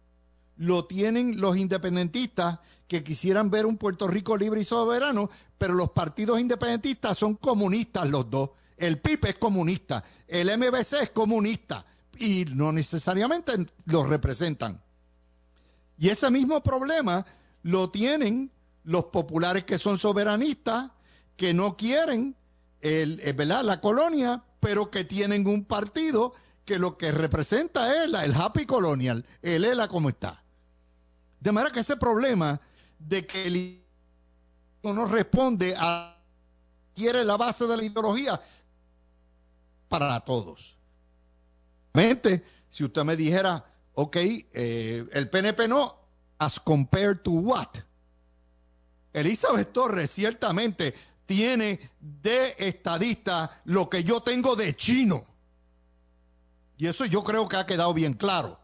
lo 0.56 0.84
tienen 0.84 1.40
los 1.40 1.56
independentistas 1.56 2.58
que 2.86 3.02
quisieran 3.02 3.50
ver 3.50 3.66
un 3.66 3.76
Puerto 3.76 4.08
Rico 4.08 4.36
libre 4.36 4.60
y 4.60 4.64
soberano, 4.64 5.30
pero 5.58 5.74
los 5.74 5.90
partidos 5.90 6.40
independentistas 6.40 7.18
son 7.18 7.34
comunistas 7.36 8.08
los 8.08 8.28
dos. 8.30 8.50
El 8.76 8.98
PIB 8.98 9.26
es 9.26 9.38
comunista, 9.38 10.02
el 10.26 10.56
MBC 10.56 11.02
es 11.02 11.10
comunista 11.10 11.84
y 12.18 12.44
no 12.54 12.72
necesariamente 12.72 13.52
los 13.86 14.08
representan. 14.08 14.80
Y 16.00 16.08
ese 16.08 16.30
mismo 16.30 16.62
problema 16.62 17.26
lo 17.62 17.90
tienen 17.90 18.50
los 18.84 19.04
populares 19.04 19.64
que 19.64 19.78
son 19.78 19.98
soberanistas, 19.98 20.90
que 21.36 21.52
no 21.52 21.76
quieren 21.76 22.34
eh, 22.80 23.34
la 23.36 23.80
colonia, 23.82 24.42
pero 24.60 24.90
que 24.90 25.04
tienen 25.04 25.46
un 25.46 25.66
partido 25.66 26.32
que 26.64 26.78
lo 26.78 26.96
que 26.96 27.12
representa 27.12 27.94
es 27.94 28.04
el 28.06 28.34
happy 28.34 28.64
colonial, 28.64 29.26
el 29.42 29.62
ELA 29.62 29.88
como 29.88 30.08
está. 30.08 30.42
De 31.38 31.52
manera 31.52 31.70
que 31.70 31.80
ese 31.80 31.98
problema 31.98 32.58
de 32.98 33.26
que 33.26 33.46
el 33.46 33.84
no 34.82 35.04
responde 35.04 35.74
a 35.78 36.16
quiere 36.94 37.26
la 37.26 37.36
base 37.36 37.66
de 37.66 37.76
la 37.76 37.84
ideología 37.84 38.40
para 39.86 40.18
todos. 40.20 40.78
Si 42.70 42.84
usted 42.84 43.04
me 43.04 43.16
dijera, 43.16 43.69
ok, 44.00 44.16
eh, 44.16 45.06
el 45.12 45.28
PNP 45.28 45.68
no, 45.68 45.94
as 46.38 46.58
compared 46.58 47.22
to 47.22 47.32
what? 47.32 47.68
Elizabeth 49.12 49.72
Torres 49.72 50.10
ciertamente 50.10 50.94
tiene 51.26 51.90
de 52.00 52.54
estadista 52.58 53.60
lo 53.64 53.90
que 53.90 54.02
yo 54.02 54.22
tengo 54.22 54.56
de 54.56 54.74
chino. 54.74 55.26
Y 56.78 56.86
eso 56.86 57.04
yo 57.04 57.22
creo 57.22 57.46
que 57.46 57.56
ha 57.56 57.66
quedado 57.66 57.92
bien 57.92 58.14
claro. 58.14 58.58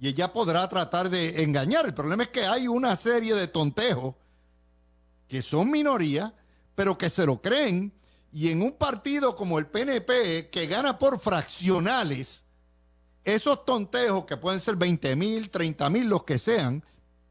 Y 0.00 0.08
ella 0.08 0.32
podrá 0.32 0.68
tratar 0.68 1.10
de 1.10 1.42
engañar. 1.42 1.84
El 1.86 1.94
problema 1.94 2.22
es 2.22 2.28
que 2.28 2.46
hay 2.46 2.68
una 2.68 2.94
serie 2.94 3.34
de 3.34 3.48
tontejos 3.48 4.14
que 5.26 5.42
son 5.42 5.72
minoría, 5.72 6.32
pero 6.76 6.96
que 6.96 7.10
se 7.10 7.26
lo 7.26 7.42
creen. 7.42 7.92
Y 8.30 8.50
en 8.50 8.62
un 8.62 8.72
partido 8.74 9.34
como 9.34 9.58
el 9.58 9.66
PNP, 9.66 10.50
que 10.50 10.66
gana 10.68 11.00
por 11.00 11.18
fraccionales, 11.18 12.44
esos 13.34 13.64
tontejos 13.64 14.24
que 14.24 14.36
pueden 14.36 14.58
ser 14.58 14.76
20 14.76 15.14
mil, 15.16 15.50
30 15.50 15.90
mil, 15.90 16.08
los 16.08 16.24
que 16.24 16.38
sean, 16.38 16.82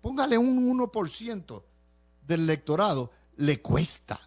póngale 0.02 0.38
un 0.38 0.78
1% 0.78 1.64
del 2.22 2.42
electorado, 2.42 3.12
le 3.38 3.62
cuesta. 3.62 4.20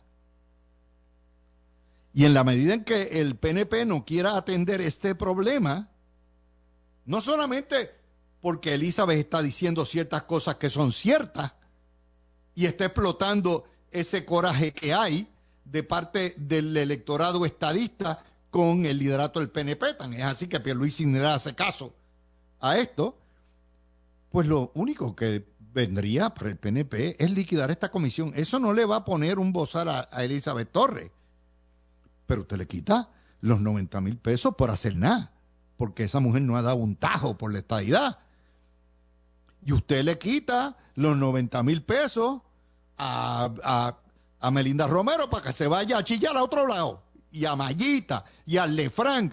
Y 2.12 2.24
en 2.24 2.34
la 2.34 2.42
medida 2.42 2.74
en 2.74 2.84
que 2.84 3.20
el 3.20 3.36
PNP 3.36 3.86
no 3.86 4.04
quiera 4.04 4.36
atender 4.36 4.80
este 4.80 5.14
problema, 5.14 5.88
no 7.04 7.20
solamente 7.20 7.94
porque 8.40 8.74
Elizabeth 8.74 9.18
está 9.18 9.40
diciendo 9.42 9.86
ciertas 9.86 10.24
cosas 10.24 10.56
que 10.56 10.70
son 10.70 10.90
ciertas 10.90 11.52
y 12.54 12.66
está 12.66 12.86
explotando 12.86 13.64
ese 13.92 14.24
coraje 14.24 14.72
que 14.72 14.92
hay 14.92 15.28
de 15.64 15.82
parte 15.84 16.34
del 16.36 16.76
electorado 16.76 17.44
estadista 17.46 18.24
con 18.50 18.84
el 18.84 18.98
liderato 18.98 19.40
del 19.40 19.50
PNP, 19.50 19.94
tan 19.94 20.12
es 20.12 20.22
así 20.22 20.48
que 20.48 20.60
Pierluisi 20.60 21.06
no 21.06 21.26
hace 21.28 21.54
caso 21.54 21.94
a 22.60 22.78
esto, 22.78 23.18
pues 24.30 24.46
lo 24.46 24.72
único 24.74 25.16
que 25.16 25.48
vendría 25.72 26.30
para 26.30 26.50
el 26.50 26.56
PNP 26.56 27.16
es 27.22 27.30
liquidar 27.30 27.70
esta 27.70 27.90
comisión. 27.90 28.32
Eso 28.34 28.58
no 28.58 28.72
le 28.72 28.84
va 28.84 28.96
a 28.96 29.04
poner 29.04 29.38
un 29.38 29.52
bozar 29.52 29.88
a, 29.88 30.08
a 30.10 30.24
Elizabeth 30.24 30.70
Torres 30.72 31.12
pero 32.30 32.42
usted 32.42 32.58
le 32.58 32.68
quita 32.68 33.10
los 33.40 33.60
90 33.60 34.00
mil 34.02 34.16
pesos 34.16 34.54
por 34.54 34.70
hacer 34.70 34.94
nada, 34.94 35.32
porque 35.76 36.04
esa 36.04 36.20
mujer 36.20 36.42
no 36.42 36.56
ha 36.56 36.62
dado 36.62 36.76
un 36.76 36.94
tajo 36.94 37.36
por 37.36 37.52
la 37.52 37.58
estadidad. 37.58 38.20
Y 39.66 39.72
usted 39.72 40.04
le 40.04 40.16
quita 40.16 40.76
los 40.94 41.16
90 41.16 41.60
mil 41.64 41.82
pesos 41.82 42.40
a, 42.96 43.96
Melinda 44.52 44.86
Romero 44.86 45.28
para 45.28 45.46
que 45.46 45.52
se 45.52 45.66
vaya 45.66 45.98
a 45.98 46.04
chillar 46.04 46.36
a 46.36 46.44
otro 46.44 46.68
lado, 46.68 47.02
y 47.32 47.44
a 47.44 47.56
Mayita, 47.56 48.24
y 48.46 48.56
a 48.56 48.66
Lefranc. 48.66 49.32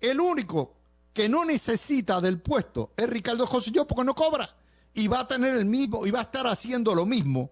El 0.00 0.20
único 0.20 0.74
que 1.12 1.28
no 1.28 1.44
necesita 1.44 2.20
del 2.20 2.40
puesto 2.40 2.92
es 2.96 3.08
Ricardo 3.08 3.46
José 3.46 3.72
porque 3.86 4.04
no 4.04 4.14
cobra. 4.14 4.54
Y 4.94 5.08
va 5.08 5.20
a 5.20 5.28
tener 5.28 5.56
el 5.56 5.64
mismo, 5.64 6.06
y 6.06 6.10
va 6.10 6.20
a 6.20 6.22
estar 6.22 6.46
haciendo 6.46 6.94
lo 6.94 7.06
mismo, 7.06 7.50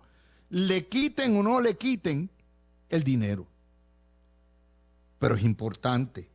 le 0.51 0.89
quiten 0.89 1.37
o 1.39 1.43
no 1.43 1.61
le 1.61 1.77
quiten 1.77 2.31
el 2.89 3.03
dinero 3.05 3.47
pero 5.19 5.35
es 5.35 5.43
importante. 5.43 6.29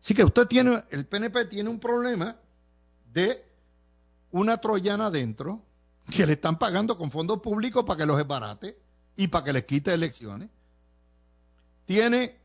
Así 0.00 0.14
que 0.14 0.24
usted 0.24 0.46
tiene, 0.46 0.84
el 0.90 1.06
PNP 1.06 1.46
tiene 1.46 1.70
un 1.70 1.80
problema 1.80 2.36
de 3.12 3.44
una 4.30 4.58
troyana 4.58 5.06
adentro 5.06 5.62
que 6.10 6.26
le 6.26 6.34
están 6.34 6.58
pagando 6.58 6.98
con 6.98 7.10
fondos 7.10 7.40
públicos 7.40 7.84
para 7.84 7.98
que 7.98 8.06
los 8.06 8.18
esbarate 8.18 8.78
y 9.16 9.28
para 9.28 9.44
que 9.44 9.52
les 9.52 9.64
quite 9.64 9.94
elecciones. 9.94 10.50
Tiene 11.86 12.36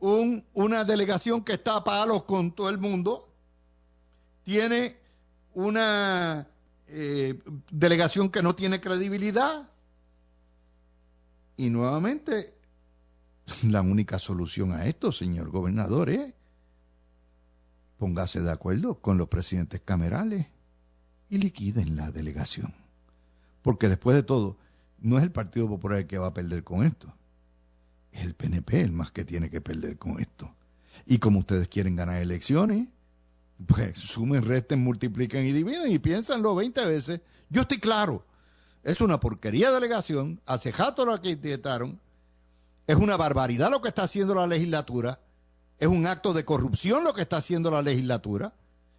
un, 0.00 0.44
una 0.54 0.84
delegación 0.84 1.44
que 1.44 1.54
está 1.54 1.76
a 1.76 1.84
palos 1.84 2.24
con 2.24 2.52
todo 2.52 2.70
el 2.70 2.78
mundo. 2.78 3.30
Tiene 4.42 4.96
una 5.54 6.46
eh, 6.88 7.40
delegación 7.70 8.30
que 8.30 8.42
no 8.42 8.54
tiene 8.54 8.80
credibilidad. 8.80 9.70
Y 11.56 11.70
nuevamente 11.70 12.54
la 13.68 13.82
única 13.82 14.18
solución 14.18 14.72
a 14.72 14.86
esto, 14.86 15.12
señor 15.12 15.50
gobernador, 15.50 16.10
es 16.10 16.34
póngase 17.98 18.42
de 18.42 18.50
acuerdo 18.50 19.00
con 19.00 19.16
los 19.16 19.28
presidentes 19.28 19.80
camerales 19.82 20.46
y 21.30 21.38
liquiden 21.38 21.96
la 21.96 22.10
delegación. 22.10 22.74
Porque 23.62 23.88
después 23.88 24.14
de 24.14 24.22
todo, 24.22 24.58
no 24.98 25.16
es 25.16 25.22
el 25.22 25.32
Partido 25.32 25.68
Popular 25.68 26.00
el 26.00 26.06
que 26.06 26.18
va 26.18 26.26
a 26.26 26.34
perder 26.34 26.64
con 26.64 26.84
esto. 26.84 27.14
Es 28.14 28.22
el 28.22 28.34
PNP 28.34 28.80
el 28.80 28.92
más 28.92 29.10
que 29.10 29.24
tiene 29.24 29.50
que 29.50 29.60
perder 29.60 29.98
con 29.98 30.18
esto. 30.18 30.54
Y 31.04 31.18
como 31.18 31.40
ustedes 31.40 31.68
quieren 31.68 31.96
ganar 31.96 32.22
elecciones, 32.22 32.88
pues 33.66 33.98
sumen, 33.98 34.42
resten, 34.42 34.82
multipliquen 34.82 35.44
y 35.44 35.52
dividen 35.52 35.92
y 35.92 35.98
piénsanlo 35.98 36.54
20 36.54 36.86
veces. 36.86 37.20
Yo 37.50 37.62
estoy 37.62 37.78
claro. 37.78 38.24
Es 38.82 39.00
una 39.00 39.20
porquería 39.20 39.68
de 39.68 39.74
delegación. 39.74 40.40
Hace 40.46 40.72
jato 40.72 41.04
lo 41.04 41.12
arquitectaron 41.12 42.00
es 42.86 42.96
una 42.96 43.16
barbaridad 43.16 43.70
lo 43.70 43.80
que 43.80 43.88
está 43.88 44.02
haciendo 44.02 44.34
la 44.34 44.46
legislatura. 44.46 45.20
Es 45.78 45.88
un 45.88 46.06
acto 46.06 46.32
de 46.32 46.44
corrupción 46.44 47.02
lo 47.04 47.14
que 47.14 47.22
está 47.22 47.38
haciendo 47.38 47.70
la 47.70 47.82
legislatura. 47.82 48.52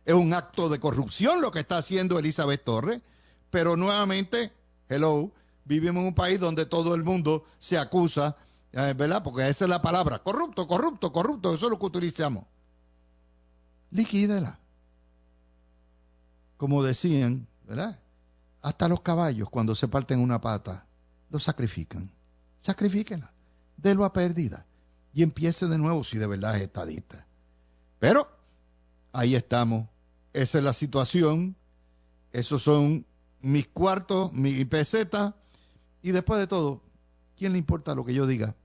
Es 0.06 0.14
un 0.14 0.34
acto 0.34 0.70
de 0.70 0.80
corrupción 0.80 1.42
lo 1.42 1.52
que 1.52 1.60
está 1.60 1.78
haciendo 1.78 2.18
Elizabeth 2.18 2.64
Torres. 2.64 3.02
Pero 3.52 3.78
nuevamente, 3.78 4.52
hello, 4.90 5.32
vivimos 5.66 6.02
en 6.02 6.08
un 6.08 6.16
país 6.16 6.40
donde 6.40 6.66
todo 6.66 6.96
el 6.96 7.04
mundo 7.04 7.46
se 7.60 7.78
acusa, 7.78 8.36
¿verdad? 8.76 9.24
Porque 9.24 9.48
esa 9.48 9.66
es 9.66 9.70
la 9.70 9.82
palabra. 9.82 10.20
Corrupto, 10.20 10.68
corrupto, 10.68 11.12
corrupto. 11.12 11.54
Eso 11.54 11.68
es 11.68 11.72
lo 11.72 11.80
que 11.80 11.86
utilizamos. 11.86 12.46
Liquídela. 13.92 14.60
Como 16.58 16.84
decían, 16.84 17.48
¿verdad? 17.64 18.00
Hasta 18.62 18.88
los 18.90 19.02
caballos, 19.02 19.50
cuando 19.50 19.76
se 19.76 19.88
parten 19.88 20.20
una 20.20 20.42
pata, 20.42 20.86
los 21.30 21.44
sacrifican. 21.44 22.12
Sacrifíquenla 22.60 23.32
de 23.78 23.96
lo 23.96 24.04
a 24.04 24.12
pérdida 24.12 24.66
y 25.14 25.24
empiece 25.24 25.68
de 25.68 25.78
nuevo 25.78 26.04
si 26.04 26.18
de 26.18 26.28
verdad 26.28 26.56
es 26.56 26.64
estadista. 26.64 27.26
Pero 28.00 28.28
ahí 29.14 29.36
estamos. 29.36 29.88
Esa 30.34 30.58
es 30.58 30.64
la 30.64 30.74
situación. 30.74 31.56
Esos 32.34 32.64
son 32.64 33.06
mis 33.40 33.68
cuartos, 33.68 34.34
mi 34.34 34.66
peseta. 34.66 35.36
Y 36.02 36.12
después 36.12 36.40
de 36.40 36.48
todo, 36.48 36.82
¿quién 37.38 37.54
le 37.54 37.58
importa 37.58 37.96
lo 37.96 38.04
que 38.04 38.14
yo 38.14 38.28
diga? 38.28 38.56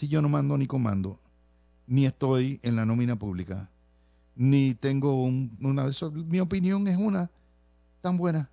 Si 0.00 0.08
yo 0.08 0.22
no 0.22 0.30
mando 0.30 0.56
ni 0.56 0.66
comando, 0.66 1.20
ni 1.86 2.06
estoy 2.06 2.58
en 2.62 2.74
la 2.74 2.86
nómina 2.86 3.16
pública, 3.16 3.68
ni 4.34 4.74
tengo 4.74 5.24
una 5.24 5.84
de 5.84 5.90
esas. 5.90 6.10
Mi 6.10 6.40
opinión 6.40 6.88
es 6.88 6.96
una 6.96 7.30
tan 8.00 8.16
buena 8.16 8.48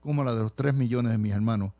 como 0.00 0.22
la 0.24 0.34
de 0.34 0.42
los 0.42 0.54
tres 0.54 0.74
millones 0.74 1.12
de 1.12 1.16
mis 1.16 1.32
hermanos 1.32 1.72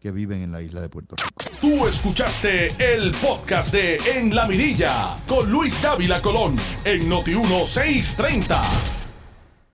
que 0.00 0.10
viven 0.10 0.42
en 0.42 0.50
la 0.50 0.62
isla 0.62 0.80
de 0.80 0.88
Puerto 0.88 1.14
Rico. 1.14 1.58
Tú 1.60 1.86
escuchaste 1.86 2.70
el 2.92 3.12
podcast 3.12 3.72
de 3.72 3.98
En 4.16 4.34
la 4.34 4.48
Mirilla 4.48 5.14
con 5.28 5.48
Luis 5.48 5.80
Dávila 5.80 6.20
Colón 6.20 6.56
en 6.84 7.08
Noti 7.08 7.36
1630. 7.36 8.99